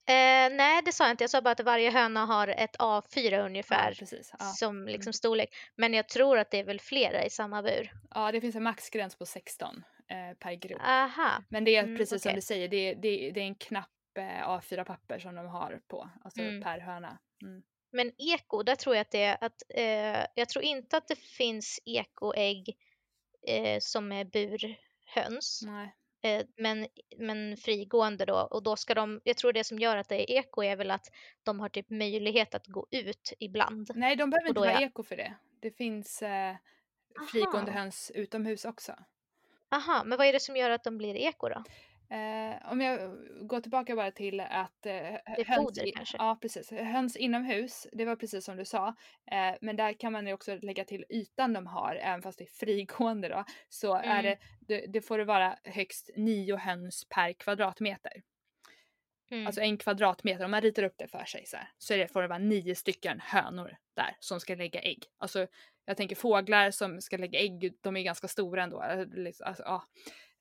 Eh, 0.07 0.55
nej, 0.55 0.81
det 0.85 0.91
sa 0.91 1.03
jag 1.03 1.11
inte. 1.13 1.23
Jag 1.23 1.31
sa 1.31 1.41
bara 1.41 1.51
att 1.51 1.59
varje 1.59 1.89
höna 1.91 2.25
har 2.25 2.47
ett 2.47 2.75
A4 2.77 3.45
ungefär 3.45 3.89
Ja, 3.89 3.95
precis. 3.99 4.31
Ja. 4.39 4.45
som 4.45 4.85
liksom 4.87 5.09
Mm. 5.09 5.13
storlek. 5.13 5.55
Men 5.75 5.93
jag 5.93 6.09
tror 6.09 6.37
att 6.37 6.51
det 6.51 6.59
är 6.59 6.63
väl 6.63 6.79
flera 6.79 7.25
i 7.25 7.29
samma 7.29 7.61
bur. 7.63 7.91
ja, 8.15 8.31
det 8.31 8.41
finns 8.41 8.55
en 8.55 8.63
maxgräns 8.63 9.15
på 9.15 9.25
16 9.25 9.83
eh, 10.09 10.37
per 10.39 10.53
grupp. 10.53 10.81
Aha. 10.81 11.43
Men 11.49 11.63
det 11.63 11.75
är 11.75 11.83
Mm, 11.83 11.97
precis 11.97 12.21
som 12.21 12.29
okej. 12.29 12.35
du 12.35 12.41
säger, 12.41 12.67
det 12.67 12.77
är, 12.77 12.95
det, 12.95 13.07
är, 13.27 13.31
det 13.31 13.39
är 13.39 13.45
en 13.45 13.55
knapp 13.55 13.89
eh, 14.17 14.23
A4-papper 14.49 15.19
som 15.19 15.35
de 15.35 15.47
har 15.47 15.81
på, 15.87 16.09
alltså 16.23 16.41
Mm. 16.41 16.61
per 16.61 16.79
höna. 16.79 17.17
Mm. 17.41 17.63
Men 17.91 18.11
eko, 18.17 18.63
där 18.63 18.75
tror 18.75 18.95
jag 18.95 19.01
att 19.01 19.11
det 19.11 19.23
är 19.23 19.37
att 19.41 19.61
eh, 19.69 20.25
jag 20.35 20.49
tror 20.49 20.63
inte 20.65 20.97
att 20.97 21.07
det 21.07 21.19
finns 21.19 21.79
ekoägg 21.85 22.77
eh, 23.47 23.79
som 23.79 24.11
är 24.11 24.25
burhöns. 24.25 25.61
Nej. 25.65 25.95
Eh, 26.25 26.45
men, 26.57 26.87
men 27.17 27.57
frigående 27.57 28.25
då. 28.25 28.35
Och 28.35 28.63
då 28.63 28.75
ska 28.75 28.93
de, 28.93 29.21
jag 29.23 29.37
tror 29.37 29.53
det 29.53 29.63
som 29.63 29.79
gör 29.79 29.97
att 29.97 30.09
det 30.09 30.31
är 30.31 30.39
eko 30.39 30.63
är 30.63 30.75
väl 30.75 30.91
att 30.91 31.11
de 31.43 31.59
har 31.59 31.69
typ 31.69 31.89
möjlighet 31.89 32.55
att 32.55 32.67
gå 32.67 32.87
ut 32.91 33.33
ibland. 33.39 33.91
Nej, 33.95 34.15
de 34.15 34.29
behöver 34.29 34.47
inte 34.47 34.59
vara 34.59 34.71
jag- 34.71 34.81
eko 34.81 35.03
för 35.03 35.15
det. 35.15 35.33
Det 35.59 35.71
finns 35.71 36.21
eh, 36.21 36.55
frigående 37.31 37.71
Aha. 37.71 37.79
höns 37.79 38.11
utomhus 38.15 38.65
också. 38.65 38.95
Aha, 39.71 40.03
men 40.05 40.17
vad 40.17 40.27
är 40.27 40.33
det 40.33 40.39
som 40.39 40.57
gör 40.57 40.69
att 40.69 40.83
de 40.83 40.97
blir 40.97 41.15
eko 41.15 41.49
då? 41.49 41.63
Eh, 42.09 42.71
om 42.71 42.81
jag 42.81 42.99
går 43.47 43.61
tillbaka 43.61 43.95
bara 43.95 44.11
till 44.11 44.39
att... 44.39 44.85
Eh, 44.85 44.93
är 45.15 45.45
höns 45.45 45.57
foder 45.63 45.87
i- 45.87 45.91
kanske? 45.91 46.17
Ja, 46.17 46.37
precis. 46.41 46.71
Höns 46.71 47.15
inomhus, 47.15 47.87
det 47.91 48.05
var 48.05 48.15
precis 48.15 48.45
som 48.45 48.57
du 48.57 48.65
sa. 48.65 48.87
Eh, 49.31 49.55
men 49.61 49.75
där 49.75 49.93
kan 49.93 50.13
man 50.13 50.27
ju 50.27 50.33
också 50.33 50.55
lägga 50.61 50.85
till 50.85 51.05
ytan 51.09 51.53
de 51.53 51.67
har, 51.67 51.95
även 51.95 52.21
fast 52.21 52.37
det 52.37 52.43
är 52.43 52.65
frigående 52.65 53.27
då. 53.29 53.43
Så 53.69 53.95
är 53.95 54.03
Mm. 54.19 54.23
det, 54.23 54.37
det, 54.59 54.85
det 54.87 55.01
får 55.01 55.17
det 55.17 55.25
vara 55.25 55.57
högst 55.63 56.09
nio 56.15 56.55
höns 56.55 57.05
per 57.09 57.33
kvadratmeter. 57.33 58.11
Mm. 59.31 59.47
Alltså 59.47 59.61
en 59.61 59.77
kvadratmeter, 59.77 60.45
om 60.45 60.51
man 60.51 60.61
ritar 60.61 60.83
upp 60.83 60.95
det 60.97 61.07
för 61.07 61.25
sig 61.25 61.45
så 61.45 61.57
här, 61.57 61.69
så 61.77 61.93
är 61.93 61.97
det, 61.97 62.07
får 62.07 62.21
det 62.21 62.27
vara 62.27 62.39
nio 62.39 62.75
stycken 62.75 63.19
hönor 63.19 63.77
där 63.95 64.15
som 64.19 64.39
ska 64.39 64.55
lägga 64.55 64.81
ägg. 64.81 65.03
Alltså 65.17 65.47
jag 65.85 65.97
tänker 65.97 66.15
fåglar 66.15 66.71
som 66.71 67.01
ska 67.01 67.17
lägga 67.17 67.39
ägg, 67.39 67.73
de 67.81 67.97
är 67.97 68.01
ganska 68.03 68.27
stora 68.27 68.63
ändå. 68.63 68.83
Eh, 68.83 69.05
liksom, 69.07 69.47
Alltså, 69.47 69.63
ja. 69.63 69.83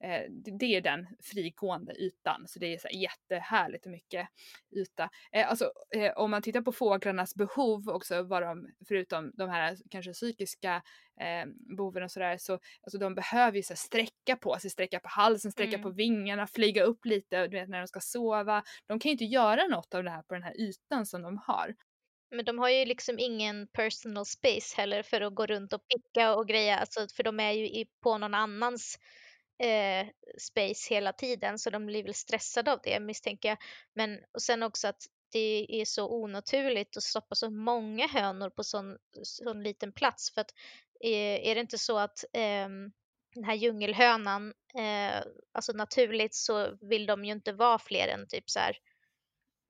Eh, 0.04 0.22
det- 0.58 0.76
är 0.76 0.80
den 0.80 1.06
frigående 1.22 1.92
ytan, 1.94 2.44
så 2.48 2.58
det 2.58 2.66
är 2.74 2.78
så 2.78 2.88
här 2.88 2.96
jättehärligt 2.96 3.86
och 3.86 3.92
mycket 3.92 4.28
yta. 4.76 5.10
Eh, 5.32 5.50
Alltså 5.50 5.72
eh, 5.94 6.12
om 6.16 6.30
man 6.30 6.42
tittar 6.42 6.60
på 6.60 6.72
fåglarnas 6.72 7.34
behov 7.34 7.88
också, 7.88 8.22
vad 8.22 8.42
de, 8.42 8.68
förutom 8.88 9.30
de 9.34 9.50
här 9.50 9.76
kanske 9.90 10.12
psykiska 10.12 10.82
eh, 11.20 11.46
behoven 11.76 12.02
och 12.02 12.10
sådär, 12.10 12.36
så 12.38 12.52
alltså 12.52 12.98
de 12.98 13.14
behöver 13.14 13.56
ju 13.56 13.62
så 13.62 13.76
sträcka 13.76 14.36
på 14.36 14.58
sig, 14.58 14.70
sträcka 14.70 15.00
på 15.00 15.08
halsen, 15.08 15.52
sträcka 15.52 15.76
Mm. 15.76 15.82
på 15.82 15.90
vingarna, 15.90 16.46
flyga 16.46 16.82
upp 16.82 17.04
lite, 17.04 17.46
du 17.46 17.56
vet 17.60 17.68
när 17.68 17.78
de 17.80 17.88
ska 17.88 18.00
sova. 18.00 18.62
De 18.86 18.98
kan 18.98 19.08
ju 19.08 19.12
inte 19.12 19.24
göra 19.24 19.66
något 19.66 19.94
av 19.94 20.04
det 20.04 20.10
här 20.10 20.22
på 20.22 20.34
den 20.34 20.42
här 20.42 20.60
ytan 20.60 21.06
som 21.06 21.22
de 21.22 21.38
har. 21.46 21.74
Men 22.30 22.44
de 22.44 22.58
har 22.58 22.68
ju 22.68 22.84
liksom 22.84 23.18
ingen 23.18 23.66
personal 23.72 24.26
space 24.26 24.76
heller 24.76 25.02
för 25.02 25.20
att 25.20 25.34
gå 25.34 25.46
runt 25.46 25.72
och 25.72 25.80
picka 25.88 26.34
och 26.36 26.48
greja, 26.48 26.78
alltså, 26.78 27.06
för 27.16 27.22
de 27.22 27.40
är 27.40 27.52
ju 27.52 27.84
på 28.02 28.18
någon 28.18 28.34
annans 28.34 28.98
eh, 29.58 30.06
space 30.38 30.94
hela 30.94 31.12
tiden 31.12 31.58
så 31.58 31.70
de 31.70 31.86
blir 31.86 32.04
väl 32.04 32.14
stressade 32.14 32.72
av 32.72 32.80
det 32.82 33.00
misstänker 33.00 33.48
jag. 33.48 33.58
Men 33.94 34.18
och 34.32 34.42
sen 34.42 34.62
också 34.62 34.88
att 34.88 35.02
det 35.32 35.80
är 35.80 35.84
så 35.84 36.08
onaturligt 36.22 36.96
att 36.96 37.02
stoppa 37.02 37.34
så 37.34 37.50
många 37.50 38.06
hönor 38.08 38.50
på 38.50 38.64
sån, 38.64 38.96
sån 39.22 39.62
liten 39.62 39.92
plats 39.92 40.34
för 40.34 40.40
att 40.40 40.50
eh, 41.04 41.48
är 41.50 41.54
det 41.54 41.60
inte 41.60 41.78
så 41.78 41.98
att 41.98 42.24
ehm, 42.32 42.92
den 43.34 43.44
här 43.44 43.54
djungelhönan, 43.54 44.52
eh, 44.78 45.22
alltså 45.52 45.72
naturligt 45.72 46.34
så 46.34 46.76
vill 46.80 47.06
de 47.06 47.24
ju 47.24 47.32
inte 47.32 47.52
vara 47.52 47.78
fler 47.78 48.08
än 48.08 48.28
typ 48.28 48.50
så 48.50 48.58
här, 48.58 48.76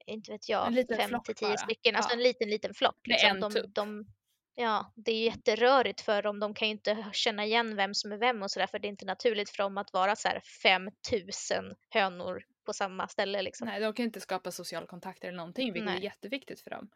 inte 0.07 0.33
vet 0.33 0.49
jag, 0.49 0.66
En 0.66 0.75
liten 0.75 0.97
fem 0.97 1.09
flock 1.09 1.27
till 1.27 1.35
tio 1.35 1.49
bara. 1.49 1.57
stycken, 1.57 1.97
alltså 1.97 2.11
Ja. 2.11 2.16
en 2.16 2.23
liten 2.23 2.51
liten 2.51 2.75
flock. 2.75 3.07
Liksom. 3.07 3.29
en 3.31 3.40
De, 3.40 3.73
de, 3.75 4.07
ja, 4.55 4.93
det 4.95 5.12
är 5.12 5.17
ju 5.17 5.25
jätterörigt 5.25 6.01
för 6.01 6.23
dem, 6.23 6.40
de 6.40 6.55
kan 6.55 6.69
ju 6.69 6.73
inte 6.73 7.07
känna 7.12 7.45
igen 7.45 7.77
vem 7.77 7.95
som 7.95 8.12
är 8.12 8.17
vem 8.17 8.43
och 8.43 8.51
sådär 8.51 8.67
för 8.67 8.79
det 8.79 8.88
är 8.88 8.90
inte 8.90 9.05
naturligt 9.07 9.51
för 9.51 9.62
dem 9.62 9.79
att 9.79 9.93
vara 9.93 10.17
så 10.17 10.29
här 10.29 10.40
5000 10.62 11.75
hönor 11.90 12.45
på 12.67 12.73
samma 12.73 13.09
ställe 13.09 13.43
liksom. 13.43 13.69
Nej, 13.69 13.81
de 13.81 13.93
kan 13.93 14.05
inte 14.05 14.21
skapa 14.21 14.51
social 14.51 14.87
kontakt 14.87 15.25
eller 15.25 15.37
någonting, 15.37 15.73
vilket 15.73 15.90
är 15.90 15.95
Nej. 15.95 16.05
jätteviktigt 16.05 16.61
för 16.61 16.71
dem. 16.71 16.90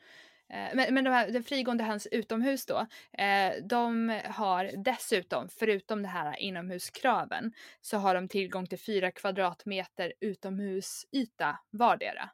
Eh, 0.53 0.69
Men, 0.75 0.95
men 0.95 1.05
de 1.05 1.11
här, 1.11 1.31
den 1.31 1.45
frigående 1.45 1.85
höns 1.85 2.07
utomhus 2.07 2.67
då, 2.67 2.87
eh, 3.19 3.53
de 3.65 4.21
har 4.25 4.85
dessutom, 4.85 5.49
förutom 5.49 6.03
det 6.03 6.09
här 6.09 6.37
inomhuskraven, 6.41 7.53
så 7.81 7.97
har 7.97 8.15
de 8.15 8.29
tillgång 8.29 8.67
till 8.67 8.79
fyra 8.79 9.11
kvadratmeter 9.11 10.13
utomhusyta 10.21 11.59
vardera. 11.71 12.31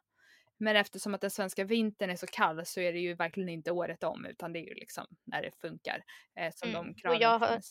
Men 0.57 0.75
eftersom 0.75 1.13
att 1.13 1.21
den 1.21 1.31
svenska 1.31 1.63
vintern 1.63 2.09
är 2.09 2.15
så 2.15 2.27
kall 2.27 2.65
så 2.65 2.79
är 2.79 2.93
det 2.93 2.99
ju 2.99 3.13
verkligen 3.13 3.49
inte 3.49 3.71
året 3.71 4.03
om 4.03 4.25
utan 4.25 4.53
det 4.53 4.59
är 4.59 4.67
ju 4.67 4.73
liksom 4.73 5.05
när 5.23 5.41
det 5.41 5.51
funkar 5.61 6.03
eh, 6.35 6.53
som 6.55 6.69
Mm. 6.69 6.85
de 6.87 6.93
kraven 7.01 7.19
jag 7.21 7.39
har-. 7.39 7.61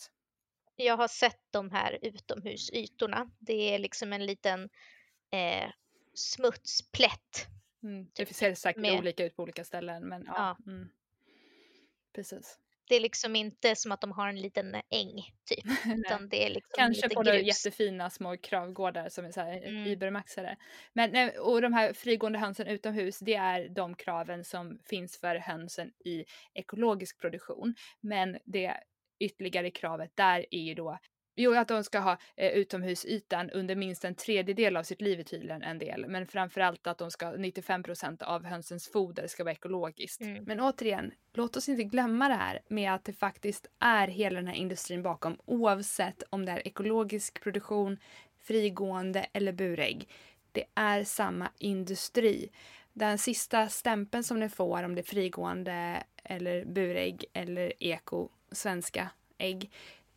Jag 0.76 0.96
har 0.96 1.08
sett 1.08 1.40
de 1.50 1.70
här 1.70 1.98
utomhusytorna. 2.02 3.30
Det 3.38 3.74
är 3.74 3.78
liksom 3.78 4.12
en 4.12 4.26
liten 4.26 4.68
eh, 5.30 5.70
smutsplätt. 6.14 7.46
Mm. 7.82 8.06
Det 8.14 8.34
ser 8.34 8.54
säkert 8.54 8.80
med- 8.82 8.98
olika 8.98 9.24
ut 9.24 9.36
på 9.36 9.42
olika 9.42 9.64
ställen 9.64 10.08
men 10.08 10.24
ja. 10.26 10.56
Mm. 10.66 10.88
Precis. 12.14 12.58
Det 12.88 12.94
är 12.96 13.00
liksom 13.00 13.36
inte 13.36 13.76
som 13.76 13.92
att 13.92 14.00
de 14.00 14.12
har 14.12 14.28
en 14.28 14.40
liten 14.40 14.74
äng 14.74 15.22
typ, 15.44 15.64
utan 15.98 16.28
det 16.28 16.46
är 16.46 16.50
liksom 16.50 16.70
Kanske 16.76 17.08
lite 17.08 17.14
på 17.14 17.22
grus. 17.22 17.42
jättefina 17.46 18.10
små 18.10 18.36
kravgårdar 18.36 19.08
som 19.08 19.24
är 19.24 19.30
så 19.30 19.40
här 19.40 19.62
Mm. 19.62 19.86
übermaxade. 19.86 20.56
Men, 20.92 21.30
och 21.40 21.62
de 21.62 21.72
här 21.72 21.92
frigående 21.92 22.38
hönsen 22.38 22.66
utomhus, 22.66 23.18
det 23.18 23.34
är 23.34 23.68
de 23.68 23.94
kraven 23.94 24.44
som 24.44 24.78
finns 24.84 25.20
för 25.20 25.36
hönsen 25.36 25.92
i 26.04 26.24
ekologisk 26.54 27.20
produktion. 27.20 27.74
Men 28.00 28.38
det 28.44 28.76
ytterligare 29.20 29.70
kravet 29.70 30.10
där 30.16 30.46
är 30.50 30.60
ju 30.62 30.74
då 30.74 30.98
Jo, 31.34 31.54
att 31.54 31.68
de 31.68 31.84
ska 31.84 31.98
ha 31.98 32.18
eh, 32.36 32.52
utomhusytan 32.52 33.50
under 33.50 33.76
minst 33.76 34.04
en 34.04 34.14
tredjedel 34.14 34.76
av 34.76 34.82
sitt 34.82 35.00
liv 35.00 35.20
är 35.20 35.24
tydligen 35.24 35.62
en 35.62 35.78
del. 35.78 36.06
Men 36.08 36.26
framförallt 36.26 36.86
att 36.86 36.98
de 36.98 37.10
ska, 37.10 37.26
95% 37.26 38.22
av 38.22 38.44
hönsens 38.44 38.88
foder 38.88 39.26
ska 39.26 39.44
vara 39.44 39.52
ekologiskt. 39.52 40.20
Mm. 40.20 40.44
Men 40.44 40.60
återigen, 40.60 41.12
låt 41.32 41.56
oss 41.56 41.68
inte 41.68 41.84
glömma 41.84 42.28
det 42.28 42.34
här 42.34 42.60
med 42.68 42.94
att 42.94 43.04
det 43.04 43.12
faktiskt 43.12 43.66
är 43.78 44.08
hela 44.08 44.36
den 44.36 44.46
här 44.46 44.54
industrin 44.54 45.02
bakom 45.02 45.38
oavsett 45.44 46.22
om 46.30 46.44
det 46.44 46.52
är 46.52 46.68
ekologisk 46.68 47.42
produktion, 47.42 47.98
frigående 48.42 49.26
eller 49.32 49.52
burägg. 49.52 50.08
Det 50.52 50.64
är 50.74 51.04
samma 51.04 51.50
industri. 51.58 52.50
Den 52.92 53.18
sista 53.18 53.68
stämpeln 53.68 54.24
som 54.24 54.40
ni 54.40 54.48
får 54.48 54.82
om 54.82 54.94
det 54.94 55.00
är 55.00 55.02
frigående 55.02 56.02
eller 56.24 56.64
burägg 56.64 57.24
eller 57.32 57.72
eko, 57.78 58.28
svenska 58.52 59.10
ägg. 59.38 59.70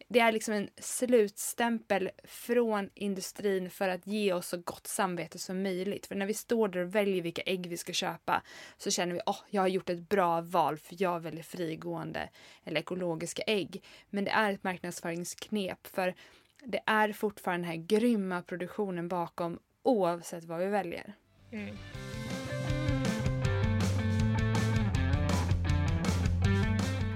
Det 0.10 0.20
är 0.20 0.32
liksom 0.32 0.54
en 0.54 0.70
slutstämpel 0.78 2.10
från 2.24 2.90
industrin 2.94 3.70
för 3.70 3.90
att 3.90 4.08
ge 4.08 4.34
oss 4.34 4.48
så 4.48 4.58
gott 4.58 4.88
samvete 4.88 5.40
som 5.40 5.64
möjligt. 5.64 6.08
För 6.08 6.16
när 6.16 6.26
vi 6.26 6.34
står 6.34 6.68
där 6.68 6.80
och 6.80 6.96
väljer 6.96 7.22
vilka 7.22 7.42
ägg 7.42 7.68
vi 7.68 7.78
ska 7.78 7.94
köpa 7.94 8.42
så 8.78 8.92
känner 8.92 9.14
vi 9.14 9.20
att 9.20 9.28
oh, 9.28 9.40
jag 9.50 9.62
har 9.62 9.68
gjort 9.68 9.90
ett 9.90 10.10
bra 10.10 10.42
val 10.42 10.78
för 10.78 10.96
jag 11.00 11.20
väljer 11.20 11.44
frigående 11.44 12.30
eller 12.64 12.80
ekologiska 12.80 13.42
ägg. 13.48 13.84
Men 14.10 14.24
det 14.24 14.32
är 14.32 14.52
ett 14.52 14.64
marknadsföringsknep 14.64 15.88
för 15.88 16.16
det 16.64 16.82
är 16.86 17.14
fortfarande 17.14 17.68
den 17.68 17.72
här 17.72 17.86
grymma 17.88 18.42
produktionen 18.42 19.08
bakom 19.08 19.60
oavsett 19.84 20.44
vad 20.44 20.60
vi 20.60 20.66
väljer. 20.66 21.14
Mm. 21.52 21.78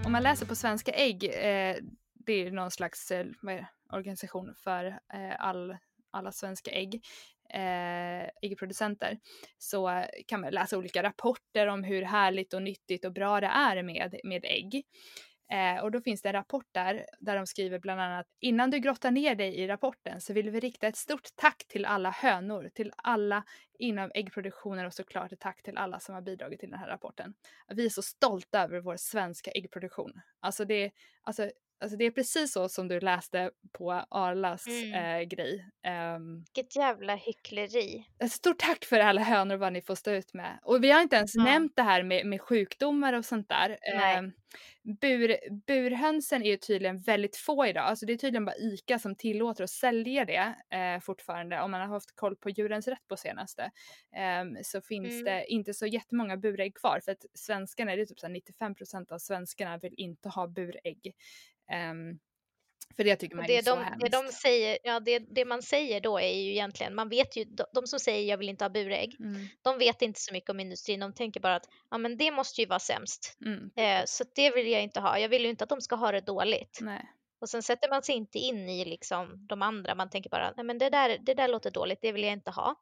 Om 0.05 0.11
man 0.11 0.23
läser 0.23 0.45
på 0.45 0.55
Svenska 0.55 0.91
ägg, 0.91 1.23
eh, 1.23 1.75
det 2.25 2.33
är 2.33 2.51
någon 2.51 2.71
slags 2.71 3.11
eh, 3.11 3.25
är 3.47 3.67
organisation 3.93 4.55
för 4.57 4.85
eh, 4.85 5.35
all, 5.39 5.77
alla 6.11 6.31
svenska 6.31 6.71
ägg. 6.71 7.01
eh, 7.53 8.29
äggproducenter 8.41 9.19
så 9.57 9.89
eh, 9.89 10.05
kan 10.27 10.41
man 10.41 10.51
läsa 10.51 10.77
olika 10.77 11.03
rapporter 11.03 11.67
om 11.67 11.83
hur 11.83 12.01
härligt 12.01 12.53
och 12.53 12.61
nyttigt 12.61 13.05
och 13.05 13.13
bra 13.13 13.39
det 13.39 13.47
är 13.47 13.83
med, 13.83 14.19
med 14.23 14.45
ägg. 14.45 14.83
Eh, 15.51 15.83
och 15.83 15.91
då 15.91 16.01
finns 16.01 16.21
det 16.21 16.29
en 16.29 16.33
rapport 16.33 16.65
där, 16.71 17.05
där 17.19 17.35
de 17.35 17.47
skriver 17.47 17.79
bland 17.79 18.01
annat 18.01 18.27
innan 18.39 18.69
du 18.71 18.79
grottar 18.79 19.11
ner 19.11 19.35
dig 19.35 19.55
i 19.55 19.67
rapporten 19.67 20.21
så 20.21 20.33
vill 20.33 20.49
vi 20.49 20.59
rikta 20.59 20.87
ett 20.87 20.95
stort 20.95 21.27
tack 21.35 21.67
till 21.67 21.85
alla 21.85 22.09
hönor, 22.09 22.69
till 22.73 22.93
alla 22.95 23.43
inom 23.79 24.11
äggproduktionen 24.13 24.85
och 24.85 24.93
såklart 24.93 25.31
ett 25.31 25.39
tack 25.39 25.63
till 25.63 25.77
alla 25.77 25.99
som 25.99 26.15
har 26.15 26.21
bidragit 26.21 26.59
till 26.59 26.69
den 26.69 26.79
här 26.79 26.87
rapporten. 26.87 27.33
Vi 27.67 27.85
är 27.85 27.89
så 27.89 28.01
stolta 28.01 28.63
över 28.63 28.79
vår 28.79 28.95
svenska 28.97 29.51
äggproduktion. 29.51 30.21
Alltså 30.39 30.65
det, 30.65 30.91
alltså 31.21 31.51
Alltså 31.81 31.97
det 31.97 32.05
är 32.05 32.11
precis 32.11 32.53
så 32.53 32.69
som 32.69 32.87
du 32.87 32.99
läste 32.99 33.51
på 33.71 33.91
Arlas 34.09 34.67
mm. 34.67 34.93
eh, 34.93 35.27
grej. 35.27 35.65
Um, 36.15 36.45
Vilket 36.55 36.75
jävla 36.75 37.15
hyckleri. 37.15 38.05
Stort 38.29 38.59
tack 38.59 38.85
för 38.85 38.99
alla 38.99 39.21
hönor 39.21 39.55
vad 39.55 39.73
ni 39.73 39.81
får 39.81 39.95
stå 39.95 40.11
ut 40.11 40.33
med. 40.33 40.59
Och 40.63 40.83
vi 40.83 40.91
har 40.91 41.01
inte 41.01 41.15
ens 41.15 41.35
mm. 41.35 41.45
nämnt 41.45 41.75
det 41.75 41.81
här 41.81 42.03
med, 42.03 42.25
med 42.25 42.41
sjukdomar 42.41 43.13
och 43.13 43.25
sånt 43.25 43.49
där. 43.49 43.69
Eh, 43.69 44.21
bur, 44.83 45.37
burhönsen 45.67 46.43
är 46.43 46.49
ju 46.49 46.57
tydligen 46.57 46.99
väldigt 46.99 47.35
få 47.35 47.65
idag. 47.65 47.83
Alltså 47.83 48.05
det 48.05 48.13
är 48.13 48.17
tydligen 48.17 48.45
bara 48.45 48.55
ICA 48.55 48.99
som 48.99 49.15
tillåter 49.15 49.63
att 49.63 49.69
sälja 49.69 50.25
det 50.25 50.55
eh, 50.77 50.99
fortfarande. 50.99 51.61
Om 51.61 51.71
man 51.71 51.81
har 51.81 51.87
haft 51.87 52.15
koll 52.15 52.35
på 52.35 52.49
Djurens 52.49 52.87
Rätt 52.87 53.07
på 53.07 53.17
senaste. 53.17 53.71
Eh, 54.15 54.61
så 54.63 54.81
finns 54.81 55.13
mm. 55.13 55.23
det 55.23 55.45
inte 55.47 55.73
så 55.73 55.85
jättemånga 55.85 56.37
burägg 56.37 56.75
kvar. 56.75 56.99
För 57.05 57.11
att 57.11 57.25
svenskarna, 57.33 57.95
det 57.95 58.01
är 58.01 58.05
typ 58.05 58.19
så 58.19 58.27
95% 58.27 59.13
av 59.13 59.19
svenskarna 59.19 59.77
vill 59.77 59.93
inte 59.97 60.29
ha 60.29 60.47
burägg. 60.47 61.15
Um, 61.91 62.19
för 62.95 63.03
det 63.03 63.15
tycker 63.15 63.35
man 63.35 63.45
det 63.47 63.57
är 63.57 63.63
så 63.63 63.75
de, 63.75 63.83
hemskt. 63.83 64.01
Det, 64.01 64.09
de 64.09 64.31
säger, 64.31 64.77
ja, 64.83 64.99
det, 64.99 65.19
det 65.19 65.45
man 65.45 65.61
säger 65.61 66.01
då 66.01 66.19
är 66.19 66.33
ju 66.33 66.51
egentligen, 66.51 66.95
man 66.95 67.09
vet 67.09 67.37
ju, 67.37 67.43
de, 67.43 67.63
de 67.73 67.87
som 67.87 67.99
säger 67.99 68.29
jag 68.29 68.37
vill 68.37 68.49
inte 68.49 68.63
ha 68.63 68.69
burägg, 68.69 69.15
mm. 69.19 69.47
de 69.61 69.77
vet 69.77 70.01
inte 70.01 70.19
så 70.19 70.33
mycket 70.33 70.49
om 70.49 70.59
industrin, 70.59 70.99
de 70.99 71.13
tänker 71.13 71.39
bara 71.39 71.55
att 71.55 71.65
ja, 71.91 71.97
men 71.97 72.17
det 72.17 72.31
måste 72.31 72.61
ju 72.61 72.67
vara 72.67 72.79
sämst. 72.79 73.37
Mm. 73.45 73.71
Eh, 73.75 74.05
så 74.05 74.23
det 74.35 74.51
vill 74.51 74.67
jag 74.67 74.83
inte 74.83 74.99
ha, 74.99 75.19
jag 75.19 75.29
vill 75.29 75.43
ju 75.43 75.49
inte 75.49 75.63
att 75.63 75.69
de 75.69 75.81
ska 75.81 75.95
ha 75.95 76.11
det 76.11 76.21
dåligt. 76.21 76.79
Nej. 76.81 77.05
Och 77.41 77.49
sen 77.49 77.63
sätter 77.63 77.89
man 77.89 78.03
sig 78.03 78.15
inte 78.15 78.39
in 78.39 78.69
i 78.69 78.85
liksom 78.85 79.47
de 79.47 79.61
andra, 79.61 79.95
man 79.95 80.09
tänker 80.09 80.29
bara 80.29 80.53
nej 80.57 80.65
men 80.65 80.77
det 80.77 80.89
där, 80.89 81.17
det 81.21 81.33
där 81.33 81.47
låter 81.47 81.71
dåligt, 81.71 81.99
det 82.01 82.11
vill 82.11 82.23
jag 82.23 82.33
inte 82.33 82.51
ha. 82.51 82.75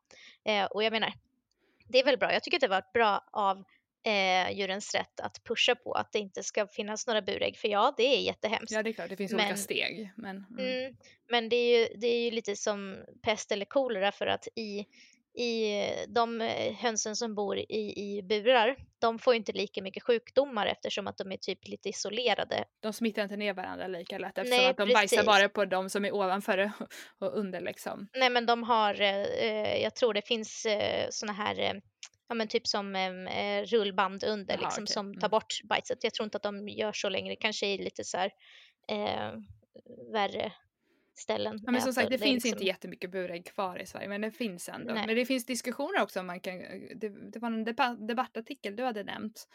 Eh, 0.45 0.65
och 0.65 0.83
jag 0.83 0.91
menar, 0.91 1.13
det 1.87 1.99
är 1.99 2.05
väl 2.05 2.17
bra, 2.17 2.33
jag 2.33 2.43
tycker 2.43 2.57
att 2.57 2.61
det 2.61 2.67
varit 2.67 2.93
bra 2.93 3.29
av 3.31 3.63
eh, 4.05 4.51
djurens 4.51 4.95
rätt 4.95 5.19
att 5.19 5.43
pusha 5.43 5.75
på 5.75 5.93
att 5.93 6.11
det 6.11 6.19
inte 6.19 6.43
ska 6.43 6.67
finnas 6.67 7.07
några 7.07 7.21
burägg. 7.21 7.57
För 7.57 7.67
ja, 7.67 7.93
det 7.97 8.03
är 8.03 8.19
jättehemskt. 8.19 8.71
Ja, 8.71 8.83
det 8.83 8.89
är 8.89 8.93
klart, 8.93 9.09
det 9.09 9.17
finns 9.17 9.31
men, 9.31 9.41
olika 9.41 9.57
steg. 9.57 10.11
Men, 10.15 10.45
mm. 10.59 10.65
Mm, 10.65 10.95
men 11.29 11.49
det, 11.49 11.55
är 11.55 11.79
ju, 11.79 11.97
det 11.99 12.07
är 12.07 12.25
ju 12.25 12.31
lite 12.31 12.55
som 12.55 12.97
pest 13.21 13.51
eller 13.51 13.65
kolera 13.65 14.11
för 14.11 14.27
att 14.27 14.47
i, 14.55 14.85
i 15.43 15.83
de 16.07 16.41
eh, 16.41 16.73
hönsen 16.75 17.15
som 17.15 17.35
bor 17.35 17.57
i, 17.57 17.93
i 17.95 18.21
burar, 18.23 18.75
de 18.99 19.19
får 19.19 19.35
inte 19.35 19.51
lika 19.51 19.81
mycket 19.81 20.03
sjukdomar 20.03 20.65
eftersom 20.65 21.07
att 21.07 21.17
de 21.17 21.31
är 21.31 21.37
typ 21.37 21.67
lite 21.67 21.89
isolerade. 21.89 22.65
De 22.79 22.93
smittar 22.93 23.23
inte 23.23 23.37
ner 23.37 23.53
varandra 23.53 23.87
lika 23.87 24.17
lätt 24.17 24.37
eftersom 24.37 24.57
Nej, 24.57 24.69
att 24.69 24.77
de 24.77 24.83
precis. 24.83 24.93
bajsar 24.93 25.23
bara 25.23 25.49
på 25.49 25.65
de 25.65 25.89
som 25.89 26.05
är 26.05 26.15
ovanför 26.15 26.71
och 27.19 27.37
under 27.37 27.61
liksom. 27.61 28.07
Nej 28.13 28.29
men 28.29 28.45
de 28.45 28.63
har, 28.63 29.01
eh, 29.01 29.81
jag 29.81 29.95
tror 29.95 30.13
det 30.13 30.27
finns 30.27 30.65
eh, 30.65 31.07
såna 31.09 31.33
här 31.33 31.59
eh, 31.59 31.73
ja 32.29 32.35
men 32.35 32.47
typ 32.47 32.67
som 32.67 32.95
eh, 32.95 33.63
rullband 33.63 34.23
under 34.23 34.53
Aha, 34.53 34.63
liksom 34.63 34.83
okay. 34.83 34.93
som 34.93 35.13
tar 35.13 35.27
mm. 35.27 35.29
bort 35.29 35.59
bajset. 35.63 36.03
Jag 36.03 36.13
tror 36.13 36.23
inte 36.23 36.37
att 36.37 36.43
de 36.43 36.69
gör 36.69 36.93
så 36.93 37.09
längre, 37.09 37.35
kanske 37.35 37.67
i 37.67 37.77
lite 37.77 38.03
så 38.03 38.17
här 38.17 38.31
eh, 38.87 39.39
värre 40.13 40.51
ställen. 41.19 41.59
Ja, 41.65 41.71
men 41.71 41.81
som 41.81 41.93
sagt, 41.93 42.09
det, 42.09 42.17
det 42.17 42.23
finns 42.23 42.43
liksom... 42.43 42.57
inte 42.57 42.65
jättemycket 42.65 43.11
burägg 43.11 43.45
kvar 43.45 43.81
i 43.81 43.85
Sverige, 43.85 44.07
men 44.07 44.21
det 44.21 44.31
finns 44.31 44.69
ändå. 44.69 44.93
Nej. 44.93 45.07
Men 45.07 45.15
det 45.15 45.25
finns 45.25 45.45
diskussioner 45.45 46.01
också 46.01 46.19
om 46.19 46.27
man 46.27 46.39
kan, 46.39 46.57
det, 46.95 47.31
det 47.31 47.39
var 47.39 47.47
en 47.47 47.63
debatt, 47.63 48.07
debattartikel 48.07 48.75
du 48.75 48.83
hade 48.83 49.03
nämnt. 49.03 49.47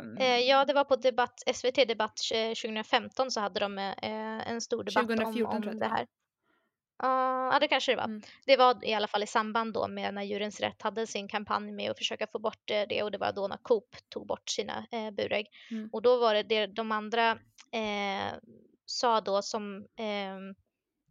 Um... 0.00 0.16
Eh, 0.16 0.38
ja, 0.38 0.64
det 0.64 0.72
var 0.72 0.84
på 0.84 0.96
debatt, 0.96 1.42
SVT 1.54 1.88
Debatt 1.88 2.16
2015 2.62 3.30
så 3.30 3.40
hade 3.40 3.60
de 3.60 3.78
eh, 3.78 4.50
en 4.50 4.60
stor 4.60 4.84
debatt 4.84 5.06
2014, 5.06 5.56
om, 5.56 5.68
om 5.68 5.78
det 5.78 5.86
här. 5.86 6.06
Ja, 6.98 7.58
det 7.60 7.68
kanske 7.68 7.92
det 7.92 7.96
var. 7.96 8.04
Mm. 8.04 8.22
Det 8.46 8.56
var 8.56 8.84
i 8.84 8.94
alla 8.94 9.06
fall 9.06 9.22
i 9.22 9.26
samband 9.26 9.72
då 9.72 9.88
med 9.88 10.14
när 10.14 10.22
Djurens 10.22 10.60
Rätt 10.60 10.82
hade 10.82 11.06
sin 11.06 11.28
kampanj 11.28 11.72
med 11.72 11.90
att 11.90 11.98
försöka 11.98 12.26
få 12.26 12.38
bort 12.38 12.70
eh, 12.70 12.82
det 12.88 13.02
och 13.02 13.10
det 13.10 13.18
var 13.18 13.32
då 13.32 13.48
när 13.48 13.56
Coop 13.56 13.96
tog 14.08 14.26
bort 14.26 14.48
sina 14.48 14.86
eh, 14.92 15.10
burägg. 15.10 15.46
Mm. 15.70 15.88
Och 15.92 16.02
då 16.02 16.16
var 16.16 16.34
det 16.34 16.42
det 16.42 16.66
de 16.66 16.92
andra 16.92 17.30
eh, 17.72 18.34
sa 18.86 19.20
då 19.20 19.42
som, 19.42 19.76
eh, 19.76 20.38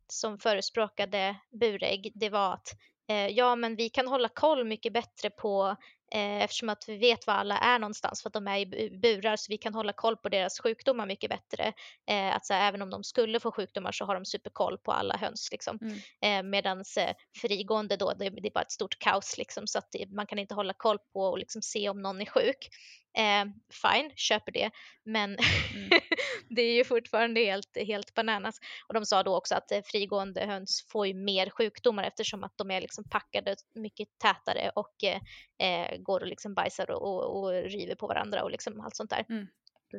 som 0.07 0.39
förespråkade 0.39 1.35
burägg, 1.59 2.11
det 2.15 2.29
var 2.29 2.53
att 2.53 2.67
eh, 3.09 3.27
ja, 3.27 3.55
men 3.55 3.75
vi 3.75 3.89
kan 3.89 4.07
hålla 4.07 4.29
koll 4.29 4.63
mycket 4.63 4.93
bättre 4.93 5.29
på 5.29 5.75
eftersom 6.15 6.69
att 6.69 6.83
vi 6.87 6.97
vet 6.97 7.27
var 7.27 7.33
alla 7.33 7.57
är 7.57 7.79
någonstans 7.79 8.21
för 8.21 8.29
att 8.29 8.33
de 8.33 8.47
är 8.47 8.75
i 8.75 8.99
burar 9.01 9.35
så 9.35 9.45
vi 9.49 9.57
kan 9.57 9.73
hålla 9.73 9.93
koll 9.93 10.17
på 10.17 10.29
deras 10.29 10.59
sjukdomar 10.59 11.05
mycket 11.05 11.29
bättre. 11.29 11.73
Eh, 12.09 12.35
att 12.35 12.45
så 12.45 12.53
här, 12.53 12.67
även 12.67 12.81
om 12.81 12.89
de 12.89 13.03
skulle 13.03 13.39
få 13.39 13.51
sjukdomar 13.51 13.91
så 13.91 14.05
har 14.05 14.15
de 14.15 14.25
superkoll 14.25 14.77
på 14.77 14.91
alla 14.91 15.17
höns 15.17 15.49
liksom. 15.51 15.79
Mm. 15.81 15.97
Eh, 16.21 16.49
Medan 16.49 16.83
eh, 16.97 17.15
frigående 17.41 17.97
då, 17.97 18.13
det, 18.13 18.25
är 18.25 18.53
bara 18.53 18.61
ett 18.61 18.71
stort 18.71 18.99
kaos 18.99 19.37
liksom 19.37 19.67
så 19.67 19.77
att 19.77 19.95
man 20.15 20.27
kan 20.27 20.39
inte 20.39 20.55
hålla 20.55 20.73
koll 20.73 20.97
på 21.13 21.19
och 21.19 21.37
liksom 21.37 21.61
se 21.61 21.89
om 21.89 22.01
någon 22.01 22.21
är 22.21 22.25
sjuk. 22.25 22.69
Eh, 23.17 23.45
fine, 23.81 24.11
köper 24.15 24.51
det, 24.51 24.71
men 25.03 25.29
mm. 25.29 25.89
det 26.49 26.61
är 26.61 26.73
ju 26.73 26.83
fortfarande 26.83 27.41
helt, 27.41 27.77
helt 27.77 28.13
bananas. 28.13 28.59
Och 28.87 28.93
de 28.93 29.05
sa 29.05 29.23
då 29.23 29.37
också 29.37 29.55
att 29.55 29.71
eh, 29.71 29.81
frigående 29.85 30.45
höns 30.45 30.85
får 30.91 31.07
ju 31.07 31.13
mer 31.13 31.49
sjukdomar 31.49 32.03
eftersom 32.03 32.43
att 32.43 32.57
de 32.57 32.71
är 32.71 32.81
liksom 32.81 33.03
packade 33.09 33.55
mycket 33.75 34.07
tätare 34.17 34.71
och 34.75 35.03
eh, 35.03 35.19
eh 35.67 35.97
går 35.97 36.21
och 36.21 36.27
liksom 36.27 36.53
bajsar 36.53 36.91
och, 36.91 37.01
och, 37.01 37.43
och, 37.43 37.51
river 37.51 37.95
på 37.95 38.07
varandra 38.07 38.43
och 38.43 38.51
liksom 38.51 38.81
allt 38.81 38.95
sånt 38.95 39.09
där. 39.09 39.25
Mm. 39.29 39.47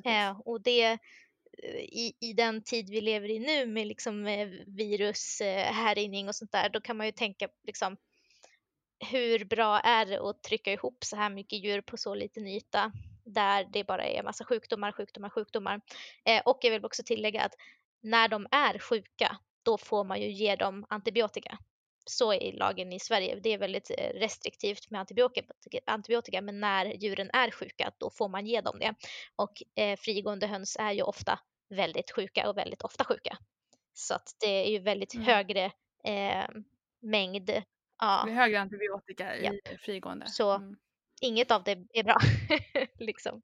Eh, 0.04 0.40
och 0.40 0.62
det 0.62 0.84
eh, 0.84 0.98
i, 1.80 2.16
i 2.20 2.32
den 2.32 2.62
tid 2.62 2.90
vi 2.90 3.00
lever 3.00 3.30
i 3.30 3.38
nu 3.38 3.66
med 3.66 3.86
liksom 3.86 4.24
virus, 4.66 5.40
härjning 5.66 6.28
och 6.28 6.34
sånt 6.34 6.52
där, 6.52 6.68
då 6.68 6.80
kan 6.80 6.96
man 6.96 7.06
ju 7.06 7.12
tänka 7.12 7.48
liksom 7.66 7.96
hur 9.11 9.44
bra 9.44 9.80
är 9.80 10.07
det 10.07 10.28
att 10.28 10.42
trycka 10.42 10.72
ihop 10.72 11.05
så 11.05 11.16
här 11.16 11.30
mycket 11.30 11.64
djur 11.64 11.80
på 11.80 11.96
så 11.96 12.14
liten 12.14 12.46
yta 12.46 12.92
där 13.24 13.68
det 13.72 13.84
bara 13.84 14.05
är 14.05 14.22
massa 14.22 14.44
sjukdomar, 14.44 14.92
sjukdomar, 14.92 15.30
sjukdomar. 15.30 15.80
Eh, 16.24 16.42
och 16.44 16.59
jag 16.62 16.70
vill 16.70 16.84
också 16.84 17.02
tillägga 17.02 17.42
att 17.42 17.55
när 18.02 18.28
de 18.28 18.46
är 18.50 18.78
sjuka, 18.78 19.38
då 19.62 19.78
får 19.78 20.05
man 20.05 20.20
ju 20.20 20.30
ge 20.30 20.57
dem 20.57 20.86
antibiotika. 20.88 21.59
Så 22.07 22.32
är 22.32 22.52
lagen 22.52 22.92
i 22.92 23.00
Sverige. 23.00 23.40
Det 23.42 23.52
är 23.52 23.59
väldigt 23.59 23.90
eh, 23.90 24.18
restriktivt 24.20 24.90
med 24.90 25.07
antibiotika, 25.86 26.42
men 26.42 26.61
när 26.61 26.86
djuren 26.86 27.30
är 27.32 27.50
sjuka, 27.50 27.92
då 27.98 28.11
får 28.11 28.28
man 28.28 28.46
ge 28.46 28.61
dem 28.61 28.78
det. 28.78 28.94
Och 29.36 29.82
eh, 29.82 29.96
frigående 29.96 30.46
höns 30.46 30.76
är 30.80 30.92
ju 30.92 31.02
ofta 31.02 31.40
väldigt 31.68 32.11
sjuka 32.11 32.48
och 32.48 32.57
väldigt 32.57 32.82
ofta 32.82 33.05
sjuka. 33.05 33.38
Så 33.92 34.14
att 34.14 34.36
det 34.40 34.66
är 34.66 34.70
ju 34.70 34.78
väldigt 34.78 35.14
mm. 35.14 35.26
högre 35.26 35.64
eh, 36.05 36.48
mängd 37.00 37.50
Ja. 38.05 38.22
Det 38.26 38.32
är 38.32 38.36
högre 38.36 38.61
antibiotika 38.61 39.36
i 39.36 39.44
Japp. 39.44 39.80
frigående. 39.80 40.26
Så 40.28 40.50
mm. 40.50 40.76
inget 41.20 41.50
av 41.50 41.62
det 41.64 41.78
är 41.92 42.05
bra. 42.05 42.16
liksom 42.98 43.42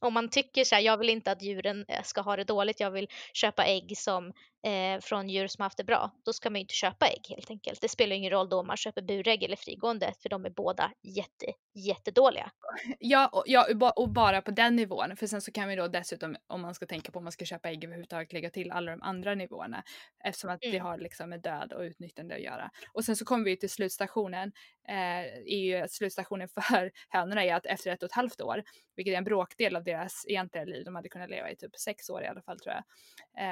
om 0.00 0.14
man 0.14 0.28
tycker 0.28 0.64
så 0.64 0.74
här, 0.74 0.82
jag 0.82 0.96
vill 0.96 1.08
inte 1.08 1.32
att 1.32 1.42
djuren 1.42 1.84
eh, 1.88 2.02
ska 2.02 2.20
ha 2.20 2.36
det 2.36 2.44
dåligt, 2.44 2.80
jag 2.80 2.90
vill 2.90 3.08
köpa 3.32 3.64
ägg 3.64 3.98
som, 3.98 4.32
eh, 4.66 5.00
från 5.00 5.28
djur 5.28 5.46
som 5.46 5.62
haft 5.62 5.76
det 5.76 5.84
bra, 5.84 6.10
då 6.24 6.32
ska 6.32 6.50
man 6.50 6.56
ju 6.56 6.60
inte 6.60 6.74
köpa 6.74 7.06
ägg 7.06 7.26
helt 7.28 7.50
enkelt. 7.50 7.80
Det 7.80 7.88
spelar 7.88 8.16
ingen 8.16 8.30
roll 8.30 8.48
då 8.48 8.60
om 8.60 8.66
man 8.66 8.76
köper 8.76 9.02
burägg 9.02 9.42
eller 9.42 9.56
frigående, 9.56 10.12
för 10.22 10.28
de 10.28 10.44
är 10.44 10.50
båda 10.50 10.92
jätte, 11.02 11.46
jättedåliga. 11.74 12.50
Ja, 12.98 13.28
och, 13.28 13.42
ja, 13.46 13.92
och 13.96 14.08
bara 14.08 14.42
på 14.42 14.50
den 14.50 14.76
nivån, 14.76 15.16
för 15.16 15.26
sen 15.26 15.40
så 15.40 15.52
kan 15.52 15.68
vi 15.68 15.76
då 15.76 15.88
dessutom, 15.88 16.36
om 16.46 16.60
man 16.60 16.74
ska 16.74 16.86
tänka 16.86 17.12
på 17.12 17.18
om 17.18 17.24
man 17.24 17.32
ska 17.32 17.44
köpa 17.44 17.70
ägg 17.70 17.84
överhuvudtaget, 17.84 18.32
lägga 18.32 18.50
till 18.50 18.70
alla 18.70 18.90
de 18.90 19.02
andra 19.02 19.34
nivåerna, 19.34 19.82
eftersom 20.24 20.50
att 20.50 20.64
mm. 20.64 20.72
det 20.72 20.78
har 20.78 20.98
liksom 20.98 21.30
med 21.30 21.42
död 21.42 21.72
och 21.72 21.80
utnyttjande 21.80 22.34
att 22.34 22.42
göra. 22.42 22.70
Och 22.92 23.04
sen 23.04 23.16
så 23.16 23.24
kommer 23.24 23.44
vi 23.44 23.56
till 23.56 23.70
slutstationen, 23.70 24.52
eh, 24.88 25.86
slutstationen 25.88 26.48
för 26.54 26.90
hönorna 27.08 27.44
är 27.44 27.54
att 27.54 27.66
efter 27.66 27.90
ett 27.90 28.02
och 28.02 28.08
ett 28.08 28.14
halvt 28.14 28.40
år, 28.40 28.62
vilket 28.96 29.12
är 29.12 29.18
en 29.18 29.24
bråkdel 29.24 29.76
av 29.76 29.84
deras 29.84 30.24
egentliga 30.28 30.64
liv, 30.64 30.84
de 30.84 30.94
hade 30.94 31.08
kunnat 31.08 31.30
leva 31.30 31.50
i 31.50 31.56
typ 31.56 31.76
sex 31.76 32.10
år 32.10 32.22
i 32.22 32.26
alla 32.26 32.42
fall 32.42 32.60
tror 32.60 32.74
jag. 32.74 32.84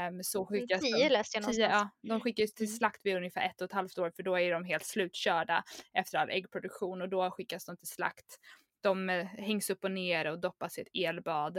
Um, 0.08 0.22
så 0.22 0.38
mm, 0.38 0.46
skickas 0.46 0.82
tio 0.96 1.08
de, 1.08 1.12
läste 1.12 1.36
jag 1.36 1.42
någonstans. 1.42 1.70
ja, 1.72 2.08
de 2.08 2.20
skickas 2.20 2.54
till 2.54 2.66
mm. 2.66 2.76
slakt 2.76 3.00
vid 3.04 3.16
ungefär 3.16 3.46
ett 3.46 3.60
och 3.60 3.64
ett 3.64 3.72
halvt 3.72 3.98
år 3.98 4.10
för 4.16 4.22
då 4.22 4.38
är 4.38 4.52
de 4.52 4.64
helt 4.64 4.84
slutkörda 4.84 5.64
efter 5.94 6.18
all 6.18 6.30
äggproduktion 6.30 7.02
och 7.02 7.08
då 7.08 7.30
skickas 7.30 7.64
de 7.64 7.76
till 7.76 7.88
slakt. 7.88 8.38
De 8.82 9.10
eh, 9.10 9.24
hängs 9.24 9.70
upp 9.70 9.84
och 9.84 9.90
ner 9.90 10.26
och 10.26 10.40
doppas 10.40 10.78
i 10.78 10.80
ett 10.80 10.88
elbad 10.94 11.56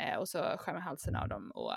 eh, 0.00 0.18
och 0.18 0.28
så 0.28 0.38
skär 0.38 0.72
man 0.72 0.82
halsen 0.82 1.16
av 1.16 1.28
dem 1.28 1.50
och, 1.54 1.72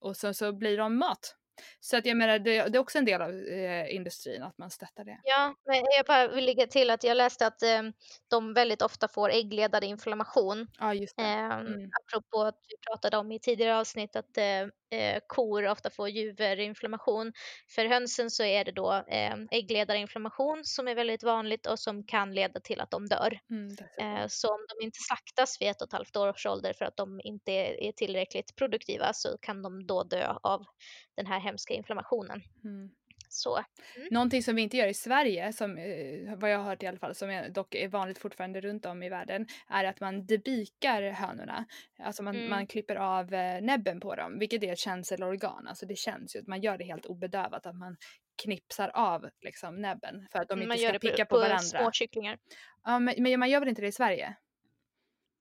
och 0.00 0.16
så, 0.16 0.34
så 0.34 0.52
blir 0.52 0.78
de 0.78 0.98
mat. 0.98 1.36
Så 1.80 1.96
att 1.96 2.06
jag 2.06 2.16
menar, 2.16 2.38
det, 2.38 2.68
det 2.68 2.78
är 2.78 2.80
också 2.80 2.98
en 2.98 3.04
del 3.04 3.22
av 3.22 3.30
eh, 3.30 3.94
industrin 3.94 4.42
att 4.42 4.58
man 4.58 4.70
stöttar 4.70 5.04
det. 5.04 5.20
Ja, 5.22 5.54
men 5.66 5.76
jag 5.96 6.06
bara 6.06 6.28
vill 6.28 6.44
lägga 6.44 6.66
till 6.66 6.90
att 6.90 7.04
jag 7.04 7.16
läste 7.16 7.46
att 7.46 7.62
eh, 7.62 7.82
de 8.28 8.54
väldigt 8.54 8.82
ofta 8.82 9.08
får 9.08 9.30
äggledare 9.30 9.86
inflammation. 9.86 10.66
Ja, 10.78 10.94
just 10.94 11.16
det. 11.16 11.22
Eh, 11.22 11.58
mm. 11.58 11.90
Apropå 12.02 12.42
att 12.42 12.58
vi 12.68 12.76
pratade 12.90 13.16
om 13.16 13.32
i 13.32 13.38
tidigare 13.38 13.76
avsnitt 13.76 14.16
att 14.16 14.38
eh, 14.38 14.66
eh, 14.92 15.18
kor 15.26 15.68
ofta 15.68 15.90
får 15.90 16.08
juverinflammation. 16.08 17.32
För 17.74 17.84
hönsen 17.84 18.30
så 18.30 18.42
är 18.42 18.64
det 18.64 18.72
då 18.72 18.92
eh, 18.92 19.34
äggledarinflammation 19.50 20.60
som 20.64 20.88
är 20.88 20.94
väldigt 20.94 21.22
vanligt 21.22 21.66
och 21.66 21.78
som 21.78 22.06
kan 22.06 22.34
leda 22.34 22.60
till 22.60 22.80
att 22.80 22.90
de 22.90 23.06
dör. 23.06 23.38
Mm. 23.50 23.76
Eh, 24.00 24.26
så 24.28 24.48
om 24.48 24.66
de 24.68 24.84
inte 24.84 24.98
slaktas 25.08 25.60
vid 25.60 25.68
ett 25.68 25.82
och 25.82 25.88
ett 25.88 25.92
halvt 25.92 26.16
års 26.16 26.46
ålder 26.46 26.72
för 26.72 26.84
att 26.84 26.96
de 26.96 27.20
inte 27.24 27.52
är, 27.52 27.82
är 27.82 27.92
tillräckligt 27.92 28.56
produktiva 28.56 29.12
så 29.12 29.38
kan 29.40 29.62
de 29.62 29.86
då 29.86 30.02
dö 30.02 30.34
av 30.42 30.64
den 31.16 31.26
här 31.26 31.40
hemska 31.40 31.74
inflammationen. 31.74 32.42
Mm. 32.64 32.90
Så 33.32 33.64
Någonting 34.10 34.42
som 34.42 34.56
vi 34.56 34.62
inte 34.62 34.76
gör 34.76 34.86
i 34.86 34.94
Sverige, 34.94 35.52
som 35.52 35.78
eh, 35.78 36.34
vad 36.36 36.50
jag 36.50 36.58
har 36.58 36.64
hört 36.64 36.82
i 36.82 36.86
alla 36.86 36.98
fall, 36.98 37.14
som 37.14 37.30
är, 37.30 37.48
dock 37.48 37.74
är 37.74 37.88
vanligt 37.88 38.18
fortfarande 38.18 38.60
runt 38.60 38.86
om 38.86 39.02
i 39.02 39.08
världen, 39.08 39.46
är 39.68 39.84
att 39.84 40.00
man 40.00 40.26
debikar 40.26 41.02
hönorna. 41.10 41.64
Alltså 41.98 42.22
man, 42.22 42.36
Mm. 42.36 42.50
man 42.50 42.66
klipper 42.66 42.96
av 42.96 43.34
eh, 43.34 43.60
näbben 43.62 44.00
på 44.00 44.14
dem, 44.14 44.38
vilket 44.38 44.62
är 44.62 44.72
ett 44.72 44.78
känselorgan. 44.78 45.66
Alltså 45.68 45.86
det 45.86 45.96
känns 45.96 46.36
ju, 46.36 46.42
man 46.46 46.60
gör 46.60 46.78
det 46.78 46.84
helt 46.84 47.06
obedövat, 47.06 47.66
att 47.66 47.76
man 47.76 47.96
knipsar 48.42 48.90
av 48.94 49.28
liksom 49.40 49.80
näbben 49.80 50.26
för 50.32 50.38
att 50.38 50.48
de 50.48 50.58
man 50.58 50.62
inte 50.62 50.82
gör 50.82 50.88
ska 50.88 50.98
det 50.98 51.10
picka 51.10 51.24
på, 51.24 51.28
på, 51.28 51.34
på 51.34 51.40
varandra. 51.40 51.58
småkycklingar. 51.58 52.38
Ja, 52.84 52.98
men, 52.98 53.14
men 53.18 53.40
man 53.40 53.50
gör 53.50 53.60
väl 53.60 53.68
inte 53.68 53.82
det 53.82 53.88
i 53.88 53.92
Sverige? 53.92 54.36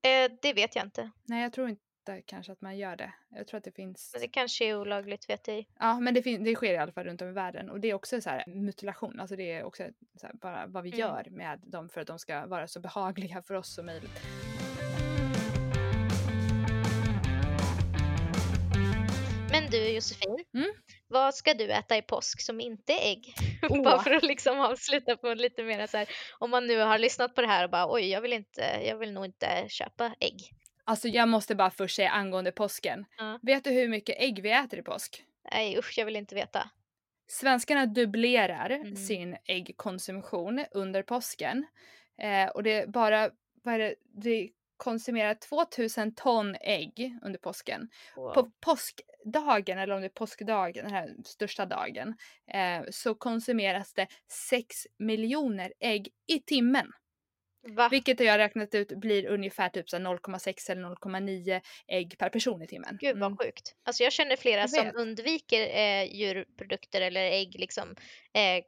Eh, 0.03 0.31
det 0.41 0.53
vet 0.53 0.75
jag 0.75 0.85
inte. 0.85 1.11
Nej, 1.27 1.43
jag 1.43 1.53
tror 1.53 1.69
inte 1.69 1.90
kanske 2.25 2.51
att 2.51 2.61
man 2.61 2.77
gör 2.77 2.95
det. 2.95 3.13
Jag 3.29 3.47
tror 3.47 3.57
att 3.57 3.63
det 3.63 3.71
finns... 3.71 4.09
Men 4.13 4.21
det 4.21 4.27
kanske 4.27 4.65
är 4.65 4.79
olagligt 4.79 5.29
vet 5.29 5.47
jag. 5.47 5.65
Ja, 5.79 5.99
men 5.99 6.13
det, 6.13 6.21
det 6.37 6.55
sker 6.55 6.73
i 6.73 6.77
alla 6.77 6.91
fall 6.91 7.03
runt 7.03 7.21
om 7.21 7.27
i 7.29 7.31
världen 7.31 7.69
och 7.69 7.79
det 7.79 7.89
är 7.89 7.93
också 7.93 8.21
så 8.21 8.29
här 8.29 8.43
mutilation, 8.47 9.19
alltså 9.19 9.35
det 9.35 9.51
är 9.51 9.63
också 9.63 9.83
så 10.19 10.25
här, 10.25 10.33
bara 10.35 10.67
vad 10.67 10.83
vi 10.83 10.89
Mm. 10.89 10.99
gör 10.99 11.27
med 11.29 11.59
dem 11.63 11.89
för 11.89 12.01
att 12.01 12.07
de 12.07 12.19
ska 12.19 12.45
vara 12.45 12.67
så 12.67 12.79
behagliga 12.79 13.41
för 13.41 13.53
oss 13.53 13.73
som 13.75 13.85
möjligt. 13.85 14.19
Men 19.51 19.69
du 19.69 19.89
Josefin, 19.89 20.45
Mm? 20.53 20.71
vad 21.07 21.35
ska 21.35 21.53
du 21.53 21.71
äta 21.71 21.97
i 21.97 22.01
påsk 22.01 22.41
som 22.41 22.61
inte 22.61 22.93
är 22.93 23.11
ägg? 23.11 23.33
Åh. 23.69 23.83
bara 23.83 23.99
för 23.99 24.11
att 24.11 24.23
liksom 24.23 24.59
avsluta 24.59 25.17
på 25.17 25.33
lite 25.33 25.63
mer 25.63 25.87
så 25.87 25.97
här, 25.97 26.09
om 26.39 26.49
man 26.51 26.67
nu 26.67 26.79
har 26.79 26.97
lyssnat 26.99 27.35
på 27.35 27.41
det 27.41 27.47
här 27.47 27.63
och 27.63 27.69
bara 27.69 27.93
oj, 27.93 28.09
jag 28.09 28.21
vill 28.21 28.33
inte, 28.33 28.61
jag 28.85 28.97
vill 28.97 29.13
nog 29.13 29.25
inte 29.25 29.65
köpa 29.69 30.13
ägg. 30.19 30.51
Alltså 30.83 31.07
jag 31.07 31.29
måste 31.29 31.55
bara 31.55 31.71
först 31.71 31.95
säga 31.95 32.09
angående 32.09 32.51
påsken. 32.51 33.05
Ja. 33.17 33.39
Vet 33.41 33.63
du 33.63 33.69
hur 33.69 33.87
mycket 33.87 34.15
ägg 34.19 34.41
vi 34.41 34.51
äter 34.51 34.79
i 34.79 34.83
påsk? 34.83 35.23
Nej 35.51 35.77
usch, 35.77 35.93
jag 35.97 36.05
vill 36.05 36.15
inte 36.15 36.35
veta. 36.35 36.69
Svenskarna 37.27 37.85
dubblerar 37.85 38.69
Mm. 38.69 38.95
sin 38.95 39.37
äggkonsumtion 39.45 40.65
under 40.71 41.03
påsken. 41.03 41.65
Eh, 42.17 42.49
och 42.49 42.63
det 42.63 42.71
är 42.73 42.87
bara, 42.87 43.29
vad 43.63 43.73
är 43.73 43.79
det, 43.79 43.95
det 44.15 44.49
konsumerar 44.77 45.33
2000 45.33 46.15
ton 46.15 46.55
ägg 46.61 47.17
under 47.21 47.39
påsken. 47.39 47.89
Wow. 48.15 48.33
På 48.33 48.51
påskdagen, 48.59 49.77
eller 49.79 49.95
om 49.95 50.01
det 50.01 50.07
är 50.07 50.09
påskdagen, 50.09 50.83
den 50.85 50.93
här 50.93 51.15
största 51.25 51.65
dagen, 51.65 52.15
eh, 52.53 52.81
så 52.91 53.15
konsumeras 53.15 53.93
det 53.93 54.07
6 54.49 54.87
miljoner 54.99 55.73
ägg 55.79 56.09
i 56.27 56.39
timmen. 56.39 56.91
Va? 57.63 57.89
Vilket 57.89 58.19
jag 58.19 58.31
har 58.33 58.37
räknat 58.37 58.75
ut 58.75 58.91
blir 58.99 59.25
ungefär 59.25 59.69
typ 59.69 59.89
så 59.89 59.97
här 59.97 60.03
0,6 60.03 60.71
eller 60.71 60.81
0,9 60.81 61.61
ägg 61.87 62.17
per 62.17 62.29
person 62.29 62.61
i 62.61 62.67
timmen. 62.67 62.97
Gud 63.01 63.19
vad 63.19 63.27
Mm. 63.27 63.37
sjukt. 63.37 63.75
Alltså 63.83 64.03
jag 64.03 64.13
känner 64.13 64.35
flera 64.35 64.61
Jag 64.61 64.69
som 64.69 64.91
undviker 64.95 65.61
eh, 65.61 66.15
djurprodukter 66.15 67.01
eller 67.01 67.21
ägg 67.21 67.55
liksom 67.59 67.95
eh, 68.33 68.63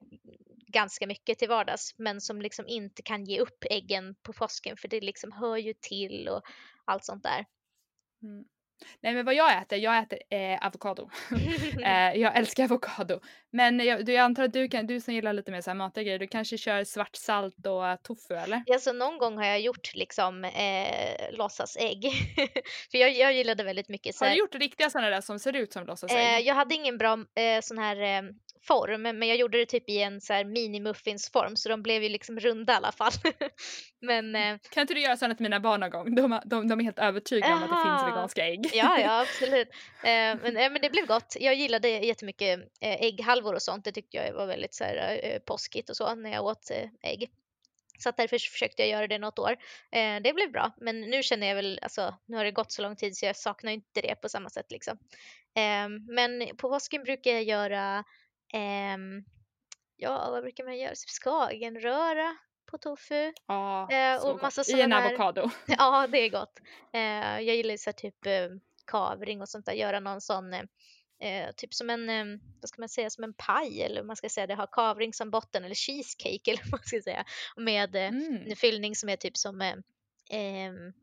ganska 0.68 1.08
mycket 1.08 1.40
till 1.40 1.50
vardags 1.50 1.96
men 1.98 2.22
som 2.22 2.42
liksom 2.42 2.68
inte 2.68 3.02
kan 3.04 3.26
ge 3.26 3.40
upp 3.40 3.64
äggen 3.70 4.16
på 4.24 4.34
påsken 4.34 4.78
för 4.78 4.88
det 4.88 5.02
liksom 5.02 5.32
hör 5.32 5.58
ju 5.58 5.74
till 5.82 6.28
och 6.28 6.42
allt 6.86 7.06
sånt 7.06 7.24
där. 7.24 7.46
Mm. 8.24 8.46
Nej 9.02 9.14
men 9.14 9.26
vad 9.26 9.36
jag 9.36 9.62
äter, 9.62 9.80
jag 9.80 9.98
äter 9.98 10.20
eh, 10.30 10.66
avokado. 10.66 11.10
eh, 11.84 12.22
jag 12.22 12.38
älskar 12.38 12.64
avokado. 12.64 13.20
Men 13.52 13.80
jag, 13.80 14.06
du, 14.06 14.14
jag 14.14 14.24
antar 14.24 14.44
att 14.44 14.54
du, 14.54 14.68
kan, 14.68 14.88
du 14.88 15.02
som 15.02 15.14
gillar 15.14 15.34
lite 15.34 15.52
mer 15.52 15.62
så 15.62 15.70
här 15.70 15.76
matiga 15.76 16.04
grejer, 16.04 16.20
du 16.20 16.28
kanske 16.28 16.58
kör 16.58 16.84
svart 16.84 17.16
salt 17.16 17.68
och 17.68 18.04
tofu 18.04 18.34
eller? 18.34 18.64
Alltså 18.74 18.92
någon 18.92 19.18
gång 19.18 19.38
har 19.38 19.46
jag 19.46 19.62
gjort 19.62 19.96
liksom 19.96 20.44
eh, 20.44 21.38
låtsasägg. 21.38 22.04
för 22.92 22.98
jag, 22.98 23.12
jag 23.12 23.34
gillade 23.34 23.64
väldigt 23.64 23.90
mycket 23.90 24.16
så 24.16 24.26
Har 24.26 24.32
du 24.32 24.38
gjort 24.38 24.56
riktiga 24.56 24.90
sådana 24.90 25.10
där 25.10 25.22
som 25.22 25.40
ser 25.40 25.56
ut 25.56 25.74
som 25.74 25.86
låtsasägg? 25.86 26.38
Eh, 26.38 26.40
jag 26.40 26.56
hade 26.56 26.76
ingen 26.76 26.98
bra 26.98 27.14
eh, 27.14 27.62
sån 27.62 27.78
här 27.78 28.02
eh, 28.02 28.22
form, 28.68 29.02
men 29.02 29.24
jag 29.24 29.38
gjorde 29.38 29.58
det 29.58 29.66
typ 29.66 29.90
i 29.90 30.02
en 30.02 30.22
så 30.22 30.34
här 30.34 30.44
mini-muffinsform, 30.44 31.56
så 31.56 31.70
de 31.70 31.84
blev 31.84 32.04
ju 32.04 32.10
liksom 32.10 32.40
runda 32.40 32.74
i 32.74 32.76
alla 32.76 32.92
fall. 32.92 33.12
men 34.02 34.36
eh, 34.36 34.58
Kan 34.70 34.82
inte 34.82 34.94
du 34.94 35.02
göra 35.02 35.18
sådana 35.18 35.36
till 35.36 35.44
mina 35.44 35.60
barn 35.60 35.80
någon 35.80 35.90
gång? 35.90 36.16
De, 36.16 36.42
de, 36.46 36.68
de 36.68 36.80
är 36.80 36.84
helt 36.84 37.00
övertygade 37.00 37.54
om 37.54 37.64
att 37.64 37.70
det 37.70 37.90
finns 37.90 38.14
veganska 38.14 38.48
ägg. 38.48 38.70
ja, 38.74 39.00
ja, 39.00 39.22
absolut. 39.30 39.68
Eh, 40.04 40.38
men, 40.42 40.58
eh, 40.58 40.72
men 40.72 40.82
det 40.82 40.90
blev 40.90 41.06
gott. 41.06 41.38
Jag 41.40 41.56
gillade 41.56 41.90
jättemycket 41.90 42.60
ägghalvor 42.82 43.54
och 43.54 43.62
sånt. 43.62 43.86
Det 43.86 43.92
tyckte 43.92 44.18
jag 44.18 44.34
var 44.34 44.46
väldigt 44.46 44.74
så 44.74 44.84
här, 44.84 45.20
eh, 45.24 45.40
påskigt 45.40 45.90
och 45.90 45.98
så 45.98 46.16
när 46.16 46.32
jag 46.32 46.46
åt 46.46 46.72
ägg. 47.04 47.30
Så 48.00 48.10
att 48.10 48.18
därför 48.18 48.38
försökte 48.38 48.82
jag 48.82 48.90
göra 48.90 49.08
det 49.08 49.18
något 49.18 49.40
år. 49.40 49.52
Eh, 49.92 50.22
det 50.24 50.34
blev 50.34 50.52
bra, 50.52 50.72
men 50.78 51.02
nu 51.02 51.24
känner 51.24 51.48
jag 51.48 51.56
väl, 51.56 51.80
alltså 51.82 52.18
nu 52.26 52.38
har 52.38 52.46
det 52.46 52.52
gått 52.52 52.72
så 52.72 52.82
lång 52.82 52.96
tid 52.96 53.18
så 53.18 53.26
jag 53.26 53.36
saknar 53.36 53.72
inte 53.72 54.02
det 54.02 54.16
på 54.22 54.30
samma 54.30 54.50
sätt 54.50 54.72
liksom. 54.72 54.98
Eh, 55.56 55.90
men 56.16 56.48
på 56.58 56.70
påsken 56.70 57.04
brukar 57.04 57.32
jag 57.32 57.44
göra, 57.44 58.04
ja 59.96 60.30
vad 60.32 60.42
brukar 60.44 60.64
man 60.64 60.78
göra? 60.78 60.94
Skagenröra 60.96 62.36
på 62.66 62.78
tofu. 62.78 63.34
Ja, 63.48 63.92
Eh, 63.92 64.26
och 64.26 64.42
massa. 64.42 64.78
I 64.78 64.82
en 64.82 64.94
avokado. 64.94 65.50
Ja, 65.68 66.08
det 66.08 66.18
är 66.18 66.30
gott. 66.30 66.60
Eh, 66.94 67.02
jag 67.42 67.56
gillar 67.56 67.72
ju 67.72 67.78
så 67.78 67.88
här 67.90 67.94
typ 67.94 68.26
eh, 68.26 68.50
kavring 68.86 69.42
och 69.42 69.50
sånt 69.50 69.66
där, 69.66 69.74
göra 69.74 70.00
någon 70.00 70.22
sån 70.22 70.54
eh, 70.54 70.64
eh, 71.20 71.52
typ 71.58 71.74
som 71.74 71.90
en, 71.90 72.10
eh, 72.10 72.26
vad 72.62 72.70
ska 72.70 72.82
man 72.82 72.90
säga, 72.90 73.10
som 73.10 73.24
en 73.24 73.34
paj 73.34 73.82
eller 73.82 74.04
man 74.04 74.16
ska 74.16 74.30
säga, 74.30 74.48
det 74.48 74.56
har 74.56 74.68
kavring 74.72 75.14
som 75.14 75.32
botten 75.32 75.64
eller 75.64 75.76
cheesecake 75.76 76.52
eller 76.52 76.62
vad 76.64 76.72
man 76.72 76.84
ska 76.86 77.02
säga. 77.02 77.26
Med 77.58 77.96
Mm. 77.96 78.44
en 78.48 78.56
fyllning 78.56 78.96
som 78.96 79.10
är 79.10 79.16
typ 79.16 79.38
som, 79.38 79.62
eh, 79.62 79.76
ehm, 80.30 80.94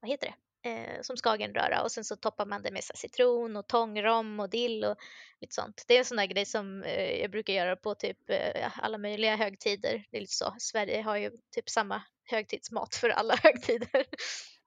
vad 0.00 0.10
heter 0.10 0.26
det? 0.26 0.34
Eh, 0.62 1.02
som 1.02 1.16
skagenröra 1.16 1.82
och 1.82 1.92
sen 1.92 2.04
så 2.04 2.16
toppar 2.16 2.46
man 2.46 2.62
det 2.62 2.70
med 2.70 2.84
citron 2.84 3.56
och 3.56 3.66
tångrom 3.66 4.40
och 4.40 4.50
dill 4.50 4.84
och 4.84 4.96
lite 5.40 5.54
sånt. 5.54 5.84
Det 5.88 5.94
är 5.94 5.98
en 5.98 6.04
sån 6.04 6.16
där 6.16 6.26
grej 6.26 6.46
som 6.46 6.82
eh, 6.82 7.20
jag 7.20 7.30
brukar 7.30 7.52
göra 7.52 7.76
på 7.76 7.94
typ 7.94 8.30
eh, 8.30 8.78
alla 8.78 8.98
möjliga 8.98 9.36
högtider. 9.36 10.04
Det 10.10 10.16
är 10.16 10.20
lite 10.20 10.34
så. 10.34 10.54
Sverige 10.58 11.02
har 11.02 11.16
ju 11.16 11.30
typ 11.54 11.68
samma 11.68 12.02
högtidsmat 12.24 12.94
för 12.94 13.08
alla 13.08 13.36
högtider. 13.42 14.04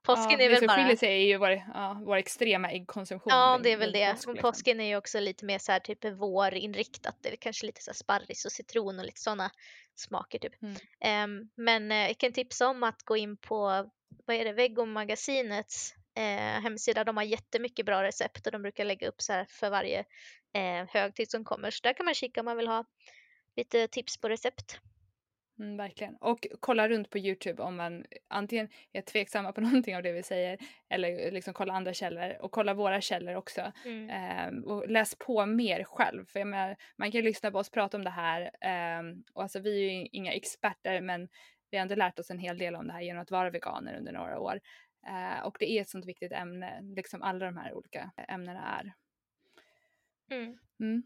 Påsken 0.03 0.31
ja, 0.31 0.33
är 0.33 0.37
det 0.37 0.49
väl 0.49 0.57
som 0.57 0.67
bara... 0.67 0.77
skiljer 0.77 0.95
sig 0.95 1.09
är 1.09 1.27
ju 1.27 1.37
vår, 1.37 1.51
ja, 1.73 2.01
vår 2.05 2.15
extrema 2.15 2.71
äggkonsumtion. 2.71 3.33
Ja, 3.33 3.59
det 3.63 3.71
är 3.71 3.77
väl 3.77 3.91
det. 3.91 4.11
påsk, 4.11 4.27
Och 4.27 4.33
liksom. 4.33 4.51
påsken 4.51 4.79
är 4.79 4.85
ju 4.85 4.95
också 4.95 5.19
lite 5.19 5.45
mer 5.45 5.59
så 5.59 5.71
här 5.71 5.79
typ 5.79 6.05
vårinriktat. 6.05 7.17
Det 7.21 7.31
är 7.31 7.35
kanske 7.35 7.65
lite 7.65 7.81
så 7.81 7.93
sparris 7.93 8.45
och 8.45 8.51
citron 8.51 8.99
och 8.99 9.05
lite 9.05 9.21
sådana 9.21 9.51
smaker 9.95 10.39
typ. 10.39 10.61
Mm. 10.61 10.75
Ehm, 10.99 11.49
men 11.55 11.91
eh, 11.91 12.07
jag 12.07 12.17
kan 12.17 12.33
tipsa 12.33 12.67
om 12.67 12.83
att 12.83 13.03
gå 13.03 13.17
in 13.17 13.37
på, 13.37 13.89
vad 14.25 14.35
är 14.35 14.45
det, 14.45 14.53
Vegomagasinets 14.53 15.95
eh, 16.15 16.61
hemsida. 16.63 17.03
De 17.03 17.17
har 17.17 17.23
jättemycket 17.23 17.85
bra 17.85 18.03
recept 18.03 18.45
och 18.45 18.51
de 18.51 18.61
brukar 18.61 18.85
lägga 18.85 19.07
upp 19.07 19.21
så 19.21 19.33
här 19.33 19.45
för 19.49 19.69
varje 19.69 19.99
eh, 20.53 20.87
högtid 20.89 21.31
som 21.31 21.43
kommer. 21.43 21.71
Så 21.71 21.79
där 21.83 21.93
kan 21.93 22.05
man 22.05 22.13
kika 22.13 22.39
om 22.39 22.45
man 22.45 22.57
vill 22.57 22.67
ha 22.67 22.85
lite 23.55 23.87
tips 23.87 24.17
på 24.17 24.29
recept. 24.29 24.79
Mm, 25.59 25.77
verkligen. 25.77 26.15
Och 26.15 26.47
kolla 26.59 26.89
runt 26.89 27.09
på 27.09 27.17
Youtube 27.17 27.63
om 27.63 27.75
man 27.75 28.05
antingen 28.27 28.69
är 28.93 29.01
tveksamma 29.01 29.51
på 29.51 29.61
någonting 29.61 29.95
av 29.95 30.03
det 30.03 30.11
vi 30.11 30.23
säger 30.23 30.57
eller 30.89 31.31
liksom 31.31 31.53
kolla 31.53 31.73
andra 31.73 31.93
källor 31.93 32.37
och 32.39 32.51
kolla 32.51 32.73
våra 32.73 33.01
källor 33.01 33.35
också. 33.35 33.71
Mm. 33.85 34.09
Ehm, 34.09 34.63
och 34.63 34.89
läs 34.89 35.15
på 35.15 35.45
mer 35.45 35.83
själv. 35.83 36.25
För 36.25 36.39
jag 36.39 36.47
menar, 36.47 36.75
man 36.95 37.11
kan 37.11 37.21
lyssna 37.21 37.51
på 37.51 37.57
oss 37.57 37.69
prata 37.69 37.97
om 37.97 38.03
det 38.03 38.09
här 38.09 38.51
ehm, 38.61 39.23
och 39.33 39.43
alltså 39.43 39.59
vi 39.59 39.85
är 39.85 39.91
ju 39.91 40.07
inga 40.11 40.33
experter 40.33 41.01
men 41.01 41.27
vi 41.71 41.77
har 41.77 41.81
ändå 41.81 41.95
lärt 41.95 42.19
oss 42.19 42.31
en 42.31 42.39
hel 42.39 42.57
del 42.57 42.75
om 42.75 42.87
det 42.87 42.93
här 42.93 43.01
genom 43.01 43.21
att 43.21 43.31
vara 43.31 43.49
veganer 43.49 43.97
under 43.97 44.11
några 44.11 44.39
år. 44.39 44.59
Eh, 45.07 45.45
och 45.45 45.55
det 45.59 45.71
är 45.71 45.81
ett 45.81 45.89
sånt 45.89 46.05
viktigt 46.05 46.31
ämne, 46.31 46.81
liksom 46.81 47.21
alla 47.21 47.45
de 47.45 47.57
här 47.57 47.73
olika 47.73 48.11
ämnena 48.27 48.79
är. 48.79 48.93
Mm. 50.35 50.57
Mm. 50.79 51.03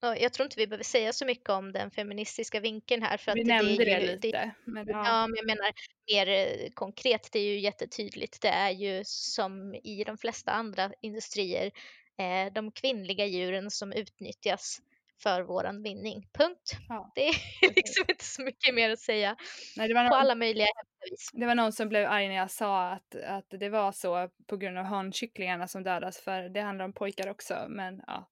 Jag 0.00 0.32
tror 0.32 0.44
inte 0.44 0.58
vi 0.58 0.66
behöver 0.66 0.84
säga 0.84 1.12
så 1.12 1.26
mycket 1.26 1.48
om 1.48 1.72
den 1.72 1.90
feministiska 1.90 2.60
vinkeln 2.60 3.02
här. 3.02 3.16
För 3.16 3.34
Vi 3.34 3.40
att 3.40 3.46
nämnde 3.46 3.84
det, 3.84 3.92
är 3.92 4.00
ju, 4.00 4.06
lite. 4.06 4.54
men, 4.64 4.88
ja. 4.88 5.06
Ja, 5.06 5.26
men 5.26 5.36
jag 5.36 5.46
menar 5.46 5.72
mer 6.12 6.28
eh, 6.28 6.70
konkret, 6.74 7.28
det 7.32 7.38
är 7.38 7.44
ju 7.44 7.58
jättetydligt. 7.58 8.42
Det 8.42 8.48
är 8.48 8.70
ju 8.70 9.02
som 9.04 9.74
i 9.74 10.04
de 10.06 10.18
flesta 10.18 10.52
andra 10.52 10.92
industrier 11.00 11.70
eh, 12.18 12.52
de 12.52 12.72
kvinnliga 12.72 13.26
djuren 13.26 13.70
som 13.70 13.92
utnyttjas 13.92 14.80
för 15.22 15.42
våran 15.42 15.82
vinning. 15.82 16.28
Punkt. 16.32 16.72
Ja, 16.88 17.12
Det 17.14 17.28
är 17.28 17.34
liksom 17.76 18.04
inte 18.08 18.24
så 18.24 18.42
mycket 18.42 18.74
mer 18.74 18.90
att 18.90 18.98
säga 18.98 19.36
Nej, 19.76 19.88
det, 19.88 19.94
var 19.94 20.04
på 20.04 20.10
någon, 20.10 20.20
alla 20.20 20.34
möjliga 20.34 20.66
vis. 21.10 21.30
det 21.32 21.46
var 21.46 21.54
någon 21.54 21.72
som 21.72 21.88
blev 21.88 22.10
arg 22.10 22.28
när 22.28 22.34
jag 22.34 22.50
sa 22.50 22.88
att, 22.90 23.14
att 23.14 23.46
det 23.60 23.68
var 23.68 23.92
så 23.92 24.28
på 24.46 24.56
grund 24.56 24.78
av 24.78 24.84
hankycklingarna 24.84 25.68
som 25.68 25.82
dödas 25.82 26.18
för 26.18 26.42
det 26.48 26.60
handlar 26.60 26.84
om 26.84 26.92
pojkar 26.92 27.28
också 27.30 27.66
men 27.68 28.02
ja. 28.06 28.30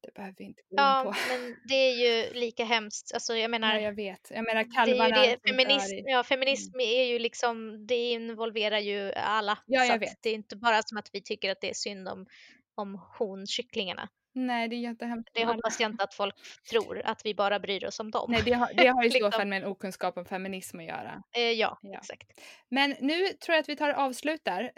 Det 0.00 0.14
behöver 0.14 0.34
vi 0.38 0.44
inte 0.44 0.62
gå 0.62 0.72
in 0.72 0.76
Ja, 0.76 1.02
på. 1.04 1.14
men 1.32 1.56
det 1.68 1.74
är 1.74 1.94
ju 1.94 2.34
lika 2.34 2.64
hemskt. 2.64 3.14
Alltså 3.14 3.36
jag 3.36 3.50
menar, 3.50 3.68
Nej, 3.74 3.84
jag 3.84 3.92
vet. 3.92 4.30
Jag 4.30 4.44
menar 4.44 4.64
det 4.64 4.70
är 4.70 4.74
kalvarna. 4.86 5.26
ju 5.26 5.30
det. 5.36 5.50
Feminism, 5.50 5.94
ja, 6.08 6.24
feminism 6.24 6.80
är 6.80 7.04
ju 7.04 7.18
liksom, 7.18 7.86
det 7.86 8.10
involverar 8.10 8.78
ju 8.78 9.12
alla. 9.12 9.58
Ja, 9.66 9.84
jag 9.84 9.98
vet. 9.98 10.22
Det 10.22 10.30
är 10.30 10.34
inte 10.34 10.56
bara 10.56 10.82
som 10.82 10.98
att 10.98 11.10
vi 11.12 11.22
tycker 11.22 11.50
att 11.52 11.60
det 11.60 11.70
är 11.70 11.74
synd 11.74 12.08
om 12.08 12.26
om 12.74 13.00
honkycklingarna. 13.18 14.08
Nej, 14.38 14.68
det 14.68 14.76
gör 14.76 14.90
inte 14.90 15.06
hemskt 15.06 15.30
Det 15.34 15.44
hoppas 15.44 15.80
jag 15.80 15.90
inte 15.90 16.04
att 16.04 16.14
folk 16.14 16.34
tror, 16.70 17.02
att 17.04 17.20
vi 17.26 17.34
bara 17.34 17.58
bryr 17.60 17.84
oss 17.84 18.00
om 18.00 18.10
dem. 18.10 18.30
Nej, 18.30 18.42
det 18.44 18.52
har, 18.52 18.70
det 18.74 18.86
har 18.86 19.04
i 19.04 19.10
så 19.10 19.14
Liksom. 19.14 19.32
fall 19.32 19.46
med 19.46 19.62
en 19.62 19.68
okunskap 19.68 20.16
om 20.16 20.24
feminism 20.24 20.78
att 20.78 20.84
göra. 20.84 21.22
Eh, 21.36 21.42
ja, 21.42 21.78
Ja. 21.82 21.98
exakt. 21.98 22.40
Men 22.68 22.90
nu 23.00 23.26
tror 23.26 23.54
jag 23.54 23.58
att 23.62 23.68
vi 23.68 23.76
tar 23.76 23.90
och 23.90 23.98
avslutar. 23.98 24.62
Eh, 24.64 24.70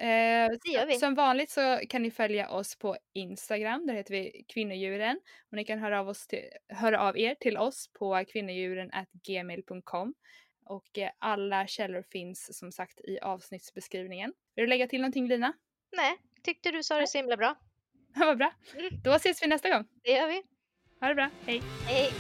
Det 0.65 0.69
gör 0.73 0.87
vi. 0.87 0.95
Som 0.95 1.15
vanligt 1.15 1.51
så 1.51 1.81
kan 1.89 2.03
ni 2.03 2.11
följa 2.11 2.49
oss 2.51 2.79
på 2.79 2.97
Instagram, 3.15 3.87
där 3.87 3.95
heter 3.95 4.13
vi 4.15 4.45
kvinnodjuren. 4.49 5.21
Och 5.51 5.57
ni 5.57 5.65
kan 5.65 5.79
höra 5.79 6.01
av, 6.01 6.09
oss 6.09 6.27
till, 6.27 6.43
höra 6.69 7.01
av 7.01 7.19
er 7.19 7.35
till 7.35 7.57
oss 7.57 7.91
på 7.99 8.25
kvinnodjuren.gmail.com. 8.33 10.15
Och 10.65 10.99
eh, 10.99 11.11
alla 11.19 11.67
källor 11.67 12.03
finns 12.13 12.59
som 12.59 12.73
sagt 12.73 13.01
i 13.01 13.19
avsnittsbeskrivningen. 13.19 14.33
Vill 14.57 14.63
du 14.63 14.67
lägga 14.67 14.87
till 14.87 15.01
någonting 15.01 15.29
Lina? 15.29 15.53
Nej, 15.97 16.17
tyckte 16.43 16.71
du 16.71 16.83
sa 16.83 16.99
det 16.99 17.07
så 17.07 17.19
himla 17.19 17.37
bra. 17.37 17.55
Vad 18.27 18.39
bra. 18.39 18.53
Mm. 18.75 19.01
Då 19.05 19.13
ses 19.15 19.43
vi 19.43 19.47
nästa 19.47 19.71
gång. 19.71 19.85
Det 20.05 20.11
gör 20.11 20.29
vi. 20.29 20.43
Ha 21.01 21.09
det 21.09 21.15
bra. 21.15 21.31
Hej! 21.47 21.63
Hej! 21.87 22.11